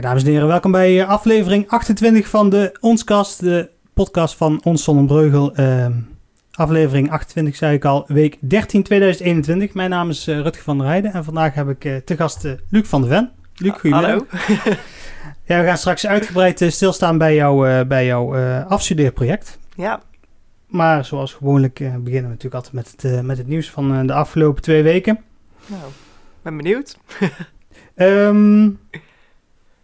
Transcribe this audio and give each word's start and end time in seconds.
Ja, 0.00 0.06
dames 0.06 0.24
en 0.24 0.30
heren, 0.30 0.46
welkom 0.46 0.72
bij 0.72 1.00
eh, 1.00 1.08
aflevering 1.08 1.68
28 1.68 2.28
van 2.28 2.50
de 2.50 2.76
Onskast, 2.80 3.40
de 3.40 3.70
podcast 3.94 4.36
van 4.36 4.60
Ons 4.64 4.84
Zonnebreugel. 4.84 5.54
Ehm 5.54 5.92
aflevering 6.60 7.10
28 7.10 7.56
zei 7.56 7.74
ik 7.74 7.84
al, 7.84 8.04
week 8.06 8.36
13 8.40 8.82
2021. 8.82 9.74
Mijn 9.74 9.90
naam 9.90 10.10
is 10.10 10.26
eh, 10.26 10.40
Rutger 10.40 10.64
van 10.64 10.78
der 10.78 10.86
Heijden 10.86 11.12
en 11.12 11.24
vandaag 11.24 11.54
heb 11.54 11.68
ik 11.68 11.84
eh, 11.84 11.96
te 11.96 12.16
gast 12.16 12.46
Luc 12.70 12.88
van 12.88 13.00
der 13.00 13.10
Ven. 13.10 13.30
Luc, 13.54 13.72
goedemiddag. 13.72 14.10
Hallo. 14.10 14.26
Ja, 15.44 15.60
we 15.60 15.66
gaan 15.66 15.78
straks 15.78 16.06
uitgebreid 16.06 16.64
stilstaan 16.68 17.18
bij, 17.18 17.34
jou, 17.34 17.68
eh, 17.68 17.86
bij 17.86 18.06
jouw 18.06 18.36
afstudeerproject. 18.64 19.58
Ja, 19.76 20.00
Maar 20.66 21.04
zoals 21.04 21.32
gewoonlijk 21.32 21.74
beginnen 21.78 22.22
we 22.22 22.28
natuurlijk 22.28 22.54
altijd 22.54 22.72
met 22.72 22.94
het, 22.96 23.22
met 23.22 23.38
het 23.38 23.46
nieuws 23.46 23.70
van 23.70 24.06
de 24.06 24.12
afgelopen 24.12 24.62
twee 24.62 24.82
weken. 24.82 25.18
nou, 25.66 25.82
ben 26.42 26.56
benieuwd. 26.56 26.98
Ehm, 27.94 28.68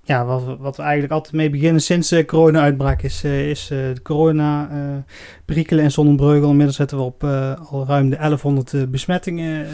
ja, 0.06 0.24
wat, 0.24 0.42
wat 0.58 0.76
we 0.76 0.82
eigenlijk 0.82 1.12
altijd 1.12 1.34
mee 1.34 1.50
beginnen 1.50 1.82
sinds 1.82 2.08
de 2.08 2.24
corona-uitbraak 2.24 3.02
is, 3.02 3.24
eh, 3.24 3.50
is 3.50 3.70
eh, 3.70 3.78
de 3.78 4.02
corona-perikelen 4.02 5.84
in 5.84 5.90
Zonnebreugel. 5.90 6.48
Inmiddels 6.48 6.76
zitten 6.76 6.96
we 6.96 7.02
op 7.02 7.24
al 7.70 7.84
ruim 7.86 8.10
de 8.10 8.16
1100 8.16 8.74
eh, 8.74 8.82
besmettingen 8.88 9.66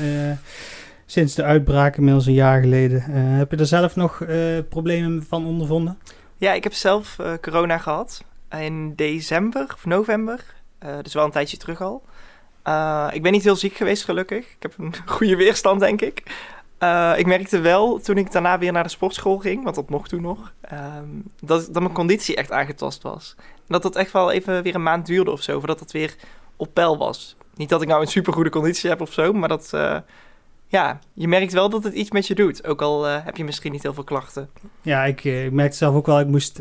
sinds 1.07 1.35
de 1.35 1.43
uitbraak, 1.43 1.97
inmiddels 1.97 2.27
een 2.27 2.33
jaar 2.33 2.61
geleden. 2.61 3.03
Heb 3.13 3.51
je 3.51 3.57
er 3.57 3.67
zelf 3.67 3.97
nog 3.97 4.25
problemen 4.69 5.25
van 5.29 5.47
ondervonden? 5.47 5.99
Ja, 6.37 6.53
ik 6.53 6.63
heb 6.63 6.73
zelf 6.73 7.17
corona 7.41 7.79
gehad 7.79 8.25
in 8.59 8.95
december 8.95 9.65
of 9.75 9.85
november. 9.85 10.45
Dus 11.03 11.15
wel 11.15 11.25
een 11.25 11.31
tijdje 11.31 11.57
terug 11.57 11.81
al. 11.81 12.03
Ik 13.13 13.23
ben 13.23 13.33
niet 13.33 13.45
heel 13.45 13.57
ziek 13.57 13.75
geweest, 13.75 14.05
gelukkig. 14.05 14.45
Ik 14.45 14.63
heb 14.63 14.75
een 14.79 14.95
goede 15.17 15.37
weerstand, 15.37 15.81
denk 15.81 16.01
ik. 16.01 16.23
Eh, 16.83 17.13
ik 17.17 17.27
merkte 17.27 17.61
wel 17.61 17.99
toen 17.99 18.17
ik 18.17 18.33
daarna 18.33 18.59
weer 18.59 18.73
naar 18.73 18.83
de 18.83 18.89
sportschool 18.89 19.39
ging, 19.39 19.65
want 19.65 19.75
dat 19.75 19.91
mocht 19.91 20.09
toen 20.09 20.23
nog, 20.23 20.53
ehm, 20.61 21.05
dat, 21.41 21.69
dat 21.71 21.83
mijn 21.83 21.95
conditie 21.95 22.37
echt 22.37 22.51
aangetast 22.51 23.03
was. 23.03 23.35
Dat 23.67 23.83
dat 23.83 23.97
echt 23.97 24.13
wel 24.13 24.31
even 24.31 24.63
weer 24.63 24.75
een 24.75 24.83
maand 24.83 25.07
duurde 25.07 25.31
of 25.31 25.43
zo, 25.43 25.59
voordat 25.59 25.81
het 25.81 25.93
weer 25.93 26.15
op 26.57 26.75
peil 26.75 26.99
was. 26.99 27.37
Niet 27.55 27.69
dat 27.69 27.83
ik 27.83 27.89
nou 27.89 28.01
een 28.01 28.09
supergoede 28.09 28.51
conditie 28.51 28.91
heb 28.91 29.01
of 29.01 29.13
zo, 29.13 29.33
maar 29.33 29.49
dat, 29.49 29.71
eh, 29.73 29.97
ja, 30.67 30.99
je 31.13 31.29
merkt 31.29 31.53
wel 31.53 31.69
dat 31.69 31.85
het 31.85 31.95
iets 31.95 32.11
met 32.11 32.27
je 32.27 32.35
doet. 32.35 32.67
Ook 32.67 32.83
al 32.83 33.07
eh, 33.09 33.25
heb 33.25 33.37
je 33.37 33.45
misschien 33.45 33.73
niet 33.73 33.83
heel 33.83 33.95
veel 33.95 34.05
klachten. 34.05 34.51
Ja, 34.81 35.05
ik, 35.05 35.25
ik 35.25 35.53
merkte 35.53 35.77
zelf 35.77 35.95
ook 35.95 36.07
wel, 36.07 36.21
ik 36.21 36.27
moest... 36.27 36.61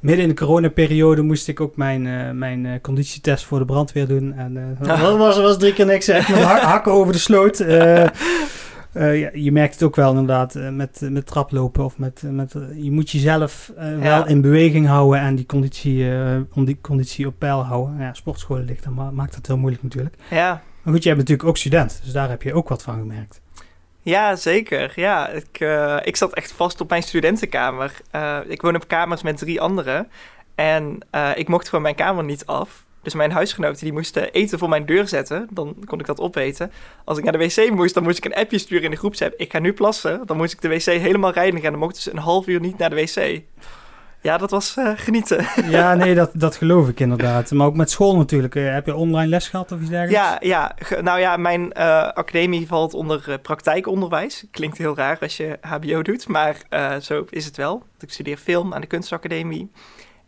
midden 0.00 0.22
in 0.22 0.28
de 0.28 0.34
coronaperiode 0.36 1.22
moest 1.22 1.48
ik 1.48 1.60
ook 1.60 1.76
mijn, 1.76 2.06
eh, 2.06 2.30
mijn 2.30 2.66
eh, 2.66 2.72
conditietest 2.82 3.44
voor 3.44 3.58
de 3.58 3.64
brandweer 3.64 4.06
doen. 4.08 4.32
En 4.32 4.56
eh, 4.56 4.86
dat 4.98 5.16
was, 5.16 5.38
was 5.38 5.58
drie 5.58 5.72
keer 5.72 5.86
niks, 5.86 6.08
echt 6.18 6.28
met 6.28 6.38
ha- 6.42 6.60
hakken 6.66 6.92
over 6.92 7.12
de 7.12 7.18
sloot. 7.18 7.64
Ja, 8.92 9.30
je 9.32 9.52
merkt 9.52 9.72
het 9.72 9.82
ook 9.82 9.96
wel 9.96 10.10
inderdaad 10.10 10.54
met, 10.72 11.00
met 11.10 11.26
traplopen 11.26 11.84
of 11.84 11.98
met... 11.98 12.22
met 12.30 12.54
je 12.76 12.90
moet 12.90 13.10
jezelf 13.10 13.72
Ja. 13.78 13.96
wel 13.98 14.26
in 14.26 14.40
beweging 14.40 14.86
houden 14.86 15.20
en 15.20 15.34
die 15.34 15.46
conditie, 15.46 16.06
om 16.54 16.64
die 16.64 16.78
conditie 16.80 17.26
op 17.26 17.34
peil 17.38 17.64
houden. 17.64 17.96
Ja, 17.98 18.12
sportscholen 18.14 18.64
ligt, 18.64 18.84
dan 18.84 18.94
ma- 18.94 19.10
maakt 19.10 19.34
dat 19.34 19.46
heel 19.46 19.56
moeilijk 19.56 19.82
natuurlijk. 19.82 20.14
Ja, 20.30 20.62
Maar 20.82 20.94
goed, 20.94 21.02
jij 21.02 21.14
bent 21.14 21.28
natuurlijk 21.28 21.48
ook 21.48 21.56
student, 21.56 22.00
dus 22.04 22.12
daar 22.12 22.28
heb 22.28 22.42
je 22.42 22.54
ook 22.54 22.68
wat 22.68 22.82
van 22.82 22.98
gemerkt. 22.98 23.40
Ja, 24.08 24.36
zeker. 24.36 24.92
Ja, 24.96 25.28
ik, 25.28 25.60
eh, 25.60 25.96
ik 26.02 26.16
zat 26.16 26.34
echt 26.34 26.52
vast 26.52 26.80
op 26.80 26.88
mijn 26.88 27.02
studentenkamer. 27.02 27.92
Eh, 28.10 28.38
ik 28.46 28.62
woon 28.62 28.74
op 28.74 28.88
kamers 28.88 29.22
met 29.22 29.36
drie 29.36 29.60
anderen. 29.60 30.08
En 30.54 30.98
eh, 31.10 31.30
ik 31.34 31.48
mocht 31.48 31.68
gewoon 31.68 31.82
mijn 31.82 31.94
kamer 31.94 32.24
niet 32.24 32.46
af. 32.46 32.84
Dus 33.02 33.14
mijn 33.14 33.30
huisgenoten 33.30 33.84
die 33.84 33.92
moesten 33.92 34.32
eten 34.32 34.58
voor 34.58 34.68
mijn 34.68 34.86
deur 34.86 35.08
zetten. 35.08 35.48
Dan 35.50 35.76
kon 35.84 36.00
ik 36.00 36.06
dat 36.06 36.20
opeten. 36.20 36.72
Als 37.04 37.18
ik 37.18 37.24
naar 37.24 37.38
de 37.38 37.38
wc 37.38 37.70
moest, 37.70 37.94
dan 37.94 38.02
moest 38.02 38.18
ik 38.18 38.24
een 38.24 38.34
appje 38.34 38.58
sturen 38.58 38.84
in 38.84 38.90
de 38.90 38.96
groepsapp. 38.96 39.34
Ik 39.36 39.52
ga 39.52 39.58
nu 39.58 39.72
plassen. 39.72 40.26
Dan 40.26 40.36
moest 40.36 40.52
ik 40.52 40.60
de 40.60 40.68
wc 40.68 40.84
helemaal 40.84 41.32
reinigen. 41.32 41.64
En 41.64 41.70
dan 41.70 41.80
mocht 41.80 41.96
ik 41.96 42.04
dus 42.04 42.12
een 42.12 42.18
half 42.18 42.46
uur 42.46 42.60
niet 42.60 42.78
naar 42.78 42.90
de 42.90 42.96
wc. 42.96 43.42
Ja, 44.20 44.36
dat 44.38 44.50
was 44.50 44.76
eh, 44.76 44.92
genieten. 44.96 45.46
Ja, 45.70 45.94
nee, 45.94 46.14
dat, 46.14 46.30
dat 46.34 46.56
geloof 46.56 46.88
ik 46.88 47.00
inderdaad. 47.00 47.50
Maar 47.50 47.66
ook 47.66 47.76
met 47.76 47.90
school 47.90 48.16
natuurlijk. 48.16 48.54
Eh, 48.54 48.72
heb 48.72 48.86
je 48.86 48.94
online 48.94 49.28
les 49.28 49.48
gehad 49.48 49.72
of 49.72 49.80
iets 49.80 49.88
dergelijks? 49.90 50.24
Ja, 50.26 50.36
ja, 50.40 50.72
ge- 50.78 51.02
nou 51.02 51.20
ja, 51.20 51.36
mijn 51.36 51.72
eh, 51.72 52.08
academie 52.08 52.66
valt 52.66 52.94
onder 52.94 53.38
praktijkonderwijs. 53.38 54.44
Klinkt 54.50 54.78
heel 54.78 54.96
raar 54.96 55.18
als 55.20 55.36
je 55.36 55.58
HBO 55.60 56.02
doet, 56.02 56.28
maar 56.28 56.56
zo 57.02 57.26
is 57.30 57.44
het 57.44 57.56
wel. 57.56 57.82
Ik 58.00 58.10
studeer 58.12 58.36
film 58.36 58.74
aan 58.74 58.80
de 58.80 58.86
kunstacademie. 58.86 59.70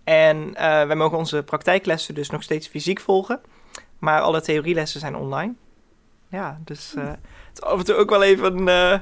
En 0.05 0.53
wij 0.87 0.97
mogen 0.97 1.19
onze 1.19 1.43
praktijklessen 1.43 2.15
dus 2.15 2.31
nog 2.31 2.43
steeds 2.43 2.67
fysiek 2.67 3.01
volgen. 3.01 3.41
Maar 3.99 4.21
alle 4.21 4.41
theorielessen 4.41 5.01
zijn 5.01 5.17
online. 5.17 5.53
Ja, 6.29 6.59
dus 6.65 6.95
het 6.97 7.19
is 7.55 7.63
af 7.63 7.79
en 7.79 7.85
toe 7.85 7.95
ook 7.95 8.11
wel 8.11 8.23
even 8.23 8.69
een, 8.69 9.01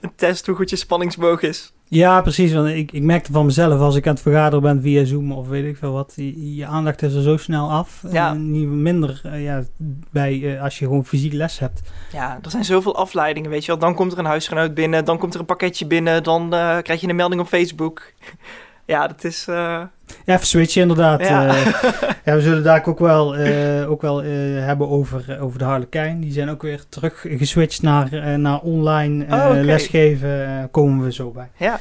een 0.00 0.12
test 0.16 0.46
hoe 0.46 0.56
goed 0.56 0.70
je 0.70 0.76
spanningsboog 0.76 1.42
is. 1.42 1.72
Ja, 1.92 2.20
precies. 2.20 2.52
Want 2.52 2.68
ik, 2.68 2.92
ik 2.92 3.02
merkte 3.02 3.32
van 3.32 3.46
mezelf 3.46 3.80
als 3.80 3.96
ik 3.96 4.06
aan 4.06 4.12
het 4.12 4.22
vergaderen 4.22 4.62
ben 4.62 4.82
via 4.82 5.04
Zoom 5.04 5.32
of 5.32 5.48
weet 5.48 5.64
ik 5.64 5.76
veel 5.76 5.92
wat. 5.92 6.12
Je, 6.16 6.54
je 6.54 6.66
aandacht 6.66 7.02
is 7.02 7.14
er 7.14 7.22
zo 7.22 7.36
snel 7.36 7.70
af. 7.70 8.02
Ja. 8.10 8.32
Niet 8.32 8.68
minder 8.68 9.20
eh, 9.24 9.44
ja, 9.44 9.62
bij 10.10 10.54
eh, 10.54 10.62
als 10.62 10.78
je 10.78 10.84
gewoon 10.84 11.04
fysiek 11.04 11.32
les 11.32 11.58
hebt. 11.58 11.80
Ja, 12.12 12.38
er 12.42 12.50
zijn 12.50 12.64
zoveel 12.64 12.96
afleidingen, 12.96 13.50
weet 13.50 13.64
je 13.64 13.70
wel. 13.70 13.80
Dan 13.80 13.94
komt 13.94 14.12
er 14.12 14.18
een 14.18 14.24
huisgenoot 14.24 14.74
binnen, 14.74 15.04
dan 15.04 15.18
komt 15.18 15.34
er 15.34 15.40
een 15.40 15.46
pakketje 15.46 15.86
binnen, 15.86 16.22
dan 16.22 16.54
eh, 16.54 16.78
krijg 16.78 17.00
je 17.00 17.08
een 17.08 17.16
melding 17.16 17.40
op 17.40 17.46
Facebook. 17.46 18.12
Ja, 18.86 19.06
dat 19.06 19.24
is... 19.24 19.46
eh, 19.48 19.54
Ja, 20.24 20.34
even 20.34 20.46
switchen 20.46 20.82
inderdaad. 20.82 21.20
Ja. 21.20 21.42
Ja. 21.44 21.54
ja, 22.24 22.34
we 22.34 22.40
zullen 22.40 22.62
daar 22.62 22.86
ook 22.86 22.98
wel, 22.98 23.36
eh, 23.36 23.90
ook 23.90 24.02
wel 24.02 24.22
eh, 24.22 24.28
hebben 24.64 24.88
over, 24.88 25.24
eh, 25.32 25.42
over 25.44 25.58
de 25.58 25.64
Harlekijn. 25.64 26.20
Die 26.20 26.32
zijn 26.32 26.50
ook 26.50 26.62
weer 26.62 26.82
terug 26.88 27.24
geswitcht 27.28 27.82
naar, 27.82 28.12
eh, 28.12 28.34
naar 28.34 28.58
online 28.60 29.24
eh, 29.24 29.32
Oh, 29.50 29.60
lesgeven. 29.64 30.46
Eh, 30.46 30.64
komen 30.70 31.04
we 31.04 31.12
zo 31.12 31.30
bij. 31.30 31.48
ja, 31.56 31.78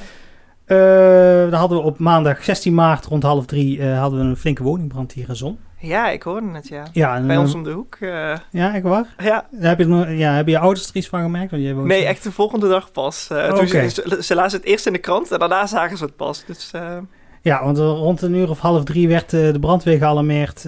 Eh 0.66 1.50
dan 1.50 1.60
hadden 1.60 1.78
we 1.78 1.84
op 1.84 2.00
maandag 2.00 2.44
16 2.44 2.74
maart 2.74 3.06
rond 3.06 3.24
half 3.24 3.46
drie 3.46 3.80
eh, 3.82 4.00
hadden 4.00 4.20
we 4.20 4.26
een 4.26 4.38
flinke 4.38 4.64
woningbrand 4.64 5.12
hier 5.12 5.30
in 5.30 5.36
Zon. 5.36 5.58
Ja, 5.82 6.10
ik 6.10 6.24
hoorde 6.24 6.48
het, 6.52 6.68
ja. 6.68 6.84
Ja, 6.92 7.16
en, 7.16 7.28
Bij 7.28 7.38
ons 7.38 7.54
om 7.54 7.64
de 7.64 7.72
hoek. 7.72 7.96
eh, 8.00 8.36
Ja, 8.52 8.74
echt 8.74 8.84
waar? 8.84 9.06
ja. 9.18 9.48
Heb 9.56 9.80
je, 9.80 9.86
nog- 9.86 10.08
ja, 10.10 10.34
hebben 10.34 10.54
je 10.54 10.60
ouders 10.60 10.90
er 10.90 10.96
iets 10.96 11.08
van 11.08 11.22
gemerkt? 11.22 11.52
Want 11.52 11.64
jij 11.64 11.74
woont 11.74 11.88
Nee, 11.88 12.06
echt 12.06 12.24
de 12.24 12.32
volgende 12.32 12.68
dag 12.70 12.92
pas. 12.92 13.28
Eh, 13.30 13.38
Oh, 13.38 13.54
toen 13.58 13.68
ze, 13.68 13.90
ze, 13.90 14.18
ze 14.24 14.36
lazen 14.36 14.60
het 14.60 14.68
eerst 14.68 14.86
in 14.86 14.94
de 14.94 15.00
krant 15.00 15.32
en 15.32 15.40
daarna 15.40 15.66
zagen 15.68 15.98
ze 15.98 16.04
het 16.04 16.16
pas. 16.16 16.46
Dus 16.46 16.72
eh, 16.72 16.98
Ja, 17.42 17.64
want 17.64 17.78
rond 17.78 18.22
een 18.22 18.34
uur 18.36 18.50
of 18.50 18.60
half 18.60 18.84
drie 18.84 19.08
werd 19.08 19.30
de 19.30 19.58
brandweer 19.60 19.98
gealarmeerd. 19.98 20.68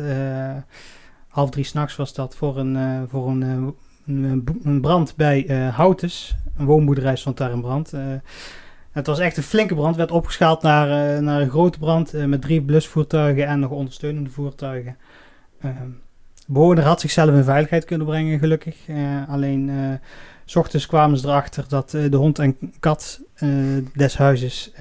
Half 1.27 1.49
drie 1.49 1.63
s'nachts 1.65 1.95
was 1.95 2.13
dat 2.13 2.35
voor 2.35 2.57
een, 2.57 3.07
voor 3.09 3.27
een, 3.27 3.75
een, 4.63 4.81
brand 4.81 5.13
bij 5.15 5.69
Houtes. 5.75 6.35
Een 6.57 6.65
woonboerderij 6.65 7.15
stond 7.15 7.37
daar 7.37 7.51
in 7.51 7.61
brand. 7.61 7.93
Het 8.93 9.07
was 9.07 9.19
echt 9.19 9.37
een 9.37 9.43
flinke 9.43 9.75
brand. 9.75 9.95
werd 9.95 10.11
opgeschaald 10.11 10.61
naar, 10.61 11.15
eh, 11.15 11.21
naar 11.21 11.41
een 11.41 11.49
grote 11.49 11.79
brand 11.79 12.13
eh, 12.13 12.25
met 12.25 12.41
drie 12.41 12.61
blusvoertuigen 12.61 13.47
en 13.47 13.59
nog 13.59 13.71
ondersteunende 13.71 14.29
voertuigen. 14.29 14.97
De 15.61 15.73
bewoner 16.47 16.83
had 16.83 17.01
zichzelf 17.01 17.29
in 17.29 17.43
veiligheid 17.43 17.85
kunnen 17.85 18.07
brengen, 18.07 18.39
gelukkig. 18.39 18.87
Eh, 18.87 19.29
alleen 19.29 19.99
s 20.45 20.55
ochtends 20.55 20.85
kwamen 20.85 21.17
ze 21.17 21.27
erachter 21.27 21.65
dat 21.67 21.89
de 21.89 22.15
hond 22.15 22.39
en 22.39 22.57
kat 22.79 23.21
des 23.93 24.17
huizes 24.17 24.71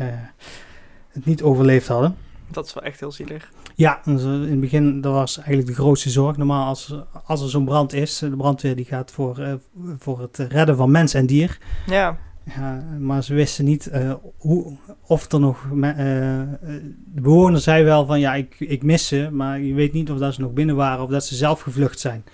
het 1.13 1.25
niet 1.25 1.43
overleefd 1.43 1.89
hadden. 1.89 2.17
dat 2.51 2.67
is 2.67 2.75
wel 2.75 2.83
echt 2.83 3.01
heel 3.01 3.13
zielig. 3.13 3.51
Ja, 3.75 4.01
dus, 4.05 4.23
in 4.23 4.51
het 4.51 4.61
begin 4.61 5.01
dat 5.01 5.13
was 5.13 5.37
eigenlijk 5.37 5.67
de 5.67 5.75
grootste 5.75 6.11
zorg. 6.11 6.37
Normaal 6.37 6.67
als, 6.67 6.95
als 7.25 7.43
er 7.43 7.51
zo'n 7.51 7.65
brand 7.65 7.93
is, 7.93 8.19
de 8.19 8.37
brandweer 8.37 8.77
die 8.77 8.85
gaat 8.85 9.11
voor, 9.11 9.59
voor 9.99 10.21
het 10.21 10.37
redden 10.39 10.77
van 10.77 10.91
mens 10.91 11.15
en 11.15 11.27
dier. 11.27 11.59
Ja, 11.87 12.19
Ja, 12.57 12.85
maar 12.99 13.25
ze 13.25 13.35
wisten 13.35 13.65
niet 13.65 13.87
eh, 13.87 14.15
hoe, 14.37 14.77
of 15.07 15.33
er 15.33 15.41
nog... 15.41 15.65
eh, 15.83 15.95
de 15.95 17.21
bewoner 17.21 17.61
zei 17.61 17.85
wel 17.85 18.07
van 18.07 18.21
ja, 18.21 18.35
ik, 18.35 18.55
ik 18.59 18.83
mis 18.83 19.07
ze, 19.09 19.29
maar 19.33 19.61
je 19.61 19.75
weet 19.75 19.93
niet 19.93 20.11
of 20.11 20.19
dat 20.19 20.35
ze 20.35 20.41
nog 20.41 20.53
binnen 20.53 20.77
waren 20.77 21.05
of 21.05 21.11
dat 21.11 21.25
ze 21.25 21.35
zelf 21.35 21.61
gevlucht 21.61 22.01
zijn. 22.01 22.25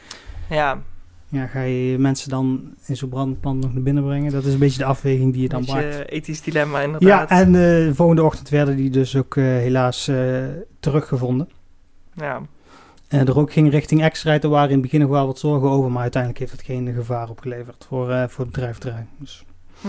ja. 0.50 0.82
Ja, 1.31 1.47
ga 1.47 1.61
je 1.61 1.99
mensen 1.99 2.31
dan 2.31 2.75
in 2.87 2.97
zo'n 2.97 3.09
brandpand 3.09 3.62
nog 3.62 3.73
naar 3.75 3.82
binnen 3.82 4.05
brengen? 4.05 4.32
Dat 4.32 4.44
is 4.44 4.53
een 4.53 4.59
beetje 4.59 4.79
de 4.79 4.85
afweging 4.85 5.32
die 5.32 5.43
je 5.43 5.49
dan 5.49 5.61
Beetje 5.61 5.73
maakt. 5.75 6.09
ethisch 6.09 6.43
dilemma 6.43 6.79
Ja, 6.79 6.85
inderdaad. 6.85 7.31
en 7.31 7.47
eh, 7.47 7.53
de 7.53 7.91
volgende 7.94 8.23
ochtend 8.23 8.49
werden 8.49 8.77
die 8.77 8.91
dus 8.91 9.17
ook 9.17 9.35
helaas 9.37 10.11
teruggevonden. 10.81 11.49
ja. 12.15 12.41
En 13.09 13.25
de 13.25 13.32
rook 13.32 13.53
ging 13.53 13.71
richting 13.71 14.03
Exrijd. 14.03 14.44
Er 14.44 14.50
waren 14.50 14.67
in 14.69 14.73
het 14.73 14.82
begin 14.82 15.00
nog 15.00 15.11
wel 15.11 15.27
wat 15.27 15.38
zorgen 15.38 15.69
over, 15.69 15.91
maar 15.93 16.03
uiteindelijk 16.03 16.41
heeft 16.41 16.53
het 16.53 16.62
geen 16.62 16.93
gevaar 16.94 17.29
opgeleverd 17.31 17.85
voor, 17.88 18.06
voor 18.29 18.44
het 18.44 18.53
bedrijfterrein. 18.55 19.09
Dus. 19.19 19.44
Hm. 19.81 19.89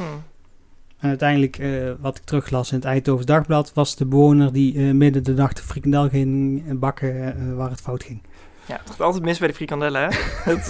En 1.00 1.10
uiteindelijk, 1.10 1.58
eh, 1.58 1.92
wat 2.00 2.18
ik 2.18 2.24
teruglas 2.24 2.72
in 2.72 2.76
het 2.76 2.86
Eindhovens 2.86 3.26
Dagblad, 3.26 3.74
was 3.74 3.96
de 3.96 4.06
bewoner 4.06 4.54
die 4.54 4.78
eh, 4.78 4.92
midden 4.92 5.24
de 5.24 5.34
nacht 5.34 5.58
de 5.58 5.64
frikandel 5.64 6.10
ging 6.10 6.64
bakken 6.80 7.36
eh, 7.36 7.56
waar 7.56 7.70
het 7.70 7.82
fout 7.82 8.04
ging. 8.04 8.22
Ja, 8.66 8.78
het 8.78 8.90
gaat 8.90 9.02
altijd 9.02 9.24
mis 9.24 9.40
bij 9.40 9.48
de 9.48 9.54
frikandellen, 9.54 10.02
hè? 10.02 10.08
het, 10.52 10.68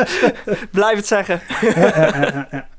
Blijf 0.70 0.96
het 0.96 1.06
zeggen. 1.06 1.40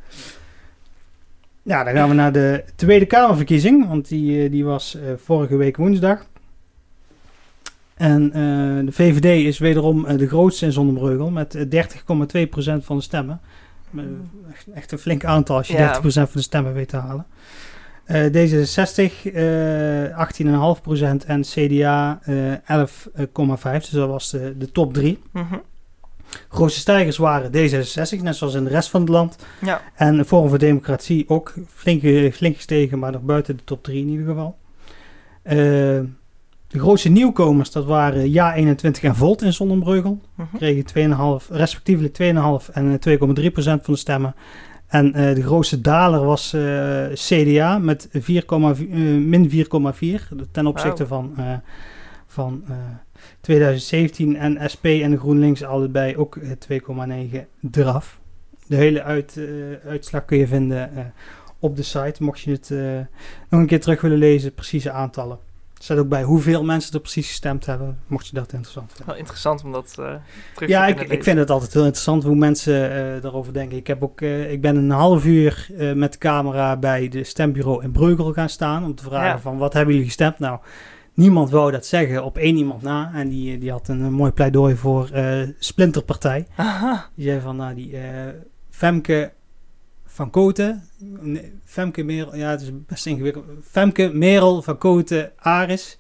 Ja, 1.68 1.84
dan 1.84 1.94
gaan 1.94 2.10
we 2.10 2.16
naar 2.16 2.32
de 2.32 2.64
Tweede 2.76 3.06
Kamerverkiezing, 3.06 3.88
want 3.88 4.08
die, 4.08 4.50
die 4.50 4.66
was 4.66 4.98
vorige 5.18 5.56
week 5.56 5.78
woensdag. 5.78 6.26
En 7.96 8.30
de 8.86 8.92
VVD 8.92 9.46
is 9.46 9.58
wederom 9.58 10.18
de 10.18 10.28
grootste 10.28 10.66
in 10.66 10.72
Zonnebreugel 10.72 11.30
met 11.30 11.56
eh, 11.56 11.86
30,2% 12.80 12.84
van 12.84 12.98
de 12.98 13.04
stemmen. 13.04 13.42
Eh, 14.00 14.52
echt, 14.54 14.66
echt 14.74 14.92
een 14.92 14.98
flink 14.98 15.26
aantal 15.26 15.58
als 15.58 15.68
je 15.68 15.74
Ja. 15.78 15.94
30% 16.02 16.02
van 16.04 16.28
de 16.34 16.42
stemmen 16.42 16.74
weet 16.74 16.90
te 16.90 16.98
halen. 16.98 17.26
Eh, 18.06 18.26
D66 18.26 19.32
eh 19.34 20.18
18,5% 20.18 21.26
en 21.26 21.42
CDA 21.42 22.20
eh 22.24 22.54
11,5%. 22.66 23.92
Dus 23.92 24.00
dat 24.00 24.10
was 24.10 24.30
de, 24.30 24.56
de 24.58 24.72
top 24.72 24.94
3. 24.94 25.20
Mhm. 25.32 25.56
Grootste 26.50 26.80
stijgers 26.80 27.18
waren 27.18 27.52
D66, 27.52 28.22
net 28.22 28.36
zoals 28.36 28.54
in 28.54 28.64
de 28.64 28.70
rest 28.70 28.90
van 28.90 29.02
het 29.02 29.10
land. 29.10 29.36
Ja. 29.62 29.82
En 29.96 30.26
Forum 30.26 30.50
voor 30.50 30.58
Democratie 30.58 31.30
ook 31.30 31.54
flink, 31.74 32.04
eh, 32.04 32.32
flink 32.32 32.56
gestegen, 32.56 33.00
maar 33.00 33.12
nog 33.12 33.22
buiten 33.22 33.58
de 33.58 33.64
top 33.64 33.84
3 33.84 34.02
in 34.02 34.10
ieder 34.10 34.26
geval. 34.26 34.58
Eh, 35.42 36.00
de 36.68 36.80
grootste 36.80 37.10
nieuwkomers, 37.10 37.72
dat 37.72 37.86
waren 37.86 38.32
Ja21 38.32 39.02
en 39.02 39.16
Volt 39.16 39.42
in 39.42 39.54
Zonnebreugel. 39.54 40.22
Mhm. 40.36 40.58
Kregen 40.58 40.86
2,5, 40.86 41.50
respectievelijk 41.50 42.14
2,5 42.14 42.70
en 42.74 43.00
eh, 43.00 43.18
2,3% 43.18 43.84
van 43.84 43.94
de 43.94 43.96
stemmen. 43.96 44.36
En 44.88 45.14
eh, 45.14 45.36
de 45.36 45.44
grootste 45.44 45.82
daler 45.82 46.26
was 46.26 46.54
eh, 46.54 47.06
CDA 47.14 47.78
met 47.78 48.10
4,4, 48.12 48.20
eh, 48.52 48.98
min 49.04 49.50
4,4 49.50 50.36
ten 50.52 50.68
opzichte 50.68 51.08
van, 51.08 51.34
eh, 51.38 51.54
van 52.28 52.64
eh, 52.68 52.76
2017. 53.42 54.36
En 54.36 54.70
SP 54.74 54.86
en 54.86 55.12
de 55.12 55.18
GroenLinks 55.18 55.64
allebei 55.64 56.18
ook 56.18 56.36
eh, 56.36 56.52
2,9 57.32 57.48
eraf. 57.72 58.20
De 58.68 58.76
hele 58.76 59.04
uit, 59.04 59.38
eh, 59.38 59.90
uitslag 59.90 60.26
kun 60.26 60.38
je 60.38 60.48
vinden 60.48 60.96
eh, 60.96 61.06
op 61.60 61.76
de 61.76 61.84
site. 61.84 62.24
Mocht 62.24 62.40
je 62.40 62.52
het 62.52 62.72
eh, 62.72 62.80
nog 63.50 63.60
een 63.62 63.68
keer 63.68 63.80
terug 63.80 64.02
willen 64.02 64.18
lezen, 64.18 64.54
precieze 64.54 64.92
aantallen. 64.92 65.38
Staat 65.80 65.98
ook 65.98 66.08
bij 66.10 66.24
hoeveel 66.24 66.64
mensen 66.64 66.94
er 66.94 67.00
precies 67.00 67.28
gestemd 67.28 67.66
hebben, 67.66 68.00
mocht 68.08 68.28
je 68.28 68.34
dat 68.34 68.54
interessant 68.54 68.88
vinden. 68.88 69.06
Wel 69.08 69.16
interessant 69.16 69.64
om 69.64 69.72
dat 69.72 69.96
eh 70.00 70.14
terug 70.56 70.70
Ja, 70.70 70.86
te 70.86 70.92
ik, 70.92 71.10
ik 71.10 71.24
vind 71.24 71.38
het 71.38 71.50
altijd 71.50 71.74
heel 71.74 71.84
interessant 71.84 72.24
hoe 72.24 72.36
mensen 72.36 72.92
eh, 72.92 73.22
daarover 73.22 73.54
denken. 73.54 73.78
Ik, 73.78 73.88
heb 73.88 74.04
ook, 74.04 74.22
eh, 74.22 74.52
ik 74.52 74.62
ben 74.62 74.76
een 74.76 74.90
half 74.90 75.26
uur 75.26 75.70
met 75.96 76.12
de 76.12 76.18
camera 76.18 76.78
bij 76.78 77.08
de 77.08 77.24
stembureau 77.24 77.84
in 77.84 77.92
Breugel 77.92 78.34
gaan 78.34 78.50
staan 78.50 78.84
om 78.84 78.96
te 78.96 79.04
vragen 79.04 79.28
Ja. 79.28 79.40
van 79.40 79.58
wat 79.58 79.74
hebben 79.74 79.94
jullie 79.94 80.08
gestemd? 80.10 80.40
Nou, 80.40 80.60
niemand 81.14 81.50
wou 81.50 81.72
dat 81.72 81.86
zeggen 81.86 82.24
op 82.24 82.38
één 82.38 82.58
iemand 82.58 82.82
na. 82.82 83.12
En 83.14 83.30
die, 83.30 83.58
die 83.58 83.72
had 83.72 83.88
een, 83.88 84.14
mooi 84.14 84.32
pleidooi 84.32 84.76
voor 84.76 85.10
Splinterpartij. 85.60 86.48
Aha. 86.56 87.10
Die 87.16 87.26
zei 87.26 87.40
van, 87.42 87.56
nou, 87.56 87.76
die 87.76 87.96
Femke 88.70 89.32
van 90.16 90.30
Koten, 90.30 90.84
Femke 91.64 92.04
Merel, 92.04 92.36
ja, 92.36 92.50
het 92.50 92.62
is 92.62 92.70
best 92.86 93.06
ingewikkeld. 93.06 93.46
Femke 93.64 94.12
Merel 94.14 94.62
van 94.62 94.78
Koten 94.78 95.32
Aris, 95.38 95.98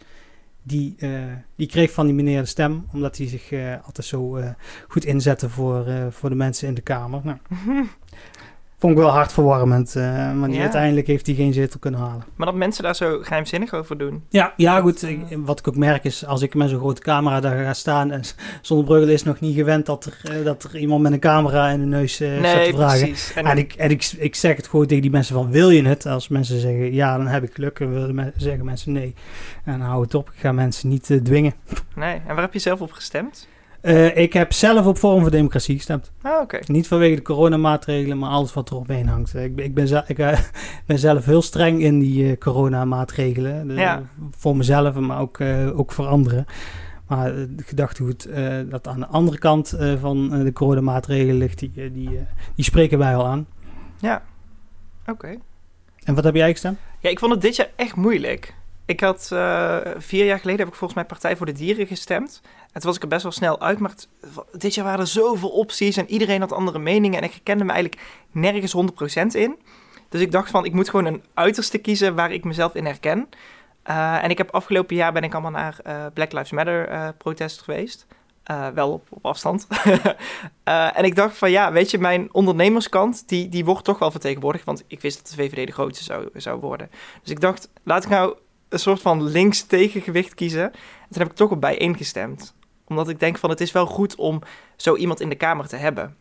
die, 0.63 0.95
eh, 0.97 1.09
die 1.55 1.67
kreeg 1.67 1.91
van 1.91 2.05
die 2.05 2.15
meneer 2.15 2.41
de 2.41 2.47
stem, 2.47 2.85
omdat 2.93 3.17
hij 3.17 3.27
zich 3.27 3.51
eh, 3.51 3.85
altijd 3.85 4.07
zo 4.07 4.35
eh, 4.35 4.49
goed 4.87 5.05
inzette 5.05 5.49
voor, 5.49 5.85
voor 6.09 6.29
de 6.29 6.35
mensen 6.35 6.67
in 6.67 6.73
de 6.73 6.81
Kamer. 6.81 7.21
Nou, 7.23 7.37
vond 8.77 8.93
ik 8.93 8.99
wel 8.99 9.09
hartverwarmend, 9.09 9.95
eh, 9.95 10.03
maar 10.33 10.47
die, 10.47 10.55
Ja. 10.57 10.61
uiteindelijk 10.61 11.07
heeft 11.07 11.25
hij 11.25 11.35
geen 11.35 11.53
zetel 11.53 11.79
kunnen 11.79 11.99
halen. 11.99 12.23
Maar 12.35 12.45
dat 12.47 12.55
mensen 12.55 12.83
daar 12.83 12.95
zo 12.95 13.17
geheimzinnig 13.21 13.73
over 13.73 13.97
doen. 13.97 14.23
Ja, 14.29 14.53
ja 14.57 14.79
goed. 14.79 15.03
ik- 15.03 15.25
wat 15.37 15.59
ik 15.59 15.67
ook 15.67 15.75
merk 15.75 16.03
is, 16.03 16.25
als 16.25 16.41
ik 16.41 16.53
met 16.55 16.69
zo'n 16.69 16.79
grote 16.79 17.01
camera 17.01 17.39
daar 17.39 17.63
ga 17.63 17.73
staan 17.73 18.11
en 18.11 18.21
Zonnebreugel 18.61 19.09
is 19.09 19.23
nog 19.23 19.39
niet 19.39 19.55
gewend 19.55 19.85
dat 19.85 20.05
er, 20.05 20.19
eh, 20.39 20.45
dat 20.45 20.63
er 20.63 20.77
iemand 20.77 21.01
met 21.01 21.11
een 21.11 21.19
camera 21.19 21.69
in 21.69 21.79
de 21.79 21.85
neus 21.85 22.19
eh 22.19 22.29
staat 22.37 22.41
nee, 22.55 22.69
te 22.71 22.75
vragen. 22.77 22.99
precies. 22.99 23.33
En, 23.33 23.45
En, 23.45 23.57
ik, 23.57 23.73
en 23.73 23.89
ik, 23.89 24.11
ik 24.17 24.35
zeg 24.35 24.55
het 24.55 24.67
gewoon 24.67 24.85
tegen 24.85 25.01
die 25.01 25.11
mensen 25.11 25.35
van, 25.35 25.51
wil 25.51 25.69
je 25.69 25.83
het? 25.87 26.05
Als 26.05 26.27
mensen 26.27 26.59
zeggen 26.59 26.93
ja, 26.93 27.17
dan 27.17 27.27
heb 27.27 27.43
ik 27.43 27.53
geluk. 27.53 27.79
En 27.79 27.93
willen 27.93 28.15
me- 28.15 28.33
zeggen 28.37 28.65
mensen 28.65 28.91
nee. 28.91 29.13
En 29.65 29.79
hou 29.81 30.01
het 30.01 30.13
op. 30.15 30.29
Ik 30.33 30.39
ga 30.39 30.51
mensen 30.51 30.89
niet 30.89 31.09
eh, 31.09 31.17
dwingen. 31.17 31.53
nee. 31.95 32.13
en 32.13 32.33
waar 32.33 32.41
heb 32.43 32.53
je 32.53 32.59
zelf 32.59 32.81
op 32.81 32.91
gestemd? 32.91 33.47
Eh, 33.85 34.17
ik 34.17 34.33
heb 34.33 34.53
zelf 34.53 34.85
op 34.85 34.97
Forum 34.97 35.21
voor 35.21 35.31
Democratie 35.31 35.75
gestemd. 35.75 36.11
Ah, 36.21 36.41
oké. 36.41 36.59
Niet 36.65 36.87
vanwege 36.87 37.15
de 37.15 37.21
coronamaatregelen, 37.21 38.17
maar 38.17 38.29
alles 38.29 38.53
wat 38.53 38.69
er 38.69 38.75
omheen 38.75 39.07
hangt. 39.07 39.35
Ik, 39.35 39.55
ben- 39.55 39.65
ik, 39.65 39.73
ben, 39.73 40.03
ik 40.07 40.19
eh, 40.19 40.39
ben 40.87 40.99
zelf 40.99 41.25
heel 41.25 41.41
streng 41.41 41.81
in 41.81 41.99
die 41.99 42.31
eh, 42.31 42.37
coronamaatregelen. 42.37 43.75
Ja. 43.75 44.03
Voor 44.37 44.57
mezelf, 44.57 44.95
maar 44.95 45.19
ook, 45.19 45.41
ook 45.75 45.91
voor 45.91 46.05
anderen. 46.07 46.45
Maar 47.07 47.33
de 47.35 47.63
gedachtegoed 47.65 48.29
dat 48.69 48.87
aan 48.87 48.99
de 48.99 49.07
andere 49.07 49.37
kant 49.37 49.77
van 49.99 50.43
de 50.43 50.53
coronamaatregelen 50.53 51.35
ligt, 51.35 51.59
die, 51.59 51.71
die, 51.91 52.09
die 52.55 52.65
spreken 52.65 52.97
wij 52.97 53.15
al 53.15 53.25
aan. 53.27 53.47
Ja. 53.99 54.23
Oké. 55.07 55.37
En 56.03 56.15
wat 56.15 56.23
heb 56.23 56.35
jij 56.35 56.51
gestemd? 56.51 56.77
Ja, 56.99 57.09
ik 57.09 57.19
vond 57.19 57.31
het 57.31 57.41
dit 57.41 57.55
jaar 57.55 57.69
echt 57.75 57.95
moeilijk. 57.95 58.53
Ik 58.85 58.99
had 58.99 59.29
eh, 59.31 59.77
vier 59.97 60.25
jaar 60.25 60.39
geleden 60.39 60.59
heb 60.59 60.67
ik 60.67 60.75
volgens 60.75 60.93
mij 60.93 61.05
Partij 61.05 61.35
voor 61.35 61.45
de 61.45 61.51
Dieren 61.51 61.87
gestemd. 61.87 62.41
En 62.43 62.81
toen 62.81 62.89
was 62.89 62.95
ik 62.95 63.01
er 63.01 63.07
best 63.07 63.23
wel 63.23 63.31
snel 63.31 63.61
uit. 63.61 63.79
Maar 63.79 63.93
dit 64.51 64.75
jaar 64.75 64.85
waren 64.85 64.99
er 64.99 65.07
zoveel 65.07 65.49
opties 65.49 65.97
en 65.97 66.09
iedereen 66.09 66.41
had 66.41 66.51
andere 66.51 66.79
meningen. 66.79 67.17
En 67.17 67.23
ik 67.23 67.31
herkende 67.31 67.63
me 67.63 67.71
eigenlijk 67.71 68.01
nergens 68.31 68.75
100% 68.75 69.41
in. 69.41 69.57
Dus 70.09 70.21
ik 70.21 70.31
dacht 70.31 70.49
van, 70.49 70.65
ik 70.65 70.73
moet 70.73 70.89
gewoon 70.89 71.05
een 71.05 71.23
uiterste 71.33 71.77
kiezen 71.77 72.15
waar 72.15 72.31
ik 72.31 72.43
mezelf 72.43 72.75
in 72.75 72.85
herken. 72.85 73.29
Eh, 73.83 74.23
en 74.23 74.29
ik 74.29 74.37
heb 74.37 74.51
afgelopen 74.51 74.95
jaar 74.95 75.13
ben 75.13 75.23
ik 75.23 75.33
allemaal 75.33 75.51
naar 75.51 75.79
eh, 75.83 76.05
Black 76.13 76.31
Lives 76.31 76.51
Matter 76.51 77.13
protest 77.13 77.61
geweest. 77.61 78.07
Wel 78.73 78.91
op, 78.91 79.07
op 79.09 79.25
afstand. 79.25 79.67
En 80.63 81.03
ik 81.03 81.15
dacht 81.15 81.37
van 81.37 81.51
ja, 81.51 81.71
weet 81.71 81.91
je, 81.91 81.97
mijn 81.97 82.29
ondernemerskant, 82.31 83.27
die, 83.27 83.49
die 83.49 83.65
wordt 83.65 83.83
toch 83.83 83.99
wel 83.99 84.11
vertegenwoordigd. 84.11 84.65
Want 84.65 84.83
ik 84.87 85.01
wist 85.01 85.17
dat 85.17 85.27
de 85.27 85.43
VVD 85.43 85.67
de 85.67 85.73
grootste 85.73 86.03
zou, 86.03 86.29
zou 86.33 86.59
worden. 86.59 86.89
Dus 87.21 87.31
ik 87.31 87.39
dacht, 87.39 87.69
laat 87.83 88.03
ik 88.03 88.09
nou 88.09 88.35
een 88.69 88.79
soort 88.79 89.01
van 89.01 89.23
links 89.23 89.61
tegengewicht 89.63 90.33
kiezen. 90.33 90.63
En 90.63 91.09
toen 91.11 91.21
heb 91.21 91.29
ik 91.31 91.35
toch 91.35 91.51
op 91.51 91.61
bijeen 91.61 91.97
gestemd. 91.97 92.55
Omdat 92.87 93.09
ik 93.09 93.19
denk 93.19 93.37
van 93.37 93.49
het 93.49 93.61
is 93.61 93.71
wel 93.71 93.85
goed 93.85 94.15
om 94.15 94.41
zo 94.75 94.95
iemand 94.95 95.19
in 95.21 95.29
de 95.29 95.35
Kamer 95.35 95.67
te 95.67 95.75
hebben. 95.75 96.15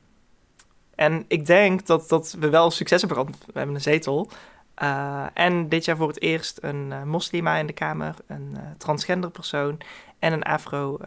En 0.94 1.25
ik 1.29 1.46
denk 1.46 1.87
dat, 1.87 2.08
dat 2.08 2.37
we 2.38 2.49
wel 2.49 2.70
succes 2.70 3.00
hebben 3.00 3.19
gehad. 3.19 3.37
We 3.46 3.52
hebben 3.58 3.75
een 3.75 3.81
zetel. 3.81 4.31
Eh, 4.75 5.25
en 5.35 5.69
dit 5.69 5.85
jaar 5.85 5.96
voor 5.96 6.08
het 6.08 6.23
eerst 6.23 6.58
een 6.61 6.93
eh, 6.93 7.02
moslima 7.02 7.56
in 7.56 7.67
de 7.67 7.73
Kamer, 7.73 8.14
een 8.26 8.52
eh, 8.56 8.62
transgender 8.79 9.31
persoon 9.31 9.79
en 10.19 10.32
een 10.32 10.43
afro, 10.43 10.99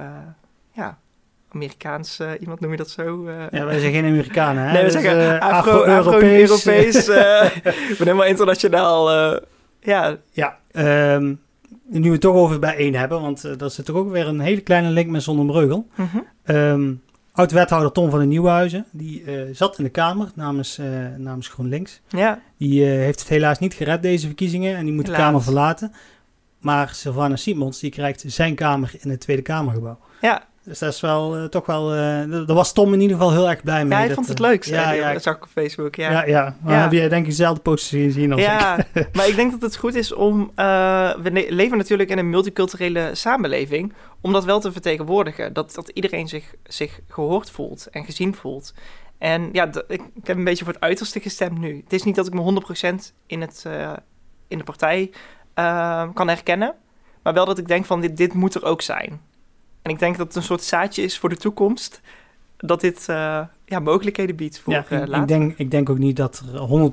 ja, 0.72 0.98
Amerikaans 1.52 2.20
iemand 2.40 2.60
noem 2.60 2.72
je 2.72 2.78
dat 2.78 2.90
zo? 2.90 3.32
Ja, 3.52 3.66
wij 3.66 3.80
zijn 3.80 3.92
geen 3.92 4.06
Amerikanen, 4.06 4.64
hè? 4.64 4.72
Nee, 4.72 4.84
we 4.84 4.92
Dus, 4.92 5.02
zeggen 5.02 5.40
eh, 5.40 5.50
afro, 5.50 5.72
Afro-Europees. 5.72 6.52
Afro-Europees. 6.52 7.08
ik 7.92 7.98
ben 7.98 8.08
helemaal 8.08 8.26
internationaal. 8.26 9.10
Eh, 9.88 9.94
ja, 9.94 10.18
ja, 10.32 10.58
ehm, 10.72 11.34
nu 11.86 12.02
we 12.02 12.10
het 12.10 12.22
toch 12.22 12.36
over 12.36 12.60
bijeen 12.60 12.96
hebben, 12.96 13.22
want 13.22 13.46
uh, 13.46 13.52
daar 13.58 13.70
zit 13.72 13.86
toch 13.86 13.96
ook 13.96 14.12
weer 14.12 14.28
een 14.28 14.40
hele 14.40 14.62
kleine 14.62 14.90
link 14.90 15.10
met 15.10 15.24
Zonnebreugel. 15.24 15.88
mhm. 15.96 16.18
Um, 16.56 17.02
Oud-wethouder 17.32 17.92
Tom 17.92 18.10
van 18.10 18.20
den 18.20 18.28
Nieuwenhuizen, 18.28 18.86
die 18.92 19.24
uh, 19.24 19.42
zat 19.56 19.78
in 19.78 19.84
de 19.84 19.90
Kamer 19.90 20.32
namens, 20.36 20.80
uh, 20.80 20.86
namens 21.18 21.48
GroenLinks. 21.48 22.02
ja. 22.10 22.40
Die 22.58 22.84
heeft 22.84 23.20
het 23.20 23.30
helaas 23.30 23.60
niet 23.60 23.74
gered, 23.74 24.02
deze 24.02 24.26
verkiezingen, 24.26 24.76
en 24.76 24.86
die 24.86 24.94
moet 24.94 25.06
Helaas. 25.06 25.20
de 25.20 25.26
Kamer 25.26 25.44
verlaten. 25.44 25.92
Maar 26.60 26.90
Sylvana 26.94 27.36
Simons, 27.36 27.80
die 27.80 27.92
krijgt 27.92 28.24
zijn 28.28 28.56
kamer 28.56 28.92
in 29.00 29.10
het 29.10 29.20
Tweede 29.20 29.42
Kamergebouw. 29.42 30.00
ja. 30.22 30.46
Dus 30.68 30.80
dat 30.80 30.94
is 30.94 31.02
wel 31.02 31.38
uh, 31.38 31.46
toch 31.46 31.66
wel. 31.66 31.96
Uh, 31.96 32.00
daar 32.32 32.56
was 32.56 32.74
Tom 32.74 32.94
in 32.94 33.02
ieder 33.02 33.18
geval 33.18 33.32
heel 33.32 33.50
erg 33.50 33.64
blij 33.64 33.82
mee. 33.82 33.92
Ja, 33.92 33.98
hij 33.98 34.06
dat, 34.06 34.16
vond 34.16 34.28
het 34.28 34.40
uh, 34.40 34.48
leuk. 34.48 34.64
Ja, 34.64 34.92
ja, 34.92 35.14
dat 35.14 35.24
zag 35.24 35.36
ik 35.36 35.44
op 35.44 35.50
Facebook. 35.50 35.96
Ja, 35.96 36.12
ja. 36.12 36.26
ja, 36.26 36.56
Maar 36.62 36.74
Ja. 36.74 36.82
heb 36.82 36.92
je 36.92 37.10
denk 37.10 37.24
ik 37.24 37.30
dezelfde 37.30 37.62
posters 37.62 38.04
gezien 38.04 38.32
als 38.32 38.42
ja. 38.42 38.78
ik. 38.78 39.08
maar 39.16 39.28
ik 39.28 39.36
denk 39.36 39.52
dat 39.52 39.62
het 39.62 39.76
goed 39.76 39.96
is 39.96 40.14
om. 40.14 40.52
eh, 40.56 41.16
we 41.16 41.46
leven 41.50 41.78
natuurlijk 41.78 42.10
in 42.10 42.18
een 42.18 42.30
multiculturele 42.30 43.10
samenleving. 43.14 43.94
Om 44.22 44.34
dat 44.34 44.46
wel 44.46 44.60
te 44.60 44.72
vertegenwoordigen. 44.72 45.54
Dat, 45.54 45.74
dat 45.76 45.90
iedereen 45.90 46.28
zich, 46.28 46.54
zich 46.64 47.00
gehoord 47.08 47.52
voelt 47.52 47.88
en 47.92 48.06
gezien 48.06 48.36
voelt. 48.36 48.74
En 49.18 49.50
ja, 49.52 49.66
ik, 49.88 50.02
ik 50.16 50.28
heb 50.28 50.38
een 50.38 50.44
beetje 50.44 50.64
voor 50.64 50.74
het 50.74 50.84
uiterste 50.84 51.20
gestemd 51.20 51.60
nu. 51.60 51.82
Het 51.84 51.94
is 51.94 52.04
niet 52.04 52.16
dat 52.16 52.28
ik 52.28 52.34
me 52.34 52.62
100% 52.92 53.14
in, 53.28 53.42
het, 53.42 53.64
eh, 53.68 53.94
in 54.48 54.58
de 54.58 54.64
partij 54.64 55.12
eh, 55.54 56.08
kan 56.14 56.28
herkennen. 56.28 56.74
Maar 57.24 57.34
wel 57.34 57.46
dat 57.46 57.58
ik 57.58 57.68
denk 57.68 57.86
van 57.86 58.02
dit, 58.02 58.18
dit 58.18 58.34
moet 58.34 58.56
er 58.56 58.64
ook 58.66 58.82
zijn. 58.82 59.22
En 59.88 59.94
ik 59.94 60.00
denk 60.00 60.18
dat 60.18 60.28
het 60.28 60.36
een 60.36 60.44
soort 60.44 60.64
zaadje 60.64 61.02
is 61.02 61.18
voor 61.18 61.30
de 61.30 61.36
toekomst. 61.38 62.02
Dat 62.58 62.82
dit 62.82 63.06
eh, 63.10 63.42
ja, 63.66 63.80
mogelijkheden 63.80 64.36
biedt 64.36 64.60
voor 64.60 64.74
ja, 64.74 64.86
eh, 64.90 65.02
ik, 65.02 65.08
later. 65.08 65.22
ik, 65.22 65.28
denk, 65.28 65.58
ik 65.58 65.72
denk 65.72 65.90
ook 65.90 65.98
niet 65.98 66.16
dat 66.16 66.44
er 66.54 66.92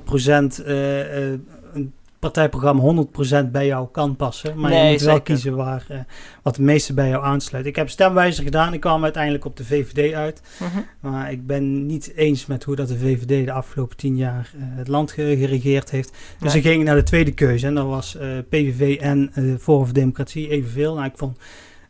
100% 0.59 0.65
eh, 0.65 1.29
een 1.73 1.93
partijprogramma 2.19 3.05
100% 3.47 3.51
bij 3.51 3.65
jou 3.65 3.87
kan 3.91 4.15
passen. 4.15 4.59
Maar 4.59 4.69
Nee, 4.71 4.83
je 4.85 4.91
moet 4.91 5.01
wel 5.01 5.21
kiezen 5.21 5.55
waar, 5.55 6.05
wat 6.41 6.55
het 6.55 6.65
meeste 6.65 6.93
bij 6.93 7.09
jou 7.09 7.23
aansluit. 7.23 7.65
Ik 7.65 7.75
heb 7.75 7.89
stemwijzer 7.89 8.43
gedaan. 8.43 8.73
Ik 8.73 8.79
kwam 8.79 9.03
uiteindelijk 9.03 9.45
op 9.45 9.57
de 9.57 9.65
VVD 9.65 10.13
uit. 10.13 10.41
Mhm. 10.59 10.81
Maar 10.99 11.31
ik 11.31 11.47
ben 11.47 11.85
niet 11.85 12.11
eens 12.15 12.45
met 12.45 12.63
hoe 12.63 12.75
dat 12.75 12.87
de 12.87 12.97
VVD 12.97 13.45
de 13.45 13.51
afgelopen 13.51 13.97
tien 13.97 14.17
jaar 14.17 14.51
het 14.57 14.87
land 14.87 15.11
ge- 15.11 15.35
geregeerd 15.37 15.89
heeft. 15.89 16.11
Dus 16.39 16.53
Nee. 16.53 16.61
ik 16.61 16.67
ging 16.69 16.83
naar 16.83 16.95
de 16.95 17.03
tweede 17.03 17.33
keuze. 17.33 17.67
En 17.67 17.75
dat 17.75 17.85
was 17.87 18.17
PVV 18.49 18.97
en 19.01 19.31
Forum 19.33 19.59
voor 19.85 19.93
Democratie 19.93 20.49
evenveel. 20.49 20.93
Nou, 20.93 21.05
ik 21.05 21.17
vond 21.17 21.37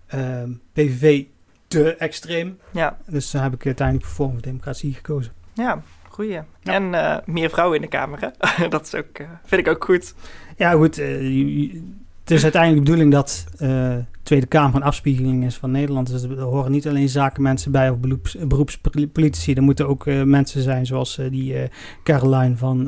ehm, 0.07 0.49
PVV 0.73 1.23
te 1.67 1.95
extreem. 1.95 2.57
Ja, 2.71 2.97
Dus 3.07 3.29
toen 3.29 3.41
heb 3.41 3.53
ik 3.53 3.65
uiteindelijk 3.65 4.07
voor 4.07 4.31
voor 4.31 4.41
Democratie 4.41 4.93
gekozen. 4.93 5.31
ja, 5.53 5.81
goeie. 6.09 6.39
En 6.63 6.93
eh, 6.93 7.17
meer 7.25 7.49
vrouwen 7.49 7.75
in 7.75 7.81
de 7.81 7.87
Kamer, 7.87 8.19
hè? 8.19 8.67
dat 8.75 8.85
is 8.85 8.95
ook, 8.95 9.17
eh, 9.17 9.27
vind 9.45 9.67
ik 9.67 9.73
ook 9.73 9.83
goed. 9.83 10.15
Ja, 10.57 10.71
goed. 10.71 10.97
eh, 10.97 11.73
het 12.21 12.31
is 12.31 12.43
uiteindelijk 12.43 12.85
de 12.85 12.91
bedoeling 12.91 13.11
dat 13.11 13.45
eh 13.57 13.95
Tweede 14.23 14.45
Kamer 14.45 14.75
een 14.75 14.83
afspiegeling 14.83 15.45
is 15.45 15.55
van 15.55 15.71
Nederland. 15.71 16.07
Dus 16.09 16.23
er 16.23 16.39
horen 16.41 16.71
niet 16.71 16.87
alleen 16.87 17.09
zakenmensen 17.09 17.71
bij 17.71 17.89
of 17.89 17.97
beroeps, 17.99 18.35
beroepspolitici. 18.47 19.53
Er 19.53 19.63
moeten 19.63 19.87
ook 19.87 20.05
mensen 20.05 20.61
zijn 20.61 20.85
zoals 20.85 21.19
die 21.29 21.55
Caroline 22.03 22.57
van 22.57 22.83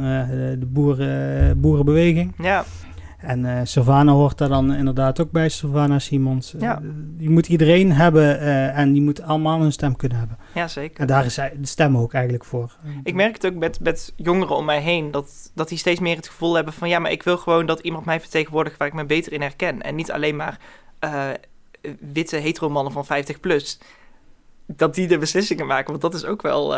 de 0.60 0.68
boeren, 0.68 1.62
boerenbeweging. 1.62 2.34
Ja, 2.38 2.66
En 3.28 3.46
eh 3.46 3.60
Sylvana 3.64 4.12
hoort 4.12 4.38
daar 4.38 4.50
dan 4.50 4.74
inderdaad 4.74 5.22
ook 5.22 5.32
bij, 5.32 5.50
Sylvana 5.50 6.00
Simons. 6.00 6.54
Eh, 6.54 6.76
je 7.18 7.30
moet 7.30 7.48
iedereen 7.48 7.92
hebben 7.92 8.40
eh, 8.40 8.78
en 8.78 8.94
die 8.94 9.02
moet 9.02 9.22
allemaal 9.22 9.62
een 9.62 9.72
stem 9.72 9.96
kunnen 9.96 10.18
hebben. 10.18 10.38
Ja, 10.54 10.68
zeker. 10.68 11.00
En 11.00 11.08
daar 11.08 11.26
is 11.26 11.36
de 11.36 11.52
stem 11.62 11.98
ook 11.98 12.14
eigenlijk 12.14 12.46
voor. 12.46 12.78
Ik 13.04 13.14
merk 13.14 13.34
het 13.34 13.46
ook 13.46 13.54
met, 13.54 13.80
met 13.80 14.14
jongeren 14.16 14.56
om 14.56 14.66
mij 14.66 14.82
heen, 14.82 15.12
dat, 15.12 15.52
dat 15.54 15.70
die 15.70 15.78
steeds 15.78 16.00
meer 16.00 16.16
het 16.16 16.28
gevoel 16.28 16.56
hebben 16.56 16.74
van 16.74 16.90
ja, 16.90 17.00
maar 17.00 17.12
ik 17.12 17.24
wil 17.24 17.38
gewoon 17.38 17.66
dat 17.66 17.80
iemand 17.80 18.06
mij 18.06 18.20
vertegenwoordigt 18.20 18.78
waar 18.78 18.88
ik 18.88 18.94
me 18.94 19.06
beter 19.06 19.34
in 19.34 19.42
herken. 19.42 19.82
En 19.82 19.96
niet 19.96 20.12
alleen 20.12 20.36
maar 20.36 20.60
witte 22.00 22.36
heteromannen 22.36 22.94
van 22.94 23.06
50 23.06 23.40
plus, 23.40 23.80
dat 24.66 24.96
die 24.96 25.08
de 25.08 25.18
beslissingen 25.18 25.68
maken, 25.68 25.90
want 25.90 26.02
dat 26.02 26.14
is 26.14 26.26
ook 26.26 26.42
wel... 26.42 26.76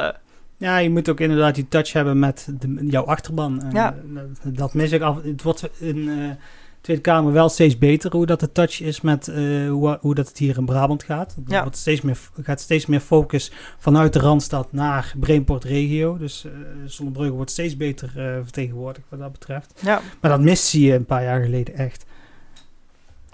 Ja, 0.59 0.77
je 0.77 0.89
moet 0.89 1.09
ook 1.09 1.19
inderdaad 1.19 1.55
die 1.55 1.67
touch 1.67 1.93
hebben 1.93 2.19
met 2.19 2.47
de, 2.59 2.85
jouw 2.87 3.03
achterban. 3.05 3.61
En, 3.63 3.71
Ja. 3.71 3.95
eh, 4.15 4.21
dat, 4.43 4.73
mis 4.73 4.91
ik 4.91 5.01
af. 5.01 5.21
Het 5.23 5.41
wordt 5.43 5.69
in 5.77 6.05
de 6.05 6.35
Tweede 6.81 7.01
Kamer 7.01 7.33
wel 7.33 7.49
steeds 7.49 7.77
beter 7.77 8.11
hoe 8.11 8.25
dat 8.25 8.39
de 8.39 8.51
touch 8.51 8.81
is 8.81 9.01
met 9.01 9.27
eh, 9.27 9.69
hoe, 9.69 9.97
hoe 10.01 10.15
dat 10.15 10.27
het 10.27 10.37
hier 10.37 10.57
in 10.57 10.65
Brabant 10.65 11.03
gaat. 11.03 11.35
Er 11.45 11.51
Ja. 11.53 11.61
wordt 11.61 11.77
steeds 11.77 12.01
meer, 12.01 12.17
gaat 12.41 12.59
steeds 12.61 12.85
meer 12.85 12.99
focus 12.99 13.51
vanuit 13.77 14.13
de 14.13 14.19
Randstad 14.19 14.71
naar 14.71 15.13
Brainport 15.19 15.63
regio. 15.63 16.17
Dus 16.17 16.45
eh 16.45 16.51
Zonnebrugge 16.85 17.31
wordt 17.33 17.51
steeds 17.51 17.77
beter 17.77 18.11
eh, 18.15 18.33
vertegenwoordigd 18.43 19.05
wat 19.09 19.19
dat 19.19 19.31
betreft. 19.31 19.73
ja, 19.83 20.01
Maar 20.21 20.31
dat 20.31 20.41
miste 20.41 20.81
je 20.81 20.93
een 20.93 21.05
paar 21.05 21.23
jaar 21.23 21.43
geleden 21.43 21.75
echt. 21.75 22.05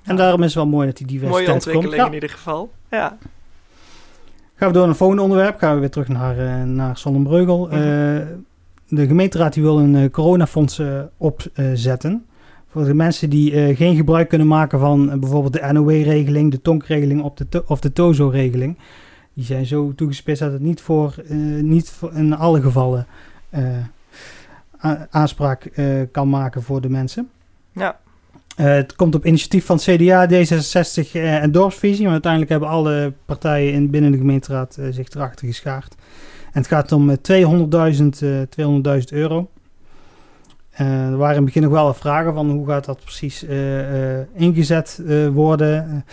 En 0.04 0.16
Ja. 0.16 0.22
daarom 0.22 0.40
is 0.40 0.46
het 0.46 0.56
wel 0.56 0.68
mooi 0.68 0.88
dat 0.88 0.98
die 0.98 1.06
mooie 1.08 1.20
diversiteit 1.20 1.48
komt. 1.64 1.66
ontwikkeling 1.66 2.02
Ja. 2.02 2.08
in 2.08 2.14
ieder 2.14 2.30
geval. 2.30 2.72
Ja, 2.90 3.18
Gaan 4.56 4.68
we 4.68 4.74
door 4.74 4.82
naar 4.82 4.92
een 4.92 4.96
volgende 4.98 5.22
onderwerp. 5.24 5.58
Gaan 5.58 5.74
we 5.74 5.80
weer 5.80 5.90
terug 5.90 6.08
naar, 6.08 6.38
eh 6.38 6.64
naar 6.64 6.98
Zonnebreugel. 6.98 7.66
Mhm. 7.66 7.74
Eh, 7.76 7.82
de 8.88 9.08
gemeenteraad 9.08 9.54
die 9.54 9.64
wil 9.64 9.80
een 9.80 9.96
eh, 9.96 10.10
coronafonds 10.10 10.82
opzetten. 11.18 12.26
Voor 12.70 12.84
de 12.86 12.94
mensen 12.94 13.30
die 13.30 13.76
geen 13.76 13.96
gebruik 13.96 14.30
kunnen 14.30 14.48
maken 14.48 14.80
van 14.80 15.20
bijvoorbeeld 15.20 15.54
de 15.54 15.72
NOW-regeling, 15.72 16.52
de 16.52 16.62
TONK-regeling 16.62 17.22
of 17.22 17.34
de, 17.34 17.50
to- 17.50 17.64
of 17.68 17.80
de 17.80 17.94
TOZO-regeling. 17.94 18.78
Die 19.34 19.46
zijn 19.46 19.66
zo 19.66 19.94
toegespitst 19.96 20.42
dat 20.42 20.52
het 20.52 20.62
niet, 20.62 20.82
voor, 20.82 21.16
niet 21.62 21.90
voor 21.90 22.14
in 22.14 22.36
alle 22.36 22.62
gevallen 22.62 23.08
aanspraak 25.10 25.72
kan 26.12 26.30
maken 26.30 26.64
voor 26.64 26.82
de 26.82 26.90
mensen. 26.90 27.30
ja, 27.72 28.00
Eh, 28.56 28.66
het 28.66 28.96
komt 28.96 29.16
op 29.16 29.26
initiatief 29.26 29.66
van 29.66 29.78
CDA, 29.78 30.28
D66 30.28 31.12
eh, 31.12 31.44
en 31.44 31.52
Dorpsvisie. 31.52 32.04
Maar 32.04 32.12
uiteindelijk 32.12 32.52
hebben 32.52 32.70
alle 32.70 33.14
partijen 33.26 33.74
in, 33.74 33.90
binnen 33.90 34.12
de 34.12 34.18
gemeenteraad 34.18 34.78
eh, 34.78 34.86
zich 34.92 35.10
erachter 35.10 35.48
geschaard. 35.48 35.96
En 36.46 36.62
het 36.62 36.68
gaat 36.68 36.92
om 36.92 37.10
eh, 37.10 37.18
200.000 37.18 38.06
eh, 38.20 39.00
200.000 39.00 39.04
euro. 39.10 39.50
Er 40.72 41.18
waren 41.18 41.30
in 41.30 41.36
het 41.36 41.46
begin 41.46 41.62
nog 41.62 41.72
wel 41.72 41.94
vragen 41.94 42.34
van 42.34 42.50
hoe 42.50 42.68
gaat 42.68 42.86
dat 42.86 43.00
precies 43.04 43.46
ingezet 44.34 45.02
worden. 45.34 46.06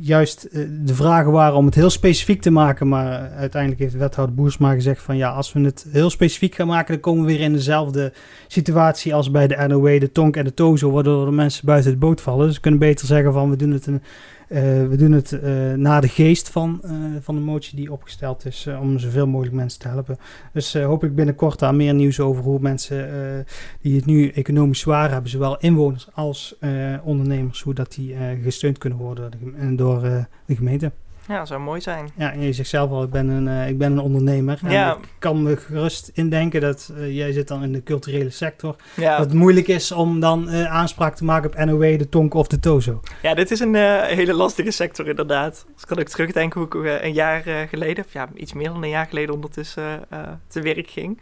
Juist 0.00 0.44
eh, 0.44 0.62
de 0.84 0.94
vragen 0.94 1.32
waren 1.32 1.56
om 1.56 1.66
het 1.66 1.74
heel 1.74 1.90
specifiek 1.90 2.42
te 2.42 2.50
maken. 2.50 2.88
Maar 2.88 3.30
uiteindelijk 3.30 3.80
heeft 3.80 3.94
wethouder 3.94 4.34
Boersma 4.34 4.72
gezegd 4.72 5.02
van 5.02 5.16
ja, 5.16 5.30
als 5.30 5.52
we 5.52 5.60
het 5.60 5.86
heel 5.90 6.10
specifiek 6.10 6.54
gaan 6.54 6.66
maken, 6.66 6.92
dan 6.92 7.00
komen 7.00 7.24
we 7.24 7.32
weer 7.32 7.40
in 7.40 7.52
dezelfde 7.52 8.12
situatie 8.46 9.14
als 9.14 9.30
bij 9.30 9.46
de 9.46 9.66
NOW, 9.66 10.00
de 10.00 10.12
TONK 10.12 10.36
en 10.36 10.44
de 10.44 10.54
TOZO, 10.54 10.90
waardoor 10.90 11.24
de 11.24 11.32
mensen 11.32 11.66
buiten 11.66 11.90
het 11.90 12.00
boot 12.00 12.20
vallen. 12.20 12.46
Dus 12.46 12.54
we 12.54 12.60
kunnen 12.60 12.80
beter 12.80 13.06
zeggen 13.06 13.32
van 13.32 13.50
we 13.50 13.56
doen 13.56 13.70
het, 13.70 13.86
een, 13.86 14.02
we 14.48 14.94
doen 14.96 15.12
het 15.12 15.32
eh, 15.32 15.72
naar 15.72 16.00
de 16.00 16.08
geest 16.08 16.48
van, 16.50 16.80
eh, 16.82 16.90
van 17.20 17.34
de 17.34 17.40
motie 17.40 17.76
die 17.76 17.92
opgesteld 17.92 18.44
is, 18.46 18.66
eh, 18.66 18.80
om 18.80 18.98
zoveel 18.98 19.26
mogelijk 19.26 19.56
mensen 19.56 19.80
te 19.80 19.88
helpen. 19.88 20.16
Dus 20.52 20.74
eh, 20.74 20.84
hoop 20.84 21.04
ik 21.04 21.14
binnenkort 21.14 21.58
daar 21.58 21.74
meer 21.74 21.94
nieuws 21.94 22.20
over 22.20 22.42
hoe 22.42 22.58
mensen 22.60 23.08
eh, 23.08 23.44
die 23.80 23.96
het 23.96 24.06
nu 24.06 24.28
economisch 24.28 24.80
zwaar 24.80 25.10
hebben, 25.10 25.30
zowel 25.30 25.58
inwoners 25.58 26.08
als 26.14 26.56
eh, 26.60 26.94
ondernemers, 27.04 27.62
hoe 27.62 27.74
dat 27.74 27.94
die 27.94 28.14
eh, 28.14 28.20
gesteund 28.42 28.78
kunnen 28.78 28.98
worden 28.98 29.30
door 29.76 30.04
eh, 30.04 30.24
de 30.46 30.56
gemeente. 30.56 30.92
Ja, 31.28 31.44
zou 31.44 31.60
mooi 31.60 31.80
zijn. 31.80 32.08
Ja, 32.16 32.32
en 32.32 32.40
je 32.40 32.52
zegt 32.52 32.68
zelf 32.68 32.90
al, 32.90 33.02
ik 33.02 33.10
ben 33.10 33.28
een, 33.28 33.48
eh, 33.48 33.68
ik 33.68 33.78
ben 33.78 33.92
een 33.92 33.98
ondernemer. 33.98 34.58
En 34.62 34.70
Ja. 34.70 34.94
ik 34.96 35.08
kan 35.18 35.42
me 35.42 35.56
gerust 35.56 36.10
indenken 36.14 36.60
dat 36.60 36.92
eh, 36.96 37.16
jij 37.16 37.32
zit 37.32 37.48
dan 37.48 37.62
in 37.62 37.72
de 37.72 37.82
culturele 37.82 38.30
sector. 38.30 38.76
Ja, 38.96 39.16
Dat 39.16 39.26
het 39.26 39.34
moeilijk 39.34 39.68
is 39.68 39.92
om 39.92 40.20
dan 40.20 40.48
eh, 40.48 40.64
aanspraak 40.64 41.14
te 41.16 41.24
maken 41.24 41.50
op 41.50 41.64
NOW, 41.64 41.98
de 41.98 42.08
Tonk 42.08 42.34
of 42.34 42.46
de 42.46 42.60
Tozo. 42.60 43.00
ja 43.22 43.34
dit 43.34 43.50
is 43.50 43.60
een 43.60 43.74
hele 44.04 44.32
lastige 44.34 44.70
sector 44.70 45.08
inderdaad. 45.08 45.66
Ik 45.80 45.86
kan 45.86 45.98
ook 45.98 46.08
terugdenken 46.08 46.60
hoe 46.60 46.68
ik 46.68 47.02
een 47.02 47.12
jaar 47.12 47.66
geleden, 47.68 48.04
of 48.04 48.12
ja, 48.12 48.28
iets 48.34 48.52
meer 48.52 48.68
dan 48.68 48.82
een 48.82 48.88
jaar 48.88 49.06
geleden 49.06 49.34
ondertussen 49.34 50.00
te 50.46 50.60
werk 50.60 50.90
ging. 50.90 51.20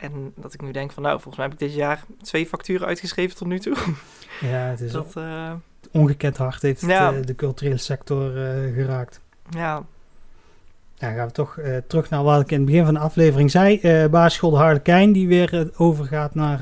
En 0.00 0.32
dat 0.36 0.54
ik 0.54 0.62
nu 0.62 0.70
denk 0.70 0.92
van 0.92 1.02
nou, 1.02 1.14
volgens 1.14 1.36
mij 1.36 1.44
heb 1.44 1.54
ik 1.54 1.60
dit 1.68 1.74
jaar 1.74 2.04
twee 2.22 2.46
facturen 2.46 2.86
uitgeschreven 2.86 3.36
tot 3.36 3.48
nu 3.48 3.58
toe. 3.58 3.76
Ja, 4.40 4.48
het 4.48 4.80
is 4.80 4.92
Dat, 4.98 5.14
ongekend 5.92 6.36
hard 6.36 6.62
heeft 6.62 6.80
Ja. 6.80 7.12
eh, 7.12 7.22
de 7.24 7.34
culturele 7.34 7.76
sector 7.76 8.36
eh, 8.36 8.74
geraakt. 8.74 9.20
ja, 9.50 9.82
Ja, 10.94 11.06
dan 11.08 11.14
gaan 11.16 11.26
we 11.26 11.32
toch 11.32 11.58
eh, 11.58 11.76
terug 11.86 12.10
naar 12.10 12.22
wat 12.22 12.40
ik 12.40 12.50
in 12.50 12.56
het 12.56 12.66
begin 12.66 12.84
van 12.84 12.94
de 12.94 13.00
aflevering 13.00 13.50
zei. 13.50 13.80
Basisschool 14.10 14.50
de 14.50 14.56
Harlekijn, 14.56 15.12
die 15.12 15.28
weer 15.28 15.70
overgaat 15.76 16.34
naar 16.34 16.60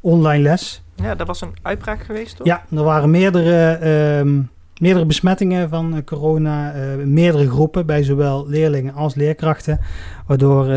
online 0.00 0.42
les. 0.42 0.82
ja, 0.94 1.14
dat 1.14 1.26
was 1.26 1.40
een 1.40 1.54
uitbraak 1.62 2.02
geweest 2.02 2.36
toch? 2.36 2.46
Ja, 2.46 2.64
er 2.70 2.82
waren 2.82 3.10
meerdere, 3.10 3.72
ehm, 3.72 4.40
meerdere 4.80 5.06
besmettingen 5.06 5.68
van 5.68 6.04
corona. 6.04 6.72
meerdere 7.04 7.50
groepen 7.50 7.86
bij 7.86 8.02
zowel 8.02 8.48
leerlingen 8.48 8.94
als 8.94 9.14
leerkrachten. 9.14 9.80
Waardoor 10.26 10.74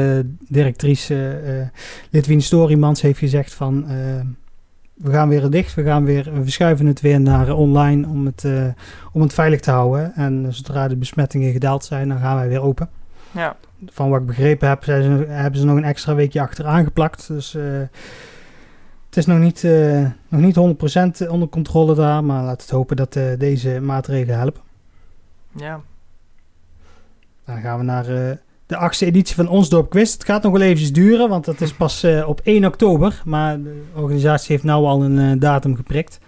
directrice 0.48 1.30
eh 1.46 1.80
Litwin 2.10 2.42
Storymans 2.42 3.02
heeft 3.02 3.20
gezegd 3.20 3.54
van... 3.54 3.86
we 4.96 5.12
gaan 5.12 5.30
weer 5.30 5.50
dicht, 5.50 5.74
we, 5.74 5.84
gaan 5.84 6.06
weer, 6.06 6.34
we 6.34 6.44
verschuiven 6.44 6.86
het 6.86 7.02
weer 7.02 7.22
naar 7.22 7.54
online 7.54 8.08
om 8.08 8.26
het, 8.26 8.44
eh, 8.44 8.68
om 9.12 9.22
het 9.22 9.34
veilig 9.34 9.60
te 9.60 9.72
houden. 9.72 10.14
En 10.16 10.54
zodra 10.54 10.88
de 10.88 10.96
besmettingen 10.96 11.52
gedaald 11.52 11.86
zijn, 11.86 12.10
dan 12.10 12.20
gaan 12.20 12.36
wij 12.36 12.48
weer 12.48 12.62
open. 12.62 12.90
Ja, 13.32 13.56
Van 13.86 14.10
wat 14.10 14.20
ik 14.20 14.26
begrepen 14.26 14.68
heb, 14.68 14.84
zijn 14.84 15.04
ze, 15.04 15.26
hebben 15.26 15.60
ze 15.60 15.66
nog 15.66 15.78
een 15.78 15.84
extra 15.84 16.16
weekje 16.16 16.42
achteraan 16.42 16.84
geplakt. 16.84 17.28
Dus 17.28 17.56
eh, 17.56 17.64
het 19.06 19.18
is 19.18 19.26
nog 19.26 19.40
niet, 19.40 19.64
eh, 19.64 20.06
nog 20.28 20.42
niet 20.42 20.56
100% 20.56 21.28
onder 21.30 21.48
controle 21.50 21.96
daar. 21.96 22.24
Maar 22.24 22.44
laten 22.44 22.58
we 22.58 22.62
het 22.62 22.72
hopen 22.72 22.96
dat 22.96 23.40
deze 23.40 23.80
maatregelen 23.82 24.38
helpen. 24.38 24.62
ja, 25.56 25.82
Dan 27.46 27.62
gaan 27.62 27.78
we 27.78 27.84
naar 27.84 28.38
de 28.68 28.78
achtste 28.78 29.06
editie 29.06 29.36
van 29.36 29.48
Ons 29.48 29.70
Dorp 29.70 29.90
Quiz. 29.90 30.14
Het 30.14 30.26
gaat 30.26 30.44
nog 30.44 30.52
wel 30.52 30.62
eventjes 30.62 30.94
duren, 30.94 31.30
want 31.30 31.46
dat 31.46 31.62
is 31.62 31.74
pas 31.84 32.04
eh, 32.04 32.28
op 32.28 32.42
1 32.44 32.66
oktober. 32.66 33.22
Maar 33.26 33.62
de 33.62 33.82
organisatie 33.94 34.52
heeft 34.52 34.64
nou 34.64 34.86
al 34.86 35.04
een 35.04 35.20
eh, 35.20 35.40
datum 35.40 35.76
geprikt. 35.76 36.20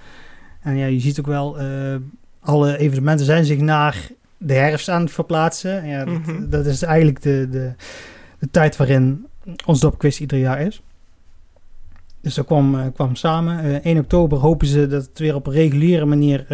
En 0.61 0.75
ja, 0.77 0.85
je 0.85 0.99
ziet 0.99 1.19
ook 1.19 1.25
wel, 1.27 1.59
eh, 1.59 1.95
alle 2.39 2.77
evenementen 2.77 3.25
zijn 3.25 3.45
zich 3.45 3.59
naar 3.59 4.07
de 4.37 4.53
herfst 4.53 4.89
aan 4.89 5.01
het 5.01 5.11
verplaatsen. 5.11 5.81
En 5.81 5.87
Ja, 5.87 6.05
dat, 6.05 6.13
Mhm. 6.25 6.49
dat 6.49 6.65
is 6.65 6.81
eigenlijk 6.81 7.21
de, 7.21 7.47
de, 7.51 7.73
de 8.39 8.47
tijd 8.51 8.77
waarin 8.77 9.25
Ons 9.65 9.79
Dorp 9.79 9.97
Quiz 9.97 10.19
ieder 10.19 10.37
jaar 10.39 10.61
is. 10.61 10.81
Dus 12.21 12.35
dat 12.35 12.45
kwam, 12.45 12.91
kwam 12.93 13.15
samen. 13.15 13.59
Eh 13.63 13.85
1 13.91 13.97
oktober 13.97 14.37
hopen 14.37 14.67
ze 14.67 14.87
dat 14.87 15.05
het 15.05 15.19
weer 15.19 15.35
op 15.35 15.47
een 15.47 15.53
reguliere 15.53 16.05
manier 16.05 16.45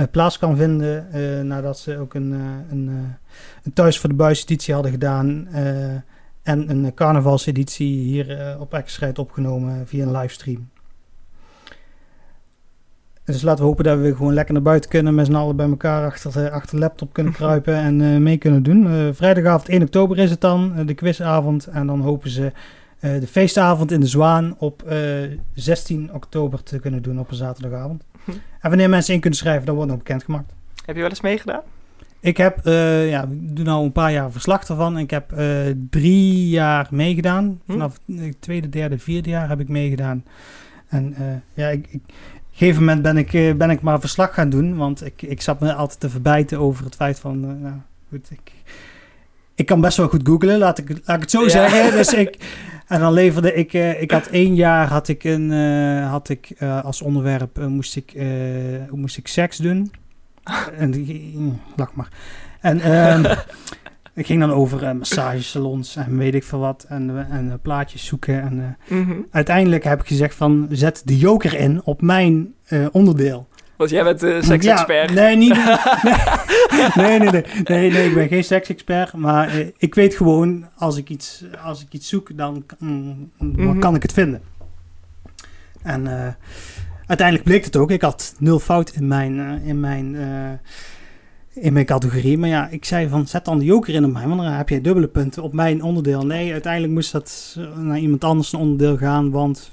eh, 0.00 0.10
plaats 0.10 0.38
kan 0.38 0.56
vinden. 0.56 1.12
eh, 1.12 1.44
nadat 1.44 1.78
ze 1.78 1.98
ook 1.98 2.14
een, 2.14 2.32
eh, 2.32 2.70
een, 2.70 3.16
een 3.62 3.72
Thuis 3.72 3.98
voor 3.98 4.08
de 4.08 4.14
Buis 4.14 4.42
editie 4.42 4.74
hadden 4.74 4.92
gedaan. 4.92 5.48
en 6.42 6.70
een 6.70 6.94
carnavalseditie 6.94 7.98
hier 8.02 8.56
op 8.60 8.74
Exscheid 8.74 9.18
opgenomen 9.18 9.86
via 9.86 10.06
een 10.06 10.16
livestream. 10.16 10.68
Dus 13.24 13.42
laten 13.42 13.60
we 13.64 13.68
hopen 13.68 13.84
dat 13.84 13.98
we 13.98 14.16
gewoon 14.16 14.34
lekker 14.34 14.54
naar 14.54 14.62
buiten 14.62 14.90
kunnen. 14.90 15.14
Met 15.14 15.26
z'n 15.26 15.34
allen 15.34 15.56
bij 15.56 15.68
elkaar 15.68 16.04
achter, 16.04 16.44
eh, 16.44 16.52
achter 16.52 16.70
de 16.70 16.78
laptop 16.82 17.12
kunnen 17.12 17.32
kruipen 17.40 17.74
en 17.74 18.22
mee 18.22 18.36
kunnen 18.36 18.62
doen. 18.62 19.14
Vrijdagavond 19.14 19.68
1 19.68 19.82
oktober 19.82 20.18
is 20.18 20.30
het 20.30 20.40
dan, 20.40 20.86
de 20.86 20.94
quizavond. 20.94 21.66
En 21.66 21.86
dan 21.86 22.00
hopen 22.00 22.30
ze 22.30 22.52
de 23.00 23.26
feestavond 23.26 23.92
in 23.92 24.00
de 24.00 24.06
Zwaan 24.06 24.54
op 24.58 24.82
eh, 24.82 24.98
16 25.54 26.12
oktober 26.12 26.62
te 26.62 26.78
kunnen 26.78 27.02
doen 27.02 27.18
op 27.18 27.30
een 27.30 27.36
zaterdagavond. 27.36 28.04
En 28.60 28.68
wanneer 28.68 28.88
mensen 28.88 29.14
in 29.14 29.20
kunnen 29.20 29.38
schrijven, 29.38 29.66
dan 29.66 29.74
wordt 29.74 29.90
nog 29.90 29.98
bekendgemaakt. 29.98 30.52
heb 30.84 30.94
je 30.94 31.00
wel 31.00 31.10
eens 31.10 31.20
meegedaan? 31.20 31.60
Ik 32.20 32.36
heb, 32.36 32.66
eh, 32.66 33.10
ja, 33.10 33.22
ik 33.22 33.56
doe 33.56 33.64
nou 33.64 33.84
een 33.84 33.92
paar 33.92 34.12
jaar 34.12 34.32
verslag 34.32 34.68
ervan. 34.68 34.98
Ik 34.98 35.10
heb 35.10 35.32
eh, 35.32 35.46
drie 35.90 36.48
jaar 36.48 36.88
meegedaan. 36.90 37.60
Hm. 37.64 37.72
Vanaf 37.72 37.98
het 38.16 38.40
tweede, 38.42 38.68
derde, 38.68 38.98
vierde 38.98 39.30
jaar 39.30 39.48
heb 39.48 39.60
ik 39.60 39.68
meegedaan. 39.68 40.24
En 40.88 41.14
eh, 41.14 41.24
ja, 41.54 41.68
ik, 41.68 41.86
ik, 41.90 42.00
op 42.04 42.10
een 42.10 42.66
gegeven 42.66 42.80
moment 42.84 43.02
ben 43.02 43.16
ik, 43.16 43.32
eh, 43.32 43.54
ben 43.54 43.70
ik 43.70 43.80
maar 43.80 44.00
verslag 44.00 44.34
gaan 44.34 44.50
doen. 44.50 44.76
Want 44.76 45.04
ik, 45.06 45.22
ik 45.22 45.42
zat 45.42 45.60
me 45.60 45.72
altijd 45.74 46.00
te 46.00 46.10
verbijten 46.10 46.58
over 46.58 46.84
het 46.84 46.94
feit 46.94 47.18
van, 47.18 47.44
eh, 47.44 47.62
nou 47.62 47.74
goed, 48.08 48.30
ik, 48.30 48.52
ik 49.54 49.66
kan 49.66 49.80
best 49.80 49.96
wel 49.96 50.08
goed 50.08 50.26
googlen, 50.28 50.58
laat 50.58 50.78
ik, 50.78 50.88
laat 50.88 51.16
ik 51.16 51.22
het 51.22 51.30
zo 51.30 51.42
Ja. 51.42 51.48
zeggen. 51.48 51.92
Dus 51.96 52.12
ik, 52.14 52.36
en 52.90 53.00
dan 53.00 53.12
leverde 53.12 53.54
ik, 53.54 53.72
eh, 53.72 54.02
ik 54.02 54.10
had 54.10 54.26
één 54.26 54.54
jaar 54.54 54.88
had 54.88 55.08
ik, 55.08 55.24
een, 55.24 55.52
eh, 55.52 56.10
had 56.10 56.28
ik 56.28 56.50
eh, 56.58 56.84
als 56.84 57.02
onderwerp, 57.02 57.58
moest, 57.68 57.96
ik, 57.96 58.14
moest 58.90 59.16
ik 59.16 59.26
seks 59.28 59.56
doen. 59.56 59.90
En 60.76 60.90
die- 60.90 61.52
lach 61.76 61.94
maar. 61.94 62.08
En, 62.60 62.80
ehm, 62.80 63.24
Ik 64.14 64.26
ging 64.26 64.40
dan 64.40 64.50
over 64.52 64.96
massagesalons 64.96 65.96
en 65.96 66.16
weet 66.16 66.34
ik 66.34 66.44
veel 66.44 66.58
wat. 66.58 66.86
En, 66.88 67.26
en 67.30 67.58
plaatjes 67.62 68.04
zoeken. 68.06 68.42
En 68.42 68.76
Mhm. 68.88 69.12
uiteindelijk 69.30 69.84
heb 69.84 70.00
ik 70.00 70.06
gezegd 70.06 70.34
van 70.34 70.66
zet 70.70 71.02
de 71.04 71.18
joker 71.18 71.54
in 71.58 71.80
op 71.84 72.02
mijn 72.02 72.54
onderdeel. 72.92 73.48
Want 73.80 73.92
jij 73.92 74.04
bent 74.04 74.20
de 74.20 74.38
seksexpert. 74.42 75.10
Ja, 75.10 75.14
nee, 75.14 75.36
niet. 75.36 75.56
Nee, 76.94 77.18
nee, 77.18 77.30
nee, 77.64 77.90
nee, 77.90 78.08
ik 78.08 78.14
ben 78.14 78.28
geen 78.28 78.44
seksexpert. 78.44 79.12
Maar 79.12 79.48
eh, 79.48 79.66
ik 79.78 79.94
weet 79.94 80.14
gewoon, 80.14 80.66
als 80.76 80.96
ik 80.96 81.08
iets, 81.08 81.44
als 81.64 81.82
ik 81.82 81.86
iets 81.90 82.08
zoek, 82.08 82.36
dan 82.36 82.64
mm, 82.78 83.30
Mhm. 83.38 83.78
kan 83.78 83.94
ik 83.94 84.02
het 84.02 84.12
vinden. 84.12 84.40
En 85.82 86.06
eh, 86.06 86.32
uiteindelijk 87.06 87.48
bleek 87.48 87.64
het 87.64 87.76
ook. 87.76 87.90
Ik 87.90 88.02
had 88.02 88.34
nul 88.38 88.58
fout 88.58 88.90
in 88.90 89.06
mijn, 89.06 89.62
in 89.64 89.80
mijn, 89.80 90.16
in 91.54 91.72
mijn 91.72 91.86
categorie. 91.86 92.38
Maar 92.38 92.48
ja, 92.48 92.68
ik 92.68 92.84
zei 92.84 93.08
van, 93.08 93.26
zet 93.26 93.44
dan 93.44 93.58
de 93.58 93.64
joker 93.64 93.94
in 93.94 94.04
op 94.04 94.12
mij, 94.12 94.26
want 94.26 94.40
dan 94.40 94.52
heb 94.52 94.68
je 94.68 94.80
dubbele 94.80 95.08
punten 95.08 95.42
op 95.42 95.52
mijn 95.52 95.82
onderdeel. 95.82 96.26
Nee, 96.26 96.52
uiteindelijk 96.52 96.92
moest 96.92 97.12
dat 97.12 97.56
naar 97.76 97.98
iemand 97.98 98.24
anders 98.24 98.52
een 98.52 98.58
onderdeel 98.60 98.96
gaan, 98.96 99.30
want 99.30 99.70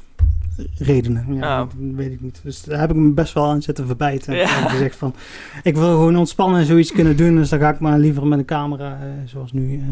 redenen. 0.77 1.35
Ja, 1.35 1.61
Oh. 1.61 1.69
dat 1.69 1.95
weet 1.95 2.11
ik 2.11 2.21
niet. 2.21 2.39
Dus 2.43 2.63
daar 2.63 2.79
heb 2.79 2.89
ik 2.89 2.95
me 2.95 3.09
best 3.09 3.33
wel 3.33 3.45
aan 3.49 3.61
zitten 3.61 3.85
verbijten. 3.87 4.35
Ja. 4.35 4.41
Ik 4.63 4.67
gezegd 4.69 4.95
van, 4.95 5.15
ik 5.63 5.75
wil 5.75 5.89
gewoon 5.89 6.15
ontspannen 6.17 6.59
en 6.59 6.65
zoiets 6.65 6.91
kunnen 6.91 7.17
doen. 7.17 7.35
Dus 7.35 7.49
dan 7.49 7.59
ga 7.59 7.69
ik 7.69 7.79
maar 7.79 7.99
liever 7.99 8.27
met 8.27 8.39
een 8.39 8.45
camera, 8.45 8.91
eh, 9.01 9.07
zoals 9.25 9.51
nu, 9.51 9.73
eh, 9.77 9.83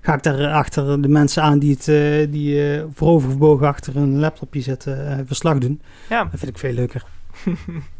ga 0.00 0.14
ik 0.14 0.22
daar 0.22 0.52
achter 0.52 1.02
de 1.02 1.08
mensen 1.08 1.42
aan 1.42 1.58
die 1.58 1.70
het, 1.72 1.88
eh, 1.88 2.32
die 2.32 2.72
eh 2.72 2.84
voorovergebogen 2.94 3.66
achter 3.66 3.96
een 3.96 4.18
laptopje 4.18 4.60
zitten, 4.60 5.08
eh, 5.10 5.18
verslag 5.26 5.58
doen. 5.58 5.80
Ja. 6.08 6.24
Dat 6.24 6.40
vind 6.40 6.50
ik 6.50 6.58
veel 6.58 6.72
leuker. 6.72 7.04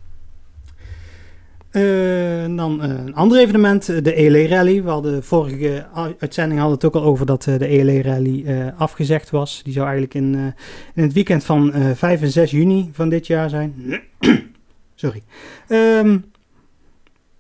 Eh, 1.75 2.43
en 2.43 2.57
dan 2.57 2.83
eh, 2.83 2.89
een 2.89 3.15
ander 3.15 3.39
evenement, 3.39 3.89
eh, 3.89 4.03
de 4.03 4.15
ELE 4.15 4.49
Rally. 4.49 4.83
We 4.83 4.91
hadden 4.91 5.25
vorige 5.25 5.87
uitzending 6.19 6.61
hadden 6.61 6.77
het 6.77 6.87
ook 6.87 6.95
al 6.95 7.09
over 7.09 7.27
dat 7.27 7.43
de 7.43 7.67
ELE 7.67 8.03
Rally 8.03 8.45
eh, 8.47 8.67
afgezegd 8.77 9.31
was. 9.31 9.61
Die 9.65 9.73
zou 9.73 9.85
eigenlijk 9.85 10.15
in, 10.15 10.55
in 10.95 11.03
het 11.03 11.13
weekend 11.13 11.45
van 11.45 11.73
eh 11.73 11.91
5 11.95 12.23
en 12.23 12.31
6 12.31 12.51
juni 12.51 12.91
van 12.93 13.09
dit 13.09 13.27
jaar 13.27 13.49
zijn. 13.49 13.75
Sorry. 14.95 15.23
Ehm, 15.69 16.19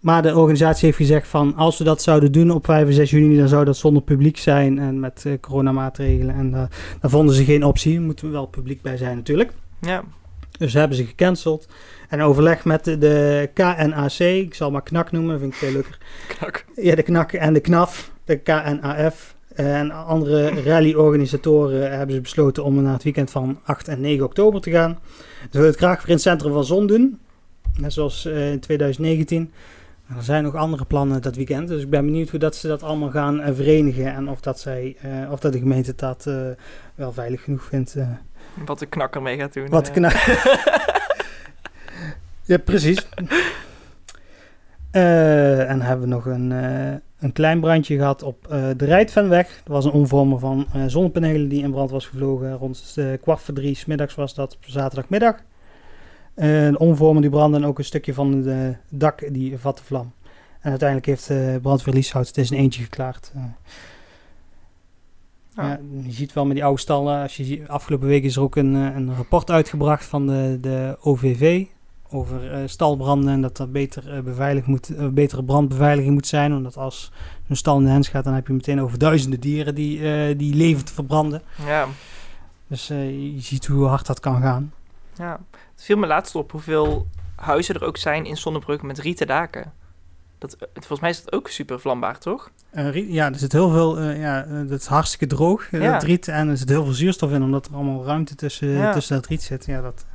maar 0.04 0.22
de 0.22 0.36
organisatie 0.36 0.84
heeft 0.84 0.96
gezegd 0.96 1.28
van 1.28 1.54
als 1.56 1.78
we 1.78 1.84
dat 1.84 2.02
zouden 2.02 2.32
doen 2.32 2.50
op 2.50 2.64
5 2.64 2.86
en 2.86 2.92
6 2.92 3.10
juni, 3.10 3.36
dan 3.36 3.48
zou 3.48 3.64
dat 3.64 3.76
zonder 3.76 4.02
publiek 4.02 4.36
zijn 4.36 4.78
en 4.78 5.00
met 5.00 5.26
coronamaatregelen. 5.40 6.34
En 6.34 6.54
eh, 6.54 6.62
daar 7.00 7.10
vonden 7.10 7.34
ze 7.34 7.44
geen 7.44 7.64
optie. 7.64 7.94
Daar 7.94 8.02
moeten 8.02 8.26
we 8.26 8.32
wel 8.32 8.46
publiek 8.46 8.82
bij 8.82 8.96
zijn 8.96 9.16
natuurlijk. 9.16 9.52
Ja. 9.80 10.04
Dus 10.58 10.72
hebben 10.72 10.96
ze 10.96 11.04
gecanceld. 11.04 11.68
En 12.08 12.20
overleg 12.22 12.64
met 12.64 12.84
de, 12.84 12.98
de 12.98 13.50
KNAC, 13.54 14.18
ik 14.18 14.54
zal 14.54 14.70
maar 14.70 14.82
KNAK 14.82 15.12
noemen, 15.12 15.38
vind 15.38 15.52
ik 15.52 15.58
veel 15.58 15.72
leuker. 15.72 15.98
Knak. 16.28 16.64
Ja, 16.74 16.94
de 16.94 17.02
KNAK 17.02 17.32
en 17.32 17.52
de 17.52 17.60
KNAF, 17.60 18.10
de 18.24 18.36
KNAF 18.36 19.34
en 19.54 19.90
andere 19.90 20.62
rally-organisatoren 20.62 21.96
hebben 21.98 22.14
ze 22.16 22.20
besloten 22.22 22.64
om 22.64 22.82
naar 22.82 22.92
het 22.92 23.02
weekend 23.02 23.30
van 23.30 23.60
8 23.64 23.88
en 23.88 24.00
9 24.00 24.24
oktober 24.24 24.60
te 24.60 24.70
gaan. 24.70 24.98
Ze 25.42 25.48
willen 25.50 25.66
het 25.68 25.76
graag 25.76 25.96
weer 25.98 26.06
in 26.08 26.12
het 26.12 26.22
centrum 26.22 26.52
van 26.52 26.64
Zon 26.64 26.86
doen, 26.86 27.18
net 27.78 27.92
zoals 27.92 28.24
eh, 28.26 28.50
in 28.52 28.60
2019. 28.60 29.52
En 30.08 30.16
er 30.16 30.22
zijn 30.22 30.42
nog 30.42 30.54
andere 30.54 30.84
plannen 30.84 31.22
dat 31.22 31.36
weekend, 31.36 31.68
dus 31.68 31.82
ik 31.82 31.90
ben 31.90 32.04
benieuwd 32.04 32.28
hoe 32.30 32.38
dat 32.38 32.56
ze 32.56 32.68
dat 32.68 32.82
allemaal 32.82 33.10
gaan 33.10 33.40
eh, 33.40 33.54
verenigen 33.54 34.14
en 34.14 34.28
of 34.28 34.40
dat, 34.40 34.60
zij, 34.60 34.96
eh, 35.00 35.32
of 35.32 35.40
dat 35.40 35.52
de 35.52 35.58
gemeente 35.58 35.92
dat 35.96 36.28
wel 36.94 37.12
veilig 37.12 37.42
genoeg 37.44 37.64
vindt. 37.64 37.96
Wat 38.64 38.78
de 38.78 38.86
knakker 38.86 39.22
mee 39.22 39.38
gaat 39.38 39.52
doen. 39.52 39.68
Wat 39.68 39.88
eh. 39.88 39.94
kna- 39.94 40.12
ja, 42.44 42.58
precies. 42.58 43.08
Eh, 44.90 45.70
en 45.70 45.80
hebben 45.80 46.08
we 46.08 46.14
nog 46.14 46.26
een, 46.26 46.52
eh, 46.52 46.94
een 47.18 47.32
klein 47.32 47.60
brandje 47.60 47.96
gehad 47.96 48.22
op 48.22 48.46
eh, 48.46 48.68
de 48.76 48.84
Rijtvenweg. 48.84 49.62
Er 49.64 49.72
was 49.72 49.84
een 49.84 49.90
omvormer 49.90 50.38
van 50.38 50.66
zonnepanelen 50.86 51.48
die 51.48 51.62
in 51.62 51.70
brand 51.70 51.90
was 51.90 52.06
gevlogen. 52.06 52.52
Rond 52.52 52.96
kwart 53.20 53.40
voor 53.40 53.54
drie 53.54 53.74
's 53.74 53.84
middags 53.84 54.14
was 54.14 54.34
dat 54.34 54.54
op 54.54 54.64
zaterdagmiddag. 54.66 55.36
De 56.34 56.74
omvormer 56.78 57.22
die 57.22 57.30
brandde 57.30 57.58
en 57.58 57.66
ook 57.66 57.78
een 57.78 57.84
stukje 57.84 58.14
van 58.14 58.32
het 58.32 58.76
dak 58.88 59.32
die 59.32 59.58
vatte 59.58 59.84
vlam. 59.84 60.12
En 60.64 60.70
uiteindelijk 60.70 61.08
heeft 61.08 61.30
uh, 61.30 61.56
brandweer 61.62 61.94
Lieshout 61.94 62.26
het 62.26 62.38
is 62.38 62.50
een 62.50 62.56
eentje 62.56 62.82
geklaard. 62.82 63.32
Eh, 63.34 63.42
Ja. 65.56 65.80
je 66.02 66.12
ziet 66.12 66.32
wel 66.32 66.44
met 66.44 66.54
die 66.54 66.64
oude 66.64 66.80
stallen, 66.80 67.22
als 67.22 67.36
je 67.36 67.44
ziet, 67.44 67.68
afgelopen 67.68 68.08
week 68.08 68.24
is 68.24 68.36
er 68.36 68.42
ook 68.42 68.56
een, 68.56 68.74
een 68.74 69.14
rapport 69.14 69.50
uitgebracht 69.50 70.04
van 70.04 70.26
de, 70.26 70.58
de 70.60 70.96
OVV 71.00 71.66
over 72.14 72.52
eh, 72.52 72.62
stalbranden 72.66 73.32
en 73.32 73.40
dat 73.40 73.58
er 73.58 73.70
beter, 73.70 74.14
eh, 74.16 74.20
beveiligd 74.22 74.66
moet, 74.66 74.96
eh, 74.96 75.08
betere 75.08 75.44
brandbeveiliging 75.44 76.14
moet 76.14 76.26
zijn. 76.26 76.54
Omdat 76.54 76.76
als 76.76 77.12
een 77.48 77.56
stal 77.56 77.78
in 77.78 77.84
de 77.84 77.90
hens 77.90 78.08
gaat, 78.08 78.24
dan 78.24 78.34
heb 78.34 78.46
je 78.46 78.52
meteen 78.52 78.80
over 78.80 78.98
duizenden 78.98 79.40
dieren 79.40 79.74
die, 79.74 80.36
die 80.36 80.54
levend 80.54 80.90
verbranden. 80.90 81.42
Ja. 81.66 81.86
Dus 82.66 82.86
je 82.86 83.36
ziet 83.38 83.66
hoe 83.66 83.86
hard 83.86 84.06
dat 84.06 84.20
kan 84.20 84.40
gaan. 84.40 84.72
ja. 85.16 85.40
Het 85.74 85.84
viel 85.84 85.96
me 85.96 86.06
laatst 86.06 86.34
op 86.34 86.50
hoeveel 86.52 87.06
huizen 87.36 87.74
er 87.74 87.84
ook 87.84 87.96
zijn 87.96 88.26
in 88.26 88.36
Zonnebrug 88.36 88.82
met 88.82 88.98
rieten 88.98 89.26
daken. 89.26 89.72
Dat, 90.38 90.56
volgens 90.74 91.00
mij 91.00 91.10
is 91.10 91.24
dat 91.24 91.32
ook 91.32 91.48
super 91.48 91.80
vlambaar, 91.80 92.18
toch? 92.18 92.50
Ja, 92.92 93.28
er 93.32 93.38
zit 93.38 93.52
heel 93.52 93.70
veel, 93.70 93.98
eh, 93.98 94.20
ja, 94.20 94.42
dat 94.42 94.80
is 94.80 94.86
hartstikke 94.86 95.26
droog, 95.26 95.70
Ja. 95.70 95.92
dat 95.92 96.02
riet. 96.02 96.28
En 96.28 96.48
er 96.48 96.56
zit 96.56 96.68
heel 96.68 96.84
veel 96.84 96.92
zuurstof 96.92 97.30
in, 97.32 97.42
omdat 97.42 97.66
er 97.66 97.74
allemaal 97.74 98.04
ruimte 98.04 98.34
tussen, 98.34 98.68
Ja. 98.68 98.92
tussen 98.92 99.16
dat 99.16 99.26
riet 99.26 99.42
zit. 99.42 99.66
Ja, 99.66 99.80
dat, 99.80 100.06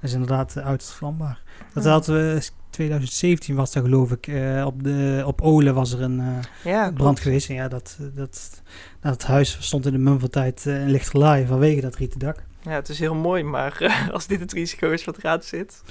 is 0.00 0.12
inderdaad 0.12 0.54
uh, 0.58 0.66
uiterst 0.66 0.92
vlambaar. 0.92 1.40
Dat 1.74 1.84
Ja. 1.84 1.90
hadden 1.90 2.34
we, 2.34 2.48
2017 2.70 3.54
was 3.54 3.72
dat 3.72 3.82
geloof 3.82 4.10
ik, 4.12 4.26
eh, 4.26 4.64
op, 4.66 4.82
de, 4.84 5.22
op 5.26 5.40
Olen 5.40 5.74
was 5.74 5.92
er 5.92 6.02
een 6.02 6.20
eh, 6.20 6.26
Ja, 6.72 6.90
brand 6.92 7.20
geweest. 7.20 7.48
En 7.48 7.54
ja, 7.54 7.68
dat, 7.68 7.98
dat, 8.14 8.62
dat 9.00 9.22
huis 9.24 9.56
stond 9.60 9.86
in 9.86 9.92
de 9.92 9.98
mum 9.98 10.20
van 10.20 10.30
tijd 10.30 10.66
eh, 10.66 10.80
in 10.80 10.90
lichterlaai 10.90 11.46
vanwege 11.46 11.80
dat 11.80 11.96
rieten 11.96 12.18
dak. 12.18 12.44
Ja, 12.62 12.70
het 12.70 12.88
is 12.88 12.98
heel 12.98 13.14
mooi, 13.14 13.42
maar 13.42 13.76
eh, 13.80 14.08
als 14.14 14.26
dit 14.26 14.40
het 14.40 14.52
risico 14.52 14.90
is 14.90 15.04
wat 15.04 15.16
eruit 15.18 15.44
zit. 15.44 15.82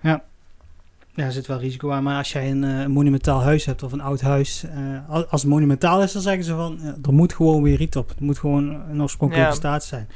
Ja, 0.00 0.24
er 1.14 1.32
zit 1.32 1.46
wel 1.46 1.58
risico 1.58 1.90
aan. 1.90 2.02
Maar 2.02 2.16
als 2.16 2.32
jij 2.32 2.50
een, 2.50 2.64
eh, 2.64 2.86
monumentaal 2.86 3.42
huis 3.42 3.64
hebt 3.64 3.82
of 3.82 3.92
een 3.92 4.00
oud 4.00 4.20
huis. 4.20 4.64
eh, 4.64 5.08
al- 5.08 5.26
als 5.26 5.40
het 5.42 5.50
monumentaal 5.50 6.02
is, 6.02 6.12
dan 6.12 6.22
zeggen 6.22 6.44
ze 6.44 6.54
van... 6.54 6.78
ja, 6.82 6.96
er 7.02 7.12
moet 7.12 7.32
gewoon 7.34 7.62
weer 7.62 7.76
riet 7.76 7.96
op. 7.96 8.08
Het 8.08 8.20
moet 8.20 8.38
gewoon 8.38 8.80
een 8.90 9.02
oorspronkelijke 9.02 9.50
Ja. 9.50 9.56
staat 9.56 9.84
zijn. 9.84 10.08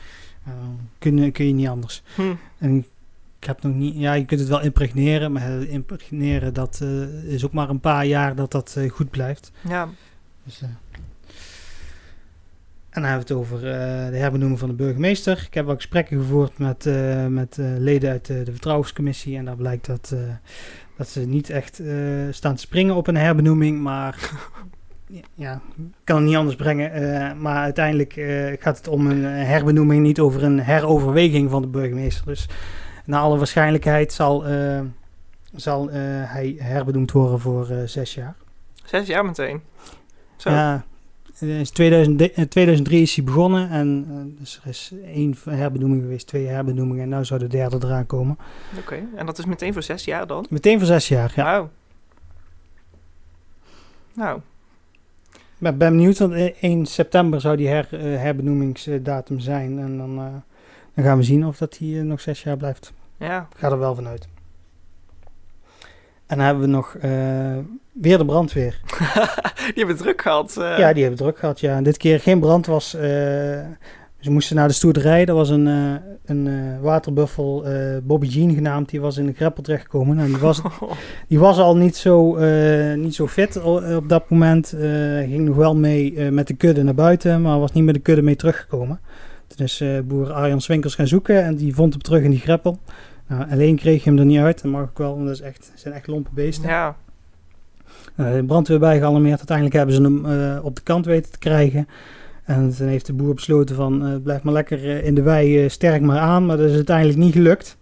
Eh, 0.44 0.53
kun, 0.98 1.16
je- 1.16 1.31
kun 1.31 1.46
je 1.46 1.53
niet 1.53 1.68
anders. 1.68 2.03
Hm. 2.14 2.22
En 2.59 2.87
ik 3.40 3.46
heb 3.46 3.62
nog 3.62 3.74
niet... 3.74 3.94
Ja, 3.96 4.12
je 4.12 4.24
kunt 4.24 4.40
het 4.40 4.48
wel 4.48 4.62
impregneren. 4.62 5.33
Maar 5.33 5.62
impregneren, 5.62 6.55
dat 6.55 6.81
eh, 6.83 7.24
is 7.24 7.44
ook 7.44 7.53
maar 7.53 7.68
een 7.68 7.81
paar 7.81 8.07
jaar 8.07 8.35
dat 8.35 8.51
dat 8.51 8.74
eh, 8.79 8.90
goed 8.90 9.11
blijft. 9.11 9.53
Ja, 9.68 9.88
Dus, 10.44 10.62
eh, 10.62 10.68
en 12.90 13.03
dan 13.05 13.11
hebben 13.11 13.27
we 13.27 13.35
het 13.35 13.44
over 13.44 13.61
de 14.11 14.16
herbenoeming 14.16 14.59
van 14.59 14.68
de 14.68 14.74
burgemeester. 14.74 15.44
Ik 15.46 15.55
heb 15.55 15.66
wel 15.66 15.74
gesprekken 15.74 16.18
gevoerd 16.18 16.59
met, 16.59 16.85
met 17.29 17.57
leden 17.59 18.11
uit 18.11 18.27
de, 18.27 18.44
vertrouwenscommissie. 18.44 19.37
En 19.37 19.44
daar 19.44 19.57
blijkt 19.57 19.87
dat, 19.87 20.14
dat 20.96 21.09
ze 21.09 21.20
niet 21.20 21.51
echt 21.51 21.83
staan 22.31 22.55
te 22.55 22.61
springen 22.61 22.94
op 22.94 23.07
een 23.07 23.16
herbenoeming. 23.16 23.81
Maar 23.81 24.31
ja, 25.35 25.61
ik 25.77 25.85
kan 26.05 26.16
het 26.16 26.27
niet 26.27 26.37
anders 26.37 26.57
brengen. 26.57 27.40
maar 27.40 27.62
uiteindelijk 27.62 28.12
gaat 28.61 28.77
het 28.77 28.88
om 28.88 29.07
een 29.07 29.24
herbenoeming, 29.24 30.03
niet 30.03 30.20
over 30.20 30.42
een 30.42 30.61
heroverweging 30.61 31.51
van 31.51 31.62
de 31.62 31.68
burgemeester. 31.68 32.27
Dus 32.27 32.48
naar 33.09 33.21
alle 33.21 33.37
waarschijnlijkheid 33.37 34.12
zal, 34.12 34.47
eh, 34.47 34.81
zal 35.55 35.90
eh, 35.90 35.97
hij 36.03 36.57
herbenoemd 36.59 37.12
worden 37.12 37.40
voor 37.40 37.68
eh, 37.71 37.83
zes 37.85 38.14
jaar. 38.14 38.35
zes 38.85 39.07
jaar 39.07 39.25
meteen. 39.25 39.62
Zo. 40.37 40.51
Ja, 40.51 40.85
in 41.38 41.64
2000, 41.64 42.21
in 42.21 42.49
2003 42.49 43.03
is 43.03 43.14
hij 43.14 43.25
begonnen 43.25 43.71
en 43.71 44.07
dus 44.38 44.61
er 44.62 44.68
is 44.68 44.92
één 45.05 45.37
herbenoeming 45.51 46.03
geweest, 46.03 46.27
twee 46.27 46.47
herbenoemingen 46.47 47.12
en 47.12 47.18
nu 47.18 47.25
zou 47.25 47.40
de 47.40 47.47
derde 47.47 47.79
eraan 47.83 48.07
komen. 48.07 48.38
Oké, 48.79 49.03
en 49.16 49.27
dat 49.27 49.38
is 49.38 49.44
meteen 49.44 49.73
voor 49.73 49.83
zes 49.83 50.05
jaar 50.05 50.27
dan? 50.27 50.47
Meteen 50.51 50.79
voor 50.79 50.87
zes 50.87 51.09
jaar, 51.09 51.33
ja. 51.37 51.44
Wauw. 51.44 51.71
Nou, 54.14 54.38
Ik 55.33 55.40
ben, 55.59 55.79
ben 55.79 55.90
benieuwd, 55.90 56.18
want 56.18 56.33
eh, 56.33 56.55
1 56.61 56.87
september 56.87 57.40
zou 57.40 57.57
die 57.57 57.68
her, 57.68 57.88
herbenoemingsdatum 58.21 59.40
zijn 59.40 59.79
en 59.79 59.99
dan, 59.99 60.16
dan 60.94 61.05
gaan 61.05 61.18
we 61.18 61.25
zien 61.25 61.47
of 61.47 61.57
dat 61.57 61.79
hij 61.79 61.88
nog 61.88 62.21
zes 62.21 62.42
jaar 62.42 62.57
blijft. 62.57 62.92
Ja. 63.18 63.48
Ik 63.52 63.59
ga 63.59 63.70
er 63.70 63.78
wel 63.78 63.94
vanuit. 63.94 64.28
En 66.26 66.37
dan 66.37 66.46
hebben 66.46 66.62
we 66.64 66.68
nog 66.70 66.94
eh, 67.00 67.57
weer 67.92 68.18
de 68.18 68.24
brandweer. 68.24 68.81
Die 69.74 69.85
hebben 69.85 69.96
druk 69.96 70.22
gehad. 70.22 70.57
eh. 70.57 70.78
Ja, 70.78 70.92
die 70.92 71.02
hebben 71.02 71.20
druk 71.20 71.38
gehad, 71.38 71.61
ja. 71.61 71.76
En 71.76 71.83
dit 71.85 71.96
keer 71.96 72.20
geen 72.20 72.40
brand 72.40 72.66
was... 72.66 72.94
eh, 72.94 73.00
ze 74.18 74.31
moesten 74.31 74.57
naar 74.57 74.68
de 74.68 74.74
stoerderij. 74.74 75.26
Er 75.26 75.35
was 75.35 75.48
een, 75.48 75.66
een 76.24 76.81
waterbuffel, 76.81 77.64
Bobby 78.02 78.26
Jean 78.26 78.54
genaamd. 78.54 78.88
Die 78.88 79.00
was 79.00 79.16
in 79.16 79.26
de 79.26 79.33
greppel 79.33 79.62
terechtgekomen. 79.62 80.16
Nou, 80.16 80.28
die, 80.28 80.37
was, 80.38 80.61
die 81.28 81.38
was 81.38 81.59
al 81.59 81.76
niet 81.76 81.96
zo, 81.96 82.37
niet 82.94 83.14
zo 83.14 83.26
fit 83.26 83.62
op 83.62 84.09
dat 84.09 84.31
moment. 84.31 84.68
Ging 85.28 85.44
nog 85.44 85.57
wel 85.57 85.76
mee 85.76 86.31
met 86.31 86.46
de 86.46 86.54
kudde 86.54 86.83
naar 86.83 86.94
buiten. 86.94 87.42
Maar 87.42 87.59
was 87.61 87.72
niet 87.72 87.85
met 87.85 87.94
de 87.94 88.00
kudde 88.00 88.22
mee 88.22 88.37
teruggekomen. 88.37 89.00
Toen 89.49 89.67
is 89.67 89.81
eh, 89.81 90.01
boer 90.05 90.33
Arjan 90.33 90.61
Swinkels 90.61 90.95
gaan 90.95 91.07
zoeken. 91.07 91.45
En 91.45 91.57
die 91.57 91.75
vond 91.75 91.93
hem 91.93 92.03
terug 92.03 92.23
in 92.23 92.31
die 92.31 92.41
greppel. 92.41 92.79
Nou, 93.27 93.51
alleen 93.51 93.77
kreeg 93.77 94.05
je 94.05 94.11
hem 94.11 94.19
er 94.19 94.25
niet 94.25 94.39
uit. 94.39 94.63
Dat 94.63 94.73
mag 94.73 94.91
ik 94.91 94.99
wel, 94.99 95.15
want 95.15 95.27
dat 95.27 95.35
is 95.35 95.41
echt, 95.41 95.73
zijn 95.75 95.95
echt 95.95 96.07
lompe 96.07 96.31
beesten. 96.33 96.69
ja. 96.69 96.97
Uh, 98.17 98.45
brandweer 98.47 98.79
bij 98.79 98.99
gealarmeerd. 98.99 99.37
Uiteindelijk 99.37 99.77
hebben 99.77 99.95
ze 99.95 100.03
hem 100.03 100.27
uh, 100.27 100.65
op 100.65 100.77
de 100.77 100.83
kant 100.83 101.07
weten 101.07 101.33
te 101.33 101.39
krijgen. 101.39 101.89
En 102.45 102.75
toen 102.77 102.87
heeft 102.87 103.07
de 103.07 103.13
boer 103.13 103.35
besloten 103.35 103.77
van 103.77 104.07
uh, 104.07 104.23
blijf 104.23 104.43
maar 104.43 104.53
lekker 104.53 105.05
in 105.05 105.15
de 105.15 105.23
wei 105.23 105.69
sterk 105.69 106.03
maar 106.03 106.19
aan. 106.19 106.47
Maar 106.47 106.57
dat 106.57 106.69
is 106.69 106.75
uiteindelijk 106.75 107.19
niet 107.19 107.33
gelukt. 107.33 107.77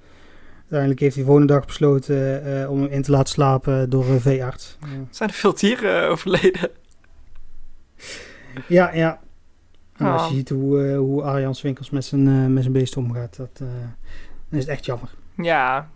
Uiteindelijk 0.58 1.00
heeft 1.00 1.14
hij 1.14 1.24
de 1.24 1.30
volgende 1.30 1.52
dag 1.52 1.66
besloten 1.66 2.70
om 2.70 2.82
hem 2.82 2.90
in 2.90 3.02
te 3.02 3.10
laten 3.10 3.32
slapen 3.32 3.90
door 3.90 4.08
een 4.08 4.20
veearts. 4.20 4.78
Zijn 5.10 5.28
er 5.28 5.34
veel 5.34 5.54
dieren 5.54 6.08
overleden? 6.08 6.70
Ja, 8.68 8.94
ja. 8.94 9.20
En 9.98 10.06
als 10.06 10.22
je 10.22 10.28
oh. 10.28 10.34
ziet 10.34 10.48
hoe, 10.48 10.94
hoe 10.94 11.22
Arjan 11.22 11.54
Swinkels 11.54 11.90
met 11.90 12.04
zijn, 12.04 12.52
met 12.52 12.62
zijn 12.62 12.74
beest 12.74 12.96
omgaat, 12.96 13.36
dat, 13.36 13.58
dan 14.48 14.58
is 14.58 14.58
het 14.58 14.68
echt 14.68 14.84
jammer. 14.84 15.10
Ja, 15.36 15.88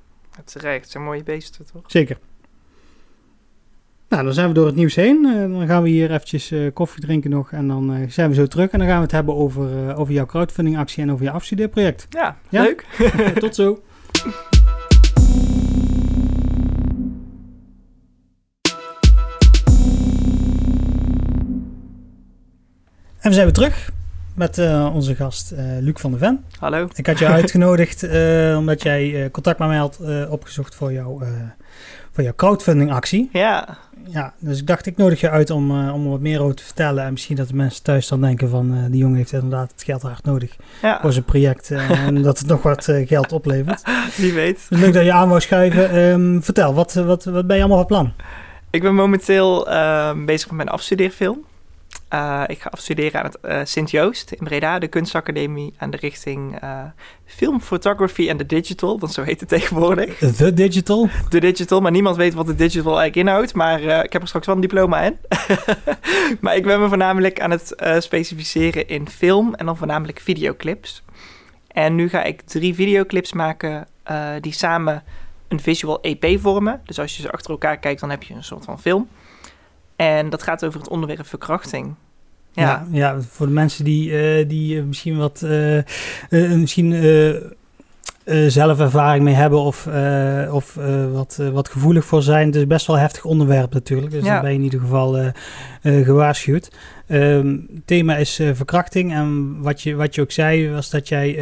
terecht. 0.44 0.82
Het 0.82 0.90
zijn 0.90 1.04
mooie 1.04 1.22
beesten, 1.22 1.66
toch? 1.72 1.82
Zeker. 1.86 2.18
Nou, 4.08 4.24
dan 4.24 4.34
zijn 4.34 4.48
we 4.48 4.54
door 4.54 4.66
het 4.66 4.74
nieuws 4.74 4.94
heen. 4.94 5.24
Uh, 5.24 5.58
dan 5.58 5.66
gaan 5.66 5.82
we 5.82 5.88
hier 5.88 6.10
eventjes 6.10 6.50
uh, 6.50 6.72
koffie 6.72 7.00
drinken 7.00 7.30
nog. 7.30 7.52
En 7.52 7.68
dan 7.68 7.94
uh, 7.94 8.08
zijn 8.08 8.28
we 8.28 8.34
zo 8.34 8.46
terug. 8.46 8.70
En 8.70 8.78
dan 8.78 8.88
gaan 8.88 8.96
we 8.96 9.02
het 9.02 9.12
hebben 9.12 9.34
over, 9.34 9.96
over 9.96 10.14
jouw 10.14 10.26
crowdfunding 10.26 10.78
actie 10.78 11.02
en 11.02 11.12
over 11.12 11.24
je 11.24 11.30
afstudeerproject. 11.30 12.06
Ja, 12.08 12.36
ja? 12.48 12.62
leuk. 12.62 12.86
Tot 13.38 13.54
zo. 13.54 13.82
En 23.20 23.28
we 23.28 23.34
zijn 23.34 23.44
weer 23.44 23.54
terug 23.54 23.90
met 24.34 24.58
uh, 24.58 24.94
onze 24.94 25.14
gast 25.14 25.52
uh, 25.52 25.60
Luc 25.80 25.94
van 25.96 26.10
der 26.10 26.20
Ven. 26.20 26.44
Hallo. 26.58 26.88
Ik 26.94 27.06
had 27.06 27.18
je 27.18 27.26
uitgenodigd 27.26 28.04
uh, 28.04 28.56
omdat 28.58 28.82
jij 28.82 29.28
contact 29.30 29.58
met 29.58 29.68
mij 29.68 29.76
had 29.76 30.00
opgezocht 30.28 30.74
voor, 30.74 30.92
jou, 30.92 31.22
voor 32.12 32.24
jouw 32.24 32.32
crowdfunding 32.36 32.92
actie. 32.92 33.28
Ja. 33.32 33.78
Ja, 34.06 34.32
dus 34.38 34.58
ik 34.58 34.66
dacht 34.66 34.86
ik 34.86 34.96
nodig 34.96 35.20
je 35.20 35.30
uit 35.30 35.50
om, 35.50 35.70
om 35.70 36.04
er 36.04 36.10
wat 36.10 36.20
meer 36.20 36.40
over 36.40 36.56
te 36.56 36.62
vertellen. 36.62 37.04
En 37.04 37.12
misschien 37.12 37.36
dat 37.36 37.48
de 37.48 37.54
mensen 37.54 37.82
thuis 37.82 38.08
dan 38.08 38.20
denken 38.20 38.48
van 38.48 38.86
die 38.90 39.00
jongen 39.00 39.16
heeft 39.16 39.32
inderdaad 39.32 39.70
het 39.70 39.82
geld 39.82 40.02
hard 40.02 40.24
nodig 40.24 40.56
ja. 40.82 40.98
voor 41.00 41.12
zijn 41.12 41.24
project. 41.24 41.70
en 42.06 42.22
dat 42.22 42.38
het 42.38 42.48
nog 42.48 42.62
wat 42.62 42.84
geld 43.04 43.32
oplevert. 43.32 43.82
Wie 44.16 44.32
weet. 44.32 44.66
Dus 44.68 44.80
leuk 44.80 44.92
dat 44.92 45.04
je 45.04 45.12
aan 45.12 45.28
wou 45.28 45.40
schuiven. 45.40 45.96
Um, 45.96 46.42
vertel, 46.42 46.74
wat, 46.74 46.94
wat, 46.94 47.24
wat 47.24 47.46
ben 47.46 47.56
je 47.56 47.62
allemaal 47.62 47.78
van 47.78 47.86
plan? 47.86 48.12
Ik 48.70 48.82
ben 48.82 48.94
momenteel 48.94 49.70
ehm, 49.70 50.24
bezig 50.24 50.46
met 50.46 50.56
mijn 50.56 50.68
afstudeerfilm. 50.68 51.48
Uh, 52.14 52.42
ik 52.46 52.60
ga 52.60 52.68
afstuderen 52.68 53.20
aan 53.20 53.26
het 53.26 53.38
uh, 53.44 53.60
Sint-Joost 53.64 54.30
in 54.30 54.44
Breda, 54.44 54.78
de 54.78 54.88
kunstacademie 54.88 55.74
aan 55.78 55.90
de 55.90 55.96
richting 55.96 56.62
uh, 56.62 56.82
film, 57.24 57.60
photography 57.60 58.28
en 58.28 58.36
de 58.36 58.46
digital, 58.46 58.98
want 58.98 59.12
zo 59.12 59.22
heet 59.22 59.40
het 59.40 59.48
tegenwoordig. 59.48 60.18
The 60.36 60.54
digital? 60.54 61.08
De 61.28 61.40
digital, 61.40 61.80
maar 61.80 61.90
niemand 61.90 62.16
weet 62.16 62.34
wat 62.34 62.46
de 62.46 62.54
digital 62.54 63.00
eigenlijk 63.00 63.28
inhoudt, 63.28 63.54
maar 63.54 63.80
ik 64.04 64.12
heb 64.12 64.22
er 64.22 64.28
straks 64.28 64.46
wel 64.46 64.54
een 64.54 64.60
diploma 64.60 65.00
in. 65.00 65.16
maar 66.40 66.56
ik 66.56 66.64
ben 66.64 66.80
me 66.80 66.88
voornamelijk 66.88 67.40
aan 67.40 67.50
het 67.50 67.74
specificeren 67.98 68.88
in 68.88 69.08
film 69.08 69.54
en 69.54 69.66
dan 69.66 69.76
voornamelijk 69.76 70.20
videoclips. 70.20 71.02
En 71.68 71.94
nu 71.94 72.08
ga 72.08 72.22
ik 72.22 72.40
drie 72.40 72.74
videoclips 72.74 73.32
maken 73.32 73.86
die 74.40 74.52
samen 74.52 75.02
een 75.48 75.60
visual 75.60 76.00
EP 76.00 76.40
vormen. 76.40 76.80
Dus 76.84 76.98
als 76.98 77.16
je 77.16 77.22
ze 77.22 77.32
achter 77.32 77.50
elkaar 77.50 77.78
kijkt, 77.78 78.00
dan 78.00 78.10
heb 78.10 78.22
je 78.22 78.34
een 78.34 78.44
soort 78.44 78.64
van 78.64 78.80
film. 78.80 79.08
En 80.00 80.30
dat 80.30 80.42
gaat 80.42 80.64
over 80.64 80.80
het 80.80 80.88
onderwerp 80.88 81.26
verkrachting. 81.26 81.94
Ja, 82.52 82.86
ja, 82.90 83.20
voor 83.20 83.46
de 83.46 83.52
mensen 83.52 83.84
die, 83.84 84.10
uh, 84.10 84.48
die 84.48 84.76
uh, 84.76 84.84
misschien 84.84 85.16
wat 85.16 85.42
uh, 85.44 85.82
misschien 86.30 86.92
zelf 88.46 88.80
ervaring 88.80 89.24
mee 89.24 89.34
hebben 89.34 89.58
of, 89.58 89.88
of 90.50 90.78
wat, 91.12 91.40
wat 91.52 91.68
gevoelig 91.68 92.04
voor 92.04 92.22
zijn. 92.22 92.46
Het 92.46 92.56
is 92.56 92.66
best 92.66 92.86
wel 92.86 92.96
een 92.96 93.02
heftig 93.02 93.24
onderwerp 93.24 93.72
natuurlijk. 93.72 94.12
Dus 94.12 94.24
ja. 94.24 94.32
dan 94.32 94.42
ben 94.42 94.50
je 94.50 94.56
in 94.56 94.64
ieder 94.64 94.80
geval 94.80 95.32
gewaarschuwd. 95.82 96.70
Um, 97.08 97.82
thema 97.84 98.16
is 98.16 98.40
verkrachting. 98.52 99.12
En 99.12 99.60
wat 99.62 99.82
je, 99.82 99.94
wat 99.94 100.14
je 100.14 100.20
ook 100.20 100.30
zei, 100.30 100.70
was 100.70 100.90
dat 100.90 101.08
jij 101.08 101.38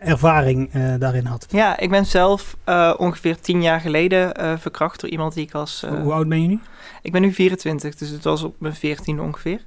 ervaring 0.00 0.70
daarin 0.98 1.24
had. 1.24 1.46
Ja, 1.50 1.78
ik 1.78 1.90
ben 1.90 2.06
zelf 2.06 2.56
ongeveer 2.96 3.40
tien 3.40 3.62
jaar 3.62 3.80
geleden 3.80 4.32
verkracht 4.60 5.00
door 5.00 5.10
iemand 5.10 5.34
die 5.34 5.44
ik 5.44 5.54
als. 5.54 5.84
Hoe 6.02 6.12
oud 6.12 6.28
ben 6.28 6.42
je 6.42 6.48
nu? 6.48 6.60
Ik 7.02 7.12
ben 7.12 7.22
nu 7.22 7.32
24, 7.32 7.94
dus 7.94 8.10
het 8.10 8.24
was 8.24 8.42
op 8.42 8.54
mijn 8.58 8.74
14 8.74 9.20
ongeveer. 9.20 9.60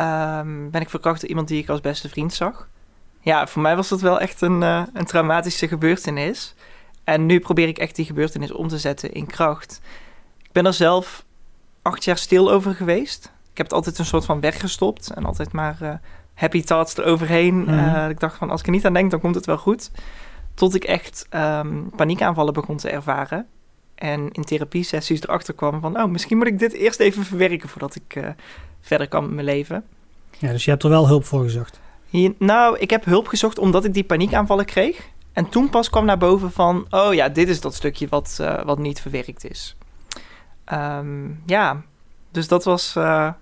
Um, 0.00 0.70
ben 0.70 0.80
ik 0.80 0.90
verkracht 0.90 1.20
door 1.20 1.28
iemand 1.28 1.48
die 1.48 1.62
ik 1.62 1.68
als 1.68 1.80
beste 1.80 2.08
vriend 2.08 2.32
zag. 2.32 2.68
Ja, 3.24 3.46
voor 3.46 3.62
mij 3.62 3.76
was 3.76 3.88
dat 3.88 4.00
wel 4.00 4.20
echt 4.20 4.40
een, 4.40 4.62
uh, 4.62 4.82
een 4.92 5.04
traumatische 5.04 5.68
gebeurtenis. 5.68 6.54
En 7.04 7.26
nu 7.26 7.40
probeer 7.40 7.68
ik 7.68 7.78
echt 7.78 7.96
die 7.96 8.04
gebeurtenis 8.04 8.52
om 8.52 8.68
te 8.68 8.78
zetten 8.78 9.12
in 9.12 9.26
kracht. 9.26 9.80
Ik 10.42 10.52
ben 10.52 10.66
er 10.66 10.72
zelf 10.72 11.24
acht 11.82 12.04
jaar 12.04 12.18
stil 12.18 12.50
over 12.50 12.74
geweest. 12.74 13.24
Ik 13.24 13.56
heb 13.56 13.66
het 13.66 13.74
altijd 13.74 13.98
een 13.98 14.04
soort 14.04 14.24
van 14.24 14.40
weggestopt 14.40 15.10
en 15.10 15.24
altijd 15.24 15.52
maar 15.52 15.76
uh, 15.82 15.92
happy 16.34 16.62
thoughts 16.62 16.96
eroverheen. 16.96 17.54
Mm 17.54 17.68
uh, 17.68 18.08
ik 18.08 18.20
dacht 18.20 18.36
van 18.36 18.50
als 18.50 18.60
ik 18.60 18.66
er 18.66 18.72
niet 18.72 18.86
aan 18.86 18.92
denk, 18.92 19.10
dan 19.10 19.20
komt 19.20 19.34
het 19.34 19.46
wel 19.46 19.58
goed. 19.58 19.90
Tot 20.54 20.74
ik 20.74 20.84
echt 20.84 21.26
um, 21.30 21.90
paniekaanvallen 21.96 22.52
begon 22.52 22.76
te 22.76 22.90
ervaren. 22.90 23.46
En 23.94 24.30
in 24.30 24.44
therapiesessies 24.44 25.22
erachter 25.22 25.54
kwam 25.54 25.80
van, 25.80 26.00
oh, 26.00 26.10
misschien 26.10 26.36
moet 26.36 26.46
ik 26.46 26.58
dit 26.58 26.72
eerst 26.72 27.00
even 27.00 27.24
verwerken 27.24 27.68
voordat 27.68 27.94
ik 27.94 28.16
uh, 28.16 28.28
verder 28.80 29.08
kan 29.08 29.24
met 29.24 29.32
mijn 29.32 29.46
leven. 29.46 29.84
Ja, 30.38 30.50
dus 30.50 30.64
je 30.64 30.70
hebt 30.70 30.82
er 30.82 30.90
wel 30.90 31.06
hulp 31.06 31.24
voor 31.24 31.42
gezocht? 31.42 31.80
Nou, 32.38 32.78
ik 32.78 32.90
heb 32.90 33.04
hulp 33.04 33.26
gezocht 33.26 33.58
omdat 33.58 33.84
ik 33.84 33.94
die 33.94 34.04
paniekaanvallen 34.04 34.64
kreeg. 34.64 35.10
En 35.32 35.48
toen 35.48 35.70
pas 35.70 35.90
kwam 35.90 36.04
naar 36.04 36.18
boven 36.18 36.52
van, 36.52 36.86
oh 36.90 37.14
ja, 37.14 37.28
dit 37.28 37.48
is 37.48 37.60
dat 37.60 37.74
stukje 37.74 38.08
wat, 38.08 38.38
uh, 38.40 38.62
wat 38.64 38.78
niet 38.78 39.00
verwerkt 39.00 39.50
is. 39.50 39.76
Um, 40.72 41.42
ja, 41.46 41.82
dus 42.30 42.48
dat 42.48 42.64
was 42.64 42.94
uh, 42.96 43.32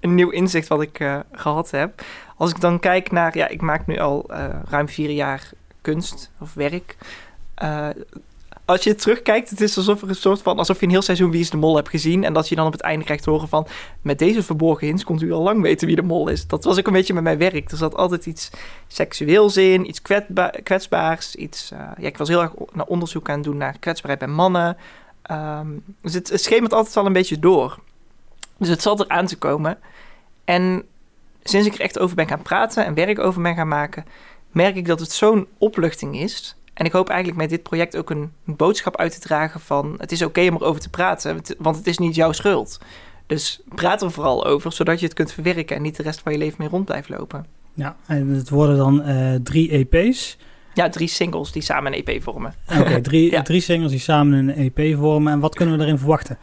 een 0.00 0.14
nieuw 0.14 0.30
inzicht 0.30 0.68
wat 0.68 0.82
ik 0.82 1.22
gehad 1.32 1.70
heb. 1.70 2.02
Als 2.36 2.50
ik 2.50 2.60
dan 2.60 2.78
kijk 2.78 3.10
naar, 3.10 3.36
ja, 3.36 3.48
ik 3.48 3.60
maak 3.60 3.86
nu 3.86 3.98
al 3.98 4.30
ruim 4.68 4.88
vier 4.88 5.10
jaar 5.10 5.50
kunst 5.80 6.30
of 6.40 6.54
werk 6.54 6.96
als 8.72 8.84
je 8.84 8.94
terugkijkt, 8.94 9.50
het 9.50 9.60
is 9.60 9.76
alsof 9.76 10.02
er 10.02 10.08
een 10.08 10.14
soort 10.14 10.42
van 10.42 10.58
alsof 10.58 10.80
je 10.80 10.84
een 10.86 10.92
heel 10.92 11.02
seizoen 11.02 11.30
Wie 11.30 11.40
is 11.40 11.50
de 11.50 11.56
Mol 11.56 11.76
hebt 11.76 11.88
gezien. 11.88 12.24
En 12.24 12.32
dat 12.32 12.48
je 12.48 12.54
dan 12.54 12.66
op 12.66 12.72
het 12.72 12.80
einde 12.80 13.04
krijgt 13.04 13.24
horen 13.24 13.48
van 13.48 13.66
met 14.02 14.18
deze 14.18 14.42
verborgen 14.42 14.86
hints 14.86 15.04
komt 15.04 15.22
u 15.22 15.32
al 15.32 15.42
lang 15.42 15.62
weten 15.62 15.86
wie 15.86 15.96
de 15.96 16.02
mol 16.02 16.28
is. 16.28 16.46
Dat 16.46 16.64
was 16.64 16.78
ook 16.78 16.86
een 16.86 16.92
beetje 16.92 17.14
met 17.14 17.22
mijn 17.22 17.38
werk. 17.38 17.70
Er 17.70 17.76
zat 17.76 17.96
altijd 17.96 18.26
iets 18.26 18.50
seksueels 18.86 19.56
in, 19.56 19.88
iets 19.88 20.02
kwetsbaars. 20.62 21.34
Iets, 21.34 21.72
uh, 21.72 21.78
ja, 21.78 22.06
ik 22.06 22.18
was 22.18 22.28
heel 22.28 22.42
erg 22.42 22.52
naar 22.72 22.86
onderzoek 22.86 23.28
aan 23.28 23.34
het 23.34 23.44
doen 23.44 23.56
naar 23.56 23.78
kwetsbaarheid 23.78 24.24
bij 24.24 24.34
mannen. 24.34 24.76
Um, 25.30 25.84
dus 26.00 26.14
het, 26.14 26.28
het 26.28 26.42
schemert 26.42 26.72
altijd 26.72 26.94
wel 26.94 27.06
een 27.06 27.12
beetje 27.12 27.38
door. 27.38 27.78
Dus 28.56 28.68
het 28.68 28.82
zat 28.82 29.00
er 29.00 29.08
aan 29.08 29.26
te 29.26 29.38
komen. 29.38 29.78
En 30.44 30.84
sinds 31.42 31.66
ik 31.66 31.74
er 31.74 31.80
echt 31.80 31.98
over 31.98 32.16
ben 32.16 32.28
gaan 32.28 32.42
praten 32.42 32.84
en 32.84 32.94
werk 32.94 33.18
over 33.18 33.42
ben 33.42 33.54
gaan 33.54 33.68
maken, 33.68 34.04
merk 34.50 34.76
ik 34.76 34.86
dat 34.86 35.00
het 35.00 35.12
zo'n 35.12 35.46
opluchting 35.58 36.20
is 36.20 36.56
en 36.74 36.84
ik 36.84 36.92
hoop 36.92 37.08
eigenlijk 37.08 37.40
met 37.40 37.50
dit 37.50 37.62
project 37.62 37.96
ook 37.96 38.10
een 38.10 38.32
boodschap 38.44 38.96
uit 38.96 39.12
te 39.12 39.20
dragen 39.20 39.60
van... 39.60 39.94
het 39.98 40.12
is 40.12 40.22
oké 40.22 40.40
om 40.40 40.54
erover 40.54 40.80
te 40.80 40.90
praten, 40.90 41.40
want 41.58 41.76
het 41.76 41.86
is 41.86 41.98
niet 41.98 42.14
jouw 42.14 42.32
schuld. 42.32 42.78
Dus 43.26 43.60
praat 43.68 44.02
er 44.02 44.10
vooral 44.10 44.46
over, 44.46 44.72
zodat 44.72 45.00
je 45.00 45.04
het 45.04 45.14
kunt 45.14 45.32
verwerken... 45.32 45.76
en 45.76 45.82
niet 45.82 45.96
de 45.96 46.02
rest 46.02 46.20
van 46.20 46.32
je 46.32 46.38
leven 46.38 46.56
mee 46.58 46.68
rond 46.68 46.84
blijft 46.84 47.08
lopen. 47.08 47.46
Ja, 47.74 47.96
en 48.06 48.28
het 48.28 48.48
worden 48.48 48.76
dan 48.76 49.08
uh, 49.08 49.34
drie 49.42 49.70
EP's. 49.70 50.38
Ja, 50.74 50.88
drie 50.88 51.08
singles 51.08 51.52
die 51.52 51.62
samen 51.62 51.92
een 51.92 52.04
EP 52.04 52.22
vormen. 52.22 52.54
Oké, 52.80 53.00
drie, 53.10 53.42
drie 53.42 53.60
singles 53.60 53.90
die 53.90 54.00
samen 54.00 54.48
een 54.48 54.72
EP 54.74 54.96
vormen. 54.96 55.32
En 55.32 55.40
wat 55.40 55.54
kunnen 55.54 55.78
we 55.78 55.84
erin 55.84 55.98
verwachten? 55.98 56.38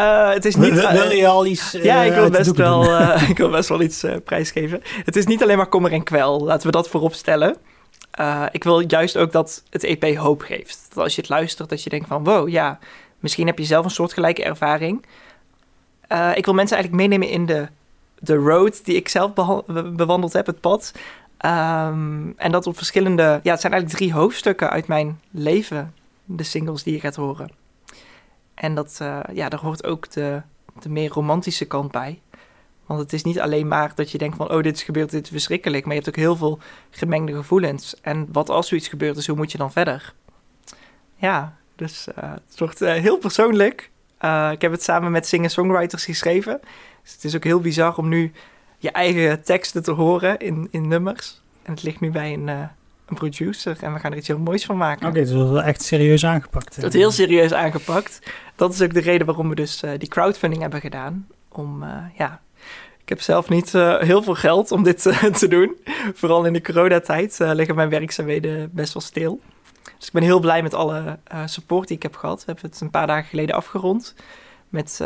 Uh, 0.00 0.32
het 0.32 0.44
is 0.44 0.56
niet. 0.56 0.72
Wil, 0.72 0.92
wil 0.92 1.10
je 1.10 1.26
al 1.26 1.46
iets? 1.46 1.74
Uh, 1.74 1.84
ja, 1.84 2.02
ik 2.02 2.12
wil, 2.12 2.30
best 2.30 2.56
wel, 2.56 2.84
uh, 2.84 3.22
ik 3.30 3.36
wil 3.36 3.50
best 3.50 3.68
wel 3.68 3.82
iets 3.82 4.04
prijsgeven. 4.24 4.80
Het 5.04 5.16
is 5.16 5.26
niet 5.26 5.42
alleen 5.42 5.56
maar 5.56 5.68
kommer 5.68 5.92
en 5.92 6.02
kwel. 6.02 6.44
Laten 6.44 6.66
we 6.66 6.72
dat 6.72 6.88
voorop 6.88 7.14
stellen. 7.14 7.56
Uh, 8.20 8.46
ik 8.50 8.64
wil 8.64 8.80
juist 8.80 9.16
ook 9.16 9.32
dat 9.32 9.62
het 9.70 9.84
EP 9.84 10.16
hoop 10.16 10.40
geeft. 10.40 10.86
Dat 10.88 11.02
als 11.02 11.14
je 11.14 11.20
het 11.20 11.30
luistert, 11.30 11.68
dat 11.68 11.82
je 11.82 11.90
denkt 11.90 12.08
van 12.08 12.24
wow, 12.24 12.48
ja, 12.48 12.78
misschien 13.18 13.46
heb 13.46 13.58
je 13.58 13.64
zelf 13.64 13.84
een 13.84 13.90
soortgelijke 13.90 14.44
ervaring. 14.44 15.06
Uh, 16.12 16.30
ik 16.34 16.44
wil 16.44 16.54
mensen 16.54 16.76
eigenlijk 16.76 17.08
meenemen 17.08 17.34
in 17.34 17.46
de, 17.46 17.68
de 18.18 18.34
road 18.34 18.84
die 18.84 18.96
ik 18.96 19.08
zelf 19.08 19.32
bewandeld 19.94 20.32
heb, 20.32 20.46
het 20.46 20.60
pad. 20.60 20.92
Um, 21.44 22.34
en 22.36 22.52
dat 22.52 22.66
op 22.66 22.76
verschillende, 22.76 23.40
ja, 23.42 23.50
het 23.50 23.60
zijn 23.60 23.72
eigenlijk 23.72 24.02
drie 24.02 24.12
hoofdstukken 24.12 24.70
uit 24.70 24.86
mijn 24.86 25.20
leven, 25.30 25.94
de 26.24 26.42
singles 26.42 26.82
die 26.82 26.94
je 26.94 27.00
gaat 27.00 27.16
horen. 27.16 27.50
En 28.54 28.74
dat, 28.74 28.98
uh, 29.02 29.20
ja, 29.32 29.48
daar 29.48 29.60
hoort 29.60 29.84
ook 29.84 30.10
de, 30.10 30.42
de 30.80 30.88
meer 30.88 31.10
romantische 31.10 31.64
kant 31.64 31.90
bij. 31.90 32.20
Want 32.90 33.02
het 33.02 33.12
is 33.12 33.22
niet 33.22 33.40
alleen 33.40 33.68
maar 33.68 33.92
dat 33.94 34.10
je 34.10 34.18
denkt 34.18 34.36
van, 34.36 34.50
oh, 34.50 34.62
dit 34.62 34.76
is 34.76 34.82
gebeurd, 34.82 35.10
dit 35.10 35.24
is 35.24 35.30
verschrikkelijk. 35.30 35.84
Maar 35.84 35.94
je 35.94 36.00
hebt 36.00 36.14
ook 36.16 36.22
heel 36.22 36.36
veel 36.36 36.58
gemengde 36.90 37.34
gevoelens. 37.34 37.94
En 38.00 38.28
wat 38.32 38.48
als 38.48 38.68
zoiets 38.68 38.88
gebeurt 38.88 39.16
is, 39.16 39.26
hoe 39.26 39.36
moet 39.36 39.52
je 39.52 39.58
dan 39.58 39.72
verder? 39.72 40.14
Ja, 41.16 41.56
dus 41.76 42.08
uh, 42.08 42.32
het 42.48 42.58
wordt 42.58 42.82
uh, 42.82 42.92
heel 42.92 43.18
persoonlijk. 43.18 43.90
Uh, 44.20 44.48
ik 44.52 44.60
heb 44.60 44.72
het 44.72 44.82
samen 44.82 45.10
met 45.10 45.26
singer-songwriters 45.26 46.04
geschreven. 46.04 46.60
Dus 47.02 47.12
het 47.12 47.24
is 47.24 47.36
ook 47.36 47.44
heel 47.44 47.60
bizar 47.60 47.96
om 47.96 48.08
nu 48.08 48.32
je 48.78 48.90
eigen 48.90 49.42
teksten 49.42 49.82
te 49.82 49.92
horen 49.92 50.38
in, 50.38 50.68
in 50.70 50.88
nummers. 50.88 51.42
En 51.62 51.72
het 51.72 51.82
ligt 51.82 52.00
nu 52.00 52.10
bij 52.10 52.32
een, 52.32 52.48
een 52.48 53.14
producer 53.14 53.76
en 53.80 53.92
we 53.92 53.98
gaan 53.98 54.10
er 54.10 54.18
iets 54.18 54.28
heel 54.28 54.38
moois 54.38 54.64
van 54.64 54.76
maken. 54.76 55.06
Oké, 55.06 55.20
dus 55.20 55.30
dat 55.30 55.44
is 55.44 55.50
wel 55.50 55.62
echt 55.62 55.82
serieus 55.82 56.24
aangepakt. 56.24 56.80
Dat 56.80 56.92
heel 56.92 57.10
serieus 57.10 57.52
aangepakt. 57.52 58.30
Dat 58.56 58.72
is 58.72 58.82
ook 58.82 58.94
de 58.94 59.00
reden 59.00 59.26
waarom 59.26 59.48
we 59.48 59.54
dus 59.54 59.82
die 59.98 60.08
crowdfunding 60.08 60.62
hebben 60.62 60.80
gedaan. 60.80 61.26
Om, 61.48 61.84
ja, 62.16 62.40
heb 63.10 63.20
zelf 63.20 63.48
niet 63.48 63.74
uh, 63.74 63.98
heel 63.98 64.22
veel 64.22 64.34
geld 64.34 64.72
om 64.72 64.82
dit 64.82 65.02
te 65.38 65.48
doen. 65.48 65.76
Vooral 66.14 66.44
in 66.44 66.52
de 66.52 66.62
coronatijd 66.62 67.38
liggen 67.38 67.74
mijn 67.74 67.88
werkzaamheden 67.88 68.70
best 68.72 68.92
wel 68.92 69.02
stil. 69.02 69.40
Dus 69.98 70.06
ik 70.06 70.12
ben 70.12 70.22
heel 70.22 70.40
blij 70.40 70.62
met 70.62 70.74
alle 70.74 71.18
support 71.44 71.88
die 71.88 71.96
ik 71.96 72.02
heb 72.02 72.16
gehad. 72.16 72.38
We 72.38 72.52
hebben 72.52 72.70
het 72.70 72.80
een 72.80 72.90
paar 72.90 73.06
dagen 73.06 73.28
geleden 73.28 73.54
afgerond. 73.54 74.14
Met, 74.68 75.00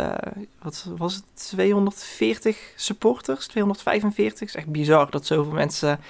wat 0.62 0.90
was 0.96 1.14
het, 1.14 1.24
240 1.34 2.72
supporters, 2.76 3.46
245. 3.46 4.40
Het 4.40 4.48
is 4.48 4.54
echt 4.54 4.72
bizar 4.72 5.10
dat 5.10 5.26
zoveel 5.26 5.52
mensen 5.52 6.00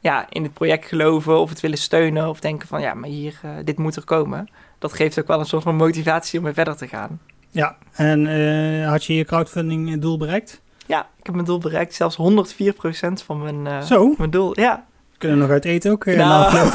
ja, 0.00 0.26
in 0.28 0.42
het 0.42 0.52
project 0.54 0.86
geloven 0.86 1.38
of 1.38 1.48
het 1.48 1.60
willen 1.60 1.78
steunen 1.78 2.28
of 2.28 2.40
denken 2.40 2.68
van 2.68 2.80
ja, 2.80 2.94
maar 2.94 3.08
hier, 3.08 3.40
dit 3.64 3.78
moet 3.78 3.96
er 3.96 4.04
komen. 4.04 4.48
Dat 4.78 4.92
geeft 4.92 5.20
ook 5.20 5.26
wel 5.26 5.40
een 5.40 5.46
soort 5.46 5.62
van 5.62 5.76
motivatie 5.76 6.38
om 6.38 6.44
weer 6.44 6.54
verder 6.54 6.76
te 6.76 6.88
gaan. 6.88 7.20
Ja, 7.50 7.76
en 7.92 8.84
had 8.84 9.04
je 9.04 9.14
je 9.14 9.24
crowdfunding 9.24 10.00
doel 10.00 10.18
bereikt? 10.18 10.60
Ja, 10.88 11.00
ik 11.18 11.26
heb 11.26 11.34
mijn 11.34 11.46
doel 11.46 11.58
bereikt, 11.58 11.94
zelfs 11.94 12.16
104% 12.16 13.24
van 13.24 13.42
mijn, 13.42 13.66
uh, 13.66 13.80
Zo? 13.80 14.14
mijn 14.18 14.30
doel. 14.30 14.60
Ja, 14.60 14.86
kunnen 15.18 15.38
nog 15.38 15.50
uit 15.50 15.64
eten 15.64 15.90
ook? 15.90 16.04
Nou, 16.04 16.54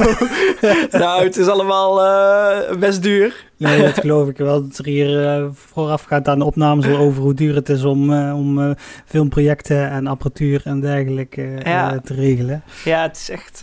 nou, 0.91 1.23
het 1.23 1.37
is 1.37 1.47
allemaal 1.47 2.05
uh, 2.05 2.77
best 2.77 3.03
duur. 3.03 3.45
Nee, 3.57 3.81
dat 3.81 3.99
geloof 3.99 4.27
ik 4.29 4.37
wel. 4.37 4.67
Dat 4.67 4.77
er 4.77 4.85
hier 4.85 5.39
uh, 5.39 5.45
vooraf 5.53 6.03
gaat 6.03 6.27
aan 6.27 6.39
de 6.39 6.45
opnames 6.45 6.85
al 6.85 6.97
over 6.97 7.21
hoe 7.21 7.33
duur 7.33 7.55
het 7.55 7.69
is 7.69 7.83
om, 7.83 8.11
uh, 8.11 8.35
om 8.35 8.75
filmprojecten 9.05 9.89
en 9.89 10.07
apparatuur 10.07 10.61
en 10.63 10.79
dergelijke 10.79 11.59
ja. 11.63 11.99
te 11.99 12.13
regelen. 12.13 12.63
Ja, 12.83 13.01
het 13.01 13.17
is 13.17 13.29
echt... 13.29 13.59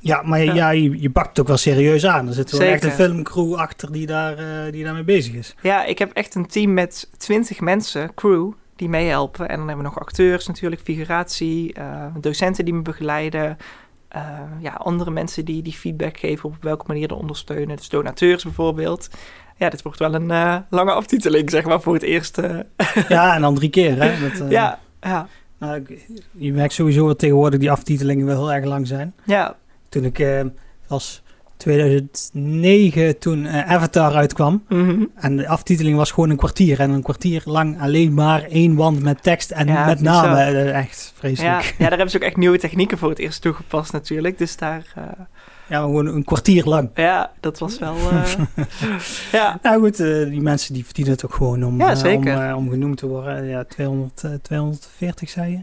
Ja, 0.00 0.22
maar 0.22 0.44
ja. 0.44 0.54
ja 0.54 0.70
je, 0.70 1.00
je 1.00 1.10
bakt 1.10 1.28
het 1.28 1.40
ook 1.40 1.46
wel 1.46 1.56
serieus 1.56 2.06
aan. 2.06 2.28
Er 2.28 2.34
zit 2.34 2.50
wel 2.50 2.60
echt 2.60 2.84
een 2.84 2.90
filmcrew 2.90 3.54
achter 3.54 3.92
die, 3.92 4.06
daar, 4.06 4.36
die 4.70 4.84
daarmee 4.84 5.04
bezig 5.04 5.34
is. 5.34 5.54
Ja, 5.62 5.84
ik 5.84 5.98
heb 5.98 6.12
echt 6.12 6.34
een 6.34 6.46
team 6.46 6.74
met 6.74 7.08
20 7.18 7.60
mensen, 7.60 8.14
crew, 8.14 8.52
die 8.76 8.88
meehelpen. 8.88 9.48
En 9.48 9.56
dan 9.56 9.68
hebben 9.68 9.84
we 9.84 9.90
nog 9.90 10.00
acteurs 10.00 10.46
natuurlijk, 10.46 10.82
figuratie, 10.82 11.78
uh, 11.78 12.06
docenten 12.20 12.64
die 12.64 12.74
me 12.74 12.82
begeleiden. 12.82 13.56
Uh, 14.16 14.40
ja, 14.58 14.72
andere 14.72 15.10
mensen 15.10 15.44
die, 15.44 15.62
die 15.62 15.72
feedback 15.72 16.18
geven 16.18 16.48
op 16.48 16.56
welke 16.60 16.84
manier 16.86 17.08
te 17.08 17.14
ondersteunen. 17.14 17.76
Dus 17.76 17.88
donateurs 17.88 18.44
bijvoorbeeld. 18.44 19.08
Ja, 19.56 19.70
dit 19.70 19.82
wordt 19.82 19.98
wel 19.98 20.14
een 20.14 20.28
uh, 20.30 20.56
lange 20.70 20.92
aftiteling, 20.92 21.50
zeg 21.50 21.64
maar, 21.64 21.80
voor 21.80 21.94
het 21.94 22.02
eerste. 22.02 22.66
ja, 23.08 23.34
en 23.34 23.40
dan 23.40 23.54
drie 23.54 23.70
keer, 23.70 24.02
hè? 24.02 24.28
Dat, 24.28 24.50
ja, 24.50 24.78
ja. 25.00 25.28
Nou, 25.58 26.00
je 26.32 26.52
merkt 26.52 26.72
sowieso 26.72 27.06
dat 27.06 27.18
tegenwoordig 27.18 27.60
die 27.60 27.70
aftitelingen 27.70 28.26
wel 28.26 28.36
heel 28.36 28.52
erg 28.52 28.64
lang 28.64 28.86
zijn. 28.86 29.14
Ja. 29.24 29.56
Toen 29.88 30.04
ik 30.04 30.44
was 30.88 31.22
2009 31.56 33.18
toen 33.18 33.44
uh, 33.44 33.70
Avatar 33.70 34.14
uitkwam. 34.14 34.64
Mm 34.68 34.88
-hmm. 34.88 35.10
En 35.14 35.36
de 35.36 35.48
aftiteling 35.48 35.96
was 35.96 36.10
gewoon 36.10 36.30
een 36.30 36.36
kwartier. 36.36 36.80
En 36.80 36.90
een 36.90 37.02
kwartier 37.02 37.42
lang 37.44 37.80
alleen 37.80 38.14
maar 38.14 38.42
één 38.42 38.74
wand 38.74 39.02
met 39.02 39.22
tekst 39.22 39.50
en 39.50 39.66
ja, 39.66 39.86
met 39.86 40.00
namen. 40.00 40.74
Echt 40.74 41.12
vreselijk. 41.16 41.62
Ja, 41.62 41.68
ja, 41.68 41.74
daar 41.78 41.88
hebben 41.88 42.10
ze 42.10 42.16
ook 42.16 42.22
echt 42.22 42.36
nieuwe 42.36 42.58
technieken 42.58 42.98
voor 42.98 43.08
het 43.08 43.18
eerst 43.18 43.42
toegepast 43.42 43.92
natuurlijk. 43.92 44.38
Dus 44.38 44.56
daar... 44.56 44.94
Uh... 44.98 45.04
Ja, 45.68 45.80
gewoon 45.80 46.06
een 46.06 46.24
kwartier 46.24 46.64
lang. 46.64 46.90
Ja, 46.94 47.32
dat 47.40 47.58
was 47.58 47.78
wel... 47.78 47.96
ja. 49.32 49.58
Nou 49.62 49.80
goed, 49.80 49.96
die 49.96 50.40
mensen 50.40 50.74
die 50.74 50.84
verdienen 50.84 51.12
het 51.12 51.24
ook 51.24 51.34
gewoon 51.34 51.64
om, 51.64 51.78
ja, 51.78 52.52
om, 52.52 52.54
om 52.54 52.70
genoemd 52.70 52.96
te 52.96 53.06
worden. 53.06 53.44
Ja, 53.44 53.64
200, 53.64 54.24
240 54.42 55.30
zei 55.30 55.50
je? 55.50 55.62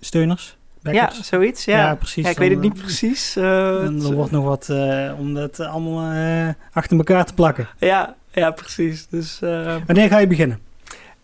Steuners? 0.00 0.56
Ja, 0.94 1.10
zoiets. 1.22 1.64
Ja, 1.64 1.76
ja 1.76 1.94
precies. 1.94 2.24
Ja, 2.24 2.30
ik 2.30 2.38
weet 2.38 2.50
het 2.50 2.60
niet 2.60 2.74
precies. 2.74 3.36
Uh, 3.36 3.84
en 3.84 4.02
er 4.02 4.14
wordt 4.14 4.30
nog 4.30 4.44
wat 4.44 4.68
uh, 4.70 5.12
om 5.18 5.34
dat 5.34 5.60
allemaal 5.60 6.12
uh, 6.12 6.48
achter 6.72 6.96
elkaar 6.96 7.24
te 7.24 7.34
plakken. 7.34 7.68
Ja, 7.78 8.14
ja 8.30 8.50
precies. 8.50 9.06
Dus, 9.06 9.38
Wanneer 9.86 10.08
ga 10.08 10.18
je 10.18 10.26
beginnen? 10.26 10.60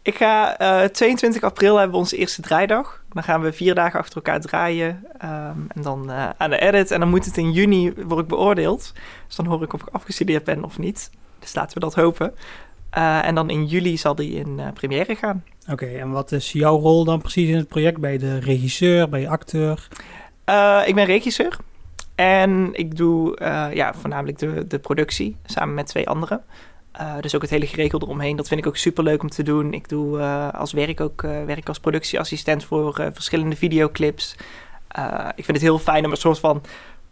Ik 0.02 0.16
ga 0.16 0.56
22 0.92 1.42
april 1.42 1.76
hebben 1.76 1.92
we 1.92 2.02
onze 2.02 2.16
eerste 2.16 2.42
draaidag. 2.42 3.02
Dan 3.12 3.22
gaan 3.22 3.40
we 3.40 3.52
vier 3.52 3.74
dagen 3.74 3.98
achter 3.98 4.16
elkaar 4.16 4.40
draaien. 4.40 5.04
Um, 5.24 5.66
en 5.68 5.82
dan 5.82 6.10
aan 6.36 6.50
de 6.50 6.58
edit. 6.58 6.90
En 6.90 7.00
dan 7.00 7.08
moet 7.08 7.24
het 7.24 7.36
in 7.36 7.52
juni 7.52 7.92
worden 8.06 8.26
beoordeeld. 8.26 8.92
Dus 9.26 9.36
dan 9.36 9.46
hoor 9.46 9.62
ik 9.62 9.72
of 9.72 9.80
ik 9.80 9.88
afgestudeerd 9.92 10.44
ben 10.44 10.64
of 10.64 10.78
niet. 10.78 11.10
Dus 11.38 11.54
laten 11.54 11.74
we 11.74 11.80
dat 11.80 11.94
hopen. 11.94 12.34
Uh, 12.96 13.26
en 13.26 13.34
dan 13.34 13.50
in 13.50 13.66
juli 13.66 13.96
zal 13.96 14.14
die 14.14 14.32
in 14.32 14.58
uh, 14.58 14.66
première 14.74 15.14
gaan. 15.14 15.44
Oké, 15.62 15.72
okay, 15.72 15.98
en 15.98 16.10
wat 16.10 16.32
is 16.32 16.52
jouw 16.52 16.78
rol 16.78 17.04
dan 17.04 17.20
precies 17.20 17.48
in 17.48 17.56
het 17.56 17.68
project? 17.68 17.98
Ben 17.98 18.12
je 18.12 18.18
de 18.18 18.38
regisseur, 18.38 19.08
ben 19.08 19.20
je 19.20 19.28
acteur? 19.28 19.88
Uh, 20.46 20.82
ik 20.86 20.94
ben 20.94 21.04
regisseur. 21.04 21.56
En 22.14 22.68
ik 22.72 22.96
doe 22.96 23.36
ja, 23.74 23.94
voornamelijk 23.94 24.38
de, 24.38 24.66
de 24.66 24.78
productie 24.78 25.36
samen 25.44 25.74
met 25.74 25.86
twee 25.86 26.08
anderen. 26.08 26.42
dus 27.20 27.34
ook 27.34 27.42
het 27.42 27.50
hele 27.50 27.66
geregel 27.66 28.00
eromheen. 28.02 28.36
Dat 28.36 28.48
vind 28.48 28.60
ik 28.60 28.66
ook 28.66 28.76
super 28.76 29.04
leuk 29.04 29.22
om 29.22 29.28
te 29.28 29.42
doen. 29.42 29.72
Ik 29.72 29.88
doe 29.88 30.20
als 30.52 30.72
werk 30.72 31.00
ook 31.00 31.22
werk 31.22 31.68
als 31.68 31.80
productieassistent 31.80 32.64
voor 32.64 33.10
verschillende 33.12 33.56
videoclips. 33.56 34.34
ik 35.34 35.44
vind 35.44 35.56
het 35.56 35.60
heel 35.60 35.78
fijn 35.78 36.04
om 36.04 36.10
een 36.10 36.16
soort 36.16 36.38
van 36.38 36.62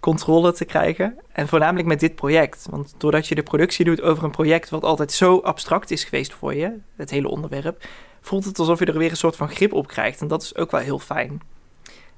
controle 0.01 0.53
te 0.53 0.65
krijgen. 0.65 1.19
En 1.33 1.49
voornamelijk 1.49 1.89
met 1.89 2.01
dit 2.01 2.15
project. 2.15 2.67
Want 2.71 2.95
doordat 2.99 3.27
je 3.27 3.35
de 3.35 3.43
productie 3.43 3.85
doet 3.85 4.03
over 4.03 4.25
een 4.25 4.31
project 4.31 4.71
wat 4.71 4.83
altijd 4.83 5.13
zo 5.13 5.39
abstract 5.39 5.91
is 5.91 6.05
geweest 6.05 6.33
voor 6.33 6.55
je, 6.55 6.79
het 6.97 7.11
hele 7.11 7.29
onderwerp, 7.29 7.85
voelt 8.21 8.45
het 8.45 8.59
alsof 8.59 8.79
je 8.79 8.85
er 8.85 8.99
weer 8.99 9.11
een 9.11 9.17
soort 9.17 9.37
van 9.37 9.49
grip 9.49 9.73
op 9.73 9.87
krijgt. 9.87 10.21
En 10.21 10.29
dat 10.29 10.43
is 10.43 10.57
ook 10.57 10.71
wel 10.71 10.81
heel 10.81 10.99
fijn. 10.99 11.41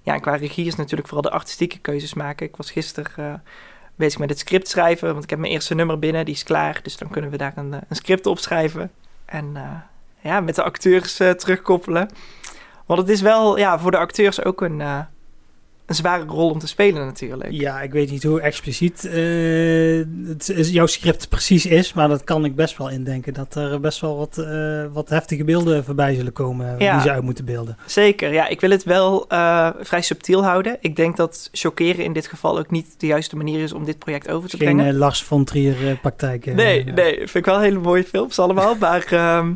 Ja, 0.03 0.15
en 0.15 0.21
qua 0.21 0.35
regie 0.35 0.67
is 0.67 0.75
natuurlijk 0.75 1.09
vooral 1.09 1.31
de 1.31 1.37
artistieke 1.37 1.79
keuzes 1.79 2.15
maken. 2.15 2.47
Ik 2.47 2.57
was 2.57 2.71
gisteren 2.71 3.13
uh, 3.19 3.35
bezig 3.95 4.19
met 4.19 4.31
het 4.31 4.39
script 4.39 4.69
schrijven, 4.69 5.13
want 5.13 5.25
ik 5.25 5.31
heb 5.31 5.39
mijn 5.39 5.53
eerste 5.53 5.75
nummer 5.75 5.99
binnen, 5.99 6.25
die 6.25 6.35
is 6.35 6.43
klaar. 6.43 6.81
Dus 6.83 6.97
dan 6.97 7.11
kunnen 7.11 7.31
we 7.31 7.37
daar 7.37 7.53
een, 7.57 7.73
een 7.73 7.97
script 7.97 8.27
op 8.27 8.39
schrijven. 8.39 8.91
En 9.25 9.51
uh, 9.55 9.71
ja, 10.21 10.41
met 10.41 10.55
de 10.55 10.63
acteurs 10.63 11.17
terugkoppelen. 11.17 12.09
Want 12.87 13.01
het 13.01 13.09
is 13.09 13.21
wel 13.21 13.59
ja, 13.59 13.79
voor 13.79 13.91
de 13.91 13.99
acteurs 13.99 14.45
ook 14.45 14.61
een 14.61 15.07
een 15.93 15.99
zware 15.99 16.25
rol 16.25 16.51
om 16.51 16.59
te 16.59 16.67
spelen 16.67 17.05
natuurlijk. 17.05 17.51
Ja, 17.51 17.81
ik 17.81 17.93
weet 17.93 18.11
niet 18.11 18.23
hoe 18.23 18.41
expliciet 18.41 19.05
uh, 19.05 20.05
het 20.27 20.49
is, 20.49 20.71
jouw 20.71 20.87
script 20.87 21.29
precies 21.29 21.67
is, 21.67 21.93
maar 21.93 22.09
dat 22.09 22.25
kan 22.25 22.45
ik 22.45 22.55
best 22.55 22.77
wel 22.77 22.91
indenken. 22.91 23.35
Dat 23.35 23.55
er 23.55 23.81
best 23.81 24.01
wel 24.01 24.17
wat, 24.17 24.37
uh, 24.39 24.85
wat 24.93 25.09
heftige 25.09 25.45
beelden 25.45 25.85
voorbij 25.85 26.15
zullen 26.15 26.33
komen 26.33 26.79
ja. 26.79 26.93
die 26.93 27.03
ze 27.03 27.11
uit 27.11 27.23
moeten 27.23 27.45
beelden. 27.45 27.77
Zeker, 27.87 28.33
ja. 28.33 28.49
Ik 28.49 28.61
wil 28.61 28.71
het 28.71 28.85
wel 28.85 29.25
uh, 29.29 29.69
vrij 29.81 30.03
subtiel 30.03 30.45
houden. 30.45 30.77
Ik 30.81 30.97
denk 30.97 31.17
dat 31.17 31.49
chockeren 31.53 32.05
in 32.05 32.13
dit 32.13 32.27
geval 32.27 32.59
ook 32.59 32.71
niet 32.71 33.01
de 33.01 33.07
juiste 33.07 33.37
manier 33.37 33.63
is 33.63 33.73
om 33.73 33.85
dit 33.85 33.99
project 33.99 34.31
over 34.31 34.49
te 34.49 34.57
Geen, 34.57 34.67
brengen. 34.67 34.85
Geen 34.85 34.99
Lars 34.99 35.23
von 35.23 35.45
Trier 35.45 35.99
praktijk. 36.01 36.55
nee, 36.55 36.85
nee, 36.85 37.17
vind 37.17 37.35
ik 37.35 37.45
wel 37.45 37.61
hele 37.61 37.79
mooie 37.79 38.05
films 38.05 38.39
allemaal, 38.39 38.75
maar... 38.81 39.07
ehm 39.11 39.51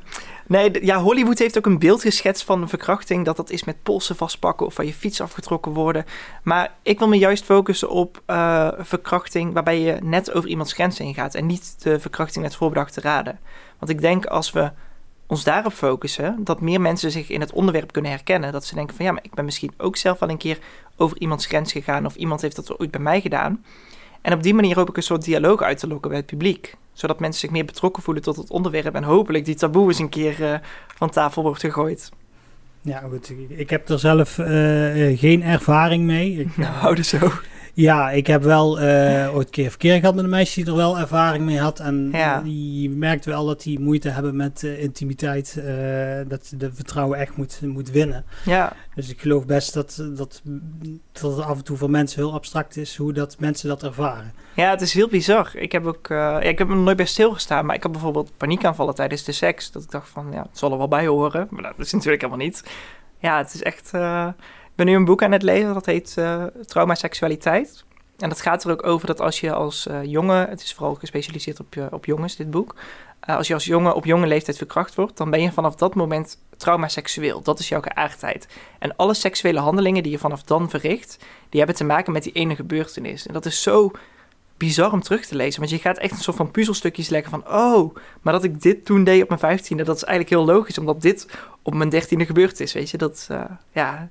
Nee, 0.49 0.85
ja, 0.85 1.01
Hollywood 1.01 1.39
heeft 1.39 1.59
ook 1.59 1.67
een 1.67 1.79
beeld 1.79 2.03
geschetst 2.03 2.45
van 2.45 2.69
verkrachting. 2.69 3.25
Dat 3.25 3.37
dat 3.37 3.51
is 3.51 3.65
met 3.65 3.83
polsen 3.83 4.17
vastpakken 4.17 4.67
of 4.67 4.75
van 4.75 4.87
je 4.87 4.95
fiets 4.95 5.21
afgetrokken 5.21 5.73
worden. 5.73 6.05
Maar 6.43 6.75
ik 6.83 6.99
wil 6.99 7.09
me 7.09 7.19
juist 7.19 7.45
focussen 7.45 7.91
op 7.91 8.23
uh, 8.27 8.69
verkrachting 8.79 9.53
waarbij 9.53 9.81
je 9.81 9.99
net 10.03 10.33
over 10.33 10.49
iemands 10.49 10.73
grenzen 10.73 11.05
heen 11.05 11.15
gaat. 11.15 11.35
En 11.35 11.47
niet 11.47 11.83
de 11.83 12.01
verkrachting 12.01 12.45
met 12.45 12.57
voorbedachte 12.57 13.01
raden. 13.01 13.39
Want 13.79 13.91
ik 13.91 14.01
denk 14.01 14.27
als 14.27 14.53
we 14.53 14.71
ons 15.27 15.45
daarop 15.45 15.73
focussen, 15.73 16.45
dat 16.45 16.61
meer 16.61 16.81
mensen 16.81 17.11
zich 17.11 17.31
in 17.31 17.41
het 17.41 17.53
onderwerp 17.53 17.93
kunnen 17.93 18.11
herkennen. 18.11 18.53
Dat 18.53 18.65
ze 18.65 18.75
denken 18.75 18.97
van 18.97 19.05
ja, 19.05 19.13
maar 19.13 19.25
ik 19.25 19.35
ben 19.35 19.45
misschien 19.45 19.73
ook 19.77 19.97
zelf 19.97 20.19
wel 20.19 20.29
een 20.29 20.37
keer 20.37 20.59
over 20.97 21.21
iemands 21.21 21.47
grens 21.47 21.73
gegaan. 21.73 22.07
Of 22.07 22.15
iemand 22.15 22.41
heeft 22.41 22.57
dat 22.57 22.79
ooit 22.79 22.91
bij 22.91 23.01
mij 23.01 23.21
gedaan. 23.21 23.65
En 24.27 24.33
op 24.33 24.43
die 24.43 24.55
manier 24.55 24.77
hoop 24.77 24.89
ik 24.89 24.97
een 24.97 25.03
soort 25.03 25.25
dialoog 25.25 25.62
uit 25.62 25.79
te 25.79 25.87
lokken 25.87 26.11
bij 26.11 26.19
het 26.19 26.29
publiek. 26.29 26.75
Zodat 26.93 27.21
mensen 27.21 27.41
zich 27.41 27.51
meer 27.51 27.65
betrokken 27.65 28.03
voelen 28.03 28.23
tot 28.23 28.37
het 28.37 28.51
onderwerp. 28.51 28.95
En 28.95 29.03
hopelijk 29.03 29.45
die 29.45 29.55
taboe 29.55 29.89
eens 29.89 29.99
een 29.99 30.09
keer 30.09 30.41
uh, 30.41 30.55
van 30.97 31.11
tafel 31.11 31.43
wordt 31.43 31.61
gegooid. 31.61 32.11
Ja, 32.81 33.03
goed. 33.09 33.33
Ik 33.49 33.71
heb 33.71 33.89
er 33.89 33.99
zelf 33.99 34.39
uh, 34.39 34.47
geen 35.19 35.43
ervaring 35.43 36.05
mee. 36.05 36.39
Ik, 36.39 36.57
nou, 36.67 36.95
dus 36.95 37.09
zo. 37.09 37.31
Ja, 37.77 38.11
ik 38.11 38.27
heb 38.27 38.43
wel 38.43 38.83
uh, 38.83 39.35
ooit 39.35 39.51
keer 39.51 39.71
verkeer 39.71 39.99
gehad 39.99 40.15
met 40.15 40.25
een 40.25 40.31
meisje 40.31 40.61
die 40.61 40.71
er 40.71 40.77
wel 40.77 40.99
ervaring 40.99 41.45
mee 41.45 41.59
had. 41.59 41.81
En 41.81 42.09
ja. 42.12 42.41
die 42.41 42.91
merkt 42.91 43.25
wel 43.25 43.47
dat 43.47 43.62
die 43.62 43.81
moeite 43.81 44.09
hebben 44.09 44.37
met 44.37 44.62
uh, 44.62 44.83
intimiteit. 44.83 45.57
Uh, 45.59 45.65
dat 46.29 46.53
de 46.57 46.73
vertrouwen 46.73 47.19
echt 47.19 47.37
moet, 47.37 47.61
moet 47.62 47.91
winnen. 47.91 48.25
Ja. 48.45 48.73
Dus 48.95 49.11
ik 49.11 49.21
geloof 49.21 49.47
best 49.47 49.75
dat, 49.75 49.97
dat, 50.17 50.43
dat 51.12 51.23
het 51.23 51.45
af 51.45 51.57
en 51.57 51.65
toe 51.65 51.77
voor 51.77 51.91
mensen 51.91 52.23
heel 52.23 52.33
abstract 52.33 52.77
is 52.77 52.97
hoe 52.97 53.12
dat 53.12 53.37
mensen 53.39 53.69
dat 53.69 53.83
ervaren. 53.83 54.33
Ja, 54.55 54.71
het 54.71 54.81
is 54.81 54.93
heel 54.93 55.09
bizar. 55.09 55.51
Ik 55.55 55.73
heb 55.73 55.87
ook, 55.87 56.07
ja, 56.09 56.41
ik 56.41 56.59
heb 56.59 56.71
er 56.71 56.77
nooit 56.77 56.97
bij 56.97 57.07
stilgestaan. 57.07 57.67
Maar 57.67 57.77
ik 57.77 57.83
had 57.83 57.93
bijvoorbeeld 57.93 58.37
paniekaanvallen 58.37 58.95
tijdens 58.95 59.25
de 59.25 59.33
seks. 59.33 59.71
Dat 59.71 59.83
ik 59.83 59.91
dacht 59.91 60.09
van, 60.09 60.27
ja, 60.33 60.43
het 60.43 60.59
zal 60.59 60.73
er 60.73 60.79
wel 60.79 60.89
bij 60.89 61.07
horen. 61.07 61.47
Maar 61.51 61.62
dat 61.62 61.87
is 61.87 61.93
natuurlijk 61.99 62.23
helemaal 62.23 62.45
niet. 62.47 62.62
Ja, 63.19 63.39
het 63.39 63.55
is 63.55 63.62
echt 63.62 63.91
ben 64.77 64.87
nu 64.87 64.95
een 64.95 65.05
boek 65.05 65.23
aan 65.23 65.33
het 65.33 65.43
lezen, 65.43 65.75
dat 65.75 65.87
heet 65.87 66.15
uh, 66.19 66.45
Trauma 66.67 66.95
Seksualiteit. 66.95 67.85
En 68.19 68.29
dat 68.29 68.41
gaat 68.41 68.65
er 68.65 68.71
ook 68.71 68.87
over 68.87 69.07
dat 69.07 69.21
als 69.21 69.41
je 69.41 69.53
als 69.53 69.87
uh, 69.87 70.05
jongen, 70.05 70.49
het 70.49 70.62
is 70.62 70.75
vooral 70.75 70.95
gespecialiseerd 70.95 71.61
op, 71.61 71.89
op 71.91 72.05
jongens, 72.05 72.37
dit 72.37 72.51
boek. 72.51 72.75
eh, 73.21 73.37
als 73.37 73.47
je 73.47 73.55
als 73.55 73.65
jongen 73.65 73.95
op 73.95 74.05
jonge 74.05 74.27
leeftijd 74.27 74.57
verkracht 74.57 74.95
wordt, 74.95 75.17
dan 75.17 75.31
ben 75.31 75.43
je 75.43 75.53
vanaf 75.53 75.75
dat 75.75 75.95
moment 75.95 76.39
traumaseksueel. 76.57 77.43
Dat 77.43 77.59
is 77.59 77.69
jouw 77.69 77.81
geaardheid. 77.81 78.49
En 78.79 78.97
alle 78.97 79.15
seksuele 79.15 79.59
handelingen 79.61 80.03
die 80.03 80.12
je 80.12 80.19
vanaf 80.19 80.43
dan 80.43 80.71
verricht, 80.71 81.19
die 81.49 81.59
hebben 81.59 81.77
te 81.77 81.85
maken 81.85 82.12
met 82.12 82.23
die 82.23 82.33
ene 82.33 82.55
gebeurtenis. 82.55 83.27
En 83.27 83.33
dat 83.33 83.47
is 83.47 83.62
zo 83.62 83.91
bizar 84.57 84.93
om 84.93 85.03
terug 85.03 85.27
te 85.27 85.37
lezen. 85.37 85.61
Want 85.61 85.73
je 85.73 85.79
gaat 85.79 85.99
echt 85.99 86.12
een 86.12 86.23
soort 86.23 86.37
van 86.37 86.51
puzzelstukjes 86.51 87.09
leggen 87.09 87.31
van... 87.31 87.49
oh, 87.49 87.97
maar 88.21 88.33
dat 88.33 88.45
ik 88.45 88.62
dit 88.62 88.85
toen 88.85 89.05
deed 89.05 89.23
op 89.23 89.29
mijn 89.29 89.41
vijftiende... 89.41 89.85
dat 89.85 89.97
is 89.97 90.05
eigenlijk 90.05 90.37
heel 90.37 90.55
logisch, 90.55 90.79
omdat 90.79 91.03
dit 91.03 91.29
op 91.62 91.75
mijn 91.75 91.89
dertiende 91.89 92.27
gebeurd 92.27 92.61
is, 92.61 92.73
weet 92.73 92.91
je. 92.91 92.99
Dat, 92.99 93.29
ja, 93.73 94.09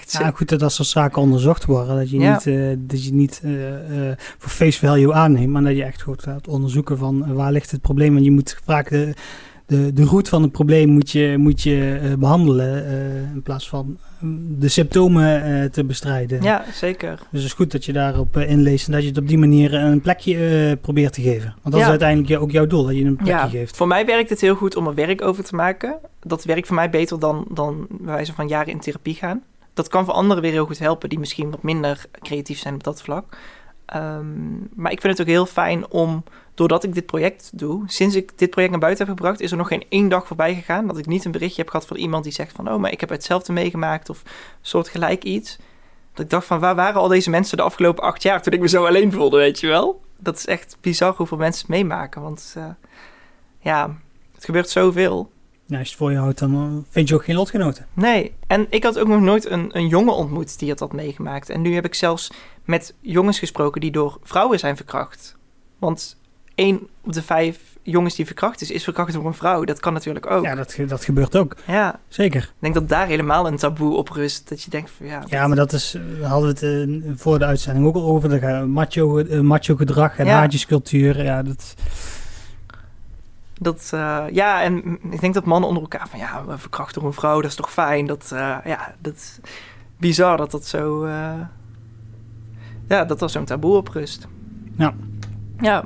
echt 0.00 0.12
Ja, 0.12 0.30
goed 0.30 0.48
dat 0.48 0.60
dat 0.60 0.72
soort 0.72 0.88
zaken 0.88 1.22
onderzocht 1.22 1.64
worden. 1.64 1.96
Dat 1.96 2.10
je 2.10 2.18
Ja. 2.18 2.32
niet, 2.32 2.46
eh, 2.46 2.76
dat 2.78 3.04
je 3.04 3.12
niet 3.12 3.40
eh, 3.44 4.10
eh, 4.10 4.16
voor 4.38 4.50
face 4.50 4.78
value 4.78 5.12
aanneemt, 5.12 5.52
maar 5.52 5.62
dat 5.62 5.76
je 5.76 5.84
echt 5.84 6.02
goed 6.02 6.22
gaat 6.22 6.48
onderzoeken 6.48 6.98
van 6.98 7.34
waar 7.34 7.52
ligt 7.52 7.70
het 7.70 7.80
probleem. 7.80 8.12
Want 8.12 8.24
je 8.24 8.30
moet 8.30 8.58
vaak 8.64 8.88
de, 8.90 9.14
de, 9.66 9.92
de 9.92 10.04
root 10.04 10.28
van 10.28 10.42
het 10.42 10.52
probleem 10.52 10.88
moet 10.88 11.10
je, 11.10 11.34
moet 11.38 11.62
je 11.62 11.98
eh, 12.02 12.12
behandelen 12.18 12.86
eh, 12.86 13.34
in 13.34 13.42
plaats 13.42 13.68
van 13.68 13.98
mm, 14.18 14.56
de 14.58 14.68
symptomen 14.68 15.70
te 15.70 15.84
bestrijden. 15.84 16.42
Ja, 16.42 16.64
zeker. 16.72 17.08
Dus 17.16 17.26
het 17.30 17.42
is 17.42 17.52
goed 17.52 17.72
dat 17.72 17.84
je 17.84 17.92
daarop 17.92 18.36
inleest 18.36 18.86
en 18.86 18.92
dat 18.92 19.02
je 19.02 19.08
het 19.08 19.18
op 19.18 19.28
die 19.28 19.38
manier 19.38 19.74
een 19.74 20.00
plekje 20.00 20.76
probeert 20.80 21.12
te 21.12 21.22
geven. 21.22 21.54
Want 21.62 21.74
dat 21.74 21.84
is 21.84 21.90
uiteindelijk 21.90 22.42
ook 22.42 22.50
jouw 22.50 22.66
doel, 22.66 22.84
dat 22.84 22.96
je 22.96 23.04
een 23.04 23.16
plekje 23.16 23.32
Ja, 23.32 23.48
geeft. 23.48 23.76
voor 23.76 23.86
mij 23.88 24.06
werkt 24.06 24.30
het 24.30 24.40
heel 24.40 24.54
goed 24.54 24.76
om 24.76 24.86
er 24.86 24.94
werk 24.94 25.22
over 25.22 25.44
te 25.44 25.54
maken. 25.54 25.96
Dat 26.20 26.44
werkt 26.44 26.66
voor 26.66 26.76
mij 26.76 26.90
beter 26.90 27.18
dan, 27.18 27.46
dan 27.50 27.86
bij 27.90 28.14
wijze 28.14 28.32
van 28.34 28.48
jaren 28.48 28.72
in 28.72 28.80
therapie 28.80 29.14
gaan. 29.14 29.42
Dat 29.78 29.88
kan 29.88 30.04
voor 30.04 30.14
anderen 30.14 30.42
weer 30.42 30.52
heel 30.52 30.66
goed 30.66 30.78
helpen 30.78 31.08
die 31.08 31.18
misschien 31.18 31.50
wat 31.50 31.62
minder 31.62 32.04
creatief 32.20 32.58
zijn 32.58 32.74
op 32.74 32.84
dat 32.84 33.02
vlak. 33.02 33.36
Ehm, 33.86 34.58
maar 34.74 34.92
ik 34.92 35.00
vind 35.00 35.18
het 35.18 35.20
ook 35.20 35.32
heel 35.32 35.46
fijn 35.46 35.90
om, 35.90 36.24
doordat 36.54 36.84
ik 36.84 36.94
dit 36.94 37.06
project 37.06 37.50
doe, 37.58 37.82
sinds 37.86 38.14
ik 38.14 38.38
dit 38.38 38.50
project 38.50 38.70
naar 38.70 38.80
buiten 38.80 39.06
heb 39.06 39.16
gebracht, 39.16 39.40
is 39.40 39.50
er 39.50 39.56
nog 39.56 39.68
geen 39.68 39.84
één 39.88 40.08
dag 40.08 40.26
voorbij 40.26 40.54
gegaan 40.54 40.86
dat 40.86 40.98
ik 40.98 41.06
niet 41.06 41.24
een 41.24 41.30
berichtje 41.30 41.62
heb 41.62 41.70
gehad 41.70 41.86
van 41.86 41.96
iemand 41.96 42.24
die 42.24 42.32
zegt 42.32 42.52
van, 42.52 42.70
oh, 42.70 42.76
maar 42.76 42.92
ik 42.92 43.00
heb 43.00 43.08
hetzelfde 43.08 43.52
meegemaakt 43.52 44.08
of 44.10 44.22
soortgelijk 44.60 45.24
iets. 45.24 45.56
Dat 46.12 46.24
ik 46.24 46.30
dacht 46.30 46.46
van, 46.46 46.60
waar 46.60 46.74
waren 46.74 47.00
al 47.00 47.08
deze 47.08 47.30
mensen 47.30 47.56
de 47.56 47.62
afgelopen 47.62 48.04
acht 48.04 48.22
jaar 48.22 48.42
toen 48.42 48.52
ik 48.52 48.60
me 48.60 48.68
zo 48.68 48.86
alleen 48.86 49.12
voelde, 49.12 49.36
weet 49.36 49.60
je 49.60 49.66
wel? 49.66 50.00
Dat 50.16 50.36
is 50.36 50.46
echt 50.46 50.76
bizar 50.80 51.14
hoeveel 51.16 51.38
mensen 51.38 51.60
het 51.60 51.70
meemaken, 51.70 52.22
want 52.22 52.54
eh, 52.56 52.64
ja, 53.58 53.96
het 54.34 54.44
gebeurt 54.44 54.70
zoveel. 54.70 55.30
Nou, 55.68 55.80
als 55.80 55.88
je 55.88 55.94
het 55.94 56.04
voor 56.04 56.10
je 56.12 56.18
houdt, 56.18 56.38
dan 56.38 56.54
eh, 56.54 56.92
vind 56.92 57.08
je 57.08 57.14
ook 57.14 57.24
geen 57.24 57.36
lotgenoten. 57.36 57.86
Nee, 57.92 58.34
en 58.46 58.66
ik 58.70 58.82
had 58.84 58.98
ook 58.98 59.08
nog 59.08 59.20
nooit 59.20 59.50
een, 59.50 59.70
een 59.72 59.88
jongen 59.88 60.14
ontmoet 60.14 60.58
die 60.58 60.70
het 60.70 60.80
had 60.80 60.92
meegemaakt. 60.92 61.50
En 61.50 61.60
nu 61.60 61.74
heb 61.74 61.84
ik 61.84 61.94
zelfs 61.94 62.30
met 62.64 62.94
jongens 63.00 63.38
gesproken 63.38 63.80
die 63.80 63.90
door 63.90 64.18
vrouwen 64.22 64.58
zijn 64.58 64.76
verkracht. 64.76 65.36
Want 65.78 66.16
één 66.54 66.88
op 67.04 67.12
de 67.12 67.22
vijf 67.22 67.58
jongens 67.82 68.14
die 68.14 68.26
verkracht 68.26 68.60
is, 68.60 68.70
is 68.70 68.84
verkracht 68.84 69.12
door 69.12 69.26
een 69.26 69.34
vrouw. 69.34 69.64
Dat 69.64 69.80
kan 69.80 69.92
natuurlijk 69.92 70.30
ook. 70.30 70.44
Ja, 70.44 70.50
Ja, 70.50 70.56
dat, 70.56 70.76
dat 70.88 71.04
gebeurt 71.04 71.36
ook. 71.36 71.56
Zeker. 72.08 72.42
ik 72.42 72.52
denk 72.58 72.74
dat 72.74 72.88
daar 72.88 73.06
helemaal 73.06 73.46
een 73.46 73.56
taboe 73.56 73.96
op 73.96 74.08
rust. 74.08 74.48
Dat 74.48 74.62
je 74.62 74.70
denkt 74.70 74.90
van 74.96 75.06
ja... 75.06 75.22
Ja, 75.26 75.46
maar 75.46 75.56
dat 75.56 75.72
is, 75.72 75.92
we 76.18 76.24
hadden 76.24 76.48
het 76.48 76.62
eh, 76.62 77.12
voor 77.16 77.38
de 77.38 77.44
uitzending 77.44 77.86
ook 77.86 77.94
al 77.94 78.02
over, 78.06 78.28
de 78.28 78.38
eh, 78.38 78.64
macho, 78.64 79.18
eh, 79.18 79.40
macho 79.40 79.76
gedrag 79.76 80.18
en 80.18 80.26
Ja. 80.26 80.32
haartjescultuur. 80.32 81.22
Ja, 81.24 81.42
dat, 81.42 81.74
Dat, 83.58 83.90
eh, 83.94 84.24
ja, 84.30 84.62
en 84.62 84.98
ik 85.10 85.20
denk 85.20 85.34
dat 85.34 85.44
mannen 85.44 85.68
onder 85.68 85.82
elkaar 85.82 86.08
van 86.08 86.18
ja, 86.18 86.44
verkracht 86.56 86.94
door 86.94 87.04
een 87.04 87.12
vrouw, 87.12 87.40
dat 87.40 87.50
is 87.50 87.56
toch 87.56 87.72
fijn. 87.72 88.06
Dat, 88.06 88.30
eh, 88.32 88.56
ja, 88.64 88.94
dat 88.98 89.14
is 89.14 89.38
bizar 89.96 90.36
dat 90.36 90.50
dat 90.50 90.66
zo, 90.66 91.04
eh, 91.04 91.40
ja, 92.88 93.04
dat 93.04 93.22
er 93.22 93.30
zo'n 93.30 93.44
taboe 93.44 93.76
op 93.76 93.88
rust. 93.88 94.26
Ja. 94.76 94.94
Ja. 95.60 95.84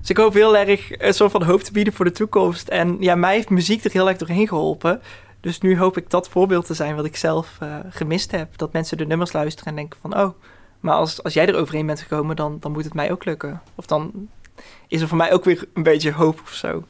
Dus 0.00 0.10
ik 0.10 0.16
hoop 0.16 0.34
heel 0.34 0.56
erg 0.56 1.00
een 1.00 1.14
soort 1.14 1.30
van 1.30 1.42
hoop 1.42 1.62
te 1.62 1.72
bieden 1.72 1.92
voor 1.92 2.04
de 2.04 2.10
toekomst. 2.10 2.68
En 2.68 2.96
ja, 3.00 3.14
mij 3.14 3.34
heeft 3.34 3.50
muziek 3.50 3.84
er 3.84 3.90
heel 3.90 4.08
erg 4.08 4.18
doorheen 4.18 4.48
geholpen. 4.48 5.00
Dus 5.40 5.60
nu 5.60 5.78
hoop 5.78 5.96
ik 5.96 6.10
dat 6.10 6.28
voorbeeld 6.28 6.66
te 6.66 6.74
zijn 6.74 6.96
wat 6.96 7.04
ik 7.04 7.16
zelf 7.16 7.58
gemist 7.90 8.30
heb. 8.30 8.58
Dat 8.58 8.72
mensen 8.72 8.96
de 8.96 9.06
nummers 9.06 9.32
luisteren 9.32 9.70
en 9.70 9.76
denken 9.76 9.98
van, 10.00 10.16
oh, 10.16 10.30
maar 10.80 10.94
als, 10.94 11.22
als 11.22 11.34
jij 11.34 11.46
er 11.46 11.56
overheen 11.56 11.86
bent 11.86 12.00
gekomen, 12.00 12.36
dan, 12.36 12.56
dan 12.60 12.72
moet 12.72 12.84
het 12.84 12.94
mij 12.94 13.10
ook 13.10 13.24
lukken. 13.24 13.62
Of 13.74 13.86
dan 13.86 14.28
is 14.88 15.00
er 15.00 15.08
voor 15.08 15.16
mij 15.16 15.32
ook 15.32 15.44
weer 15.44 15.64
een 15.74 15.82
beetje 15.82 16.12
hoop 16.12 16.40
of 16.42 16.52
zo. 16.52 16.84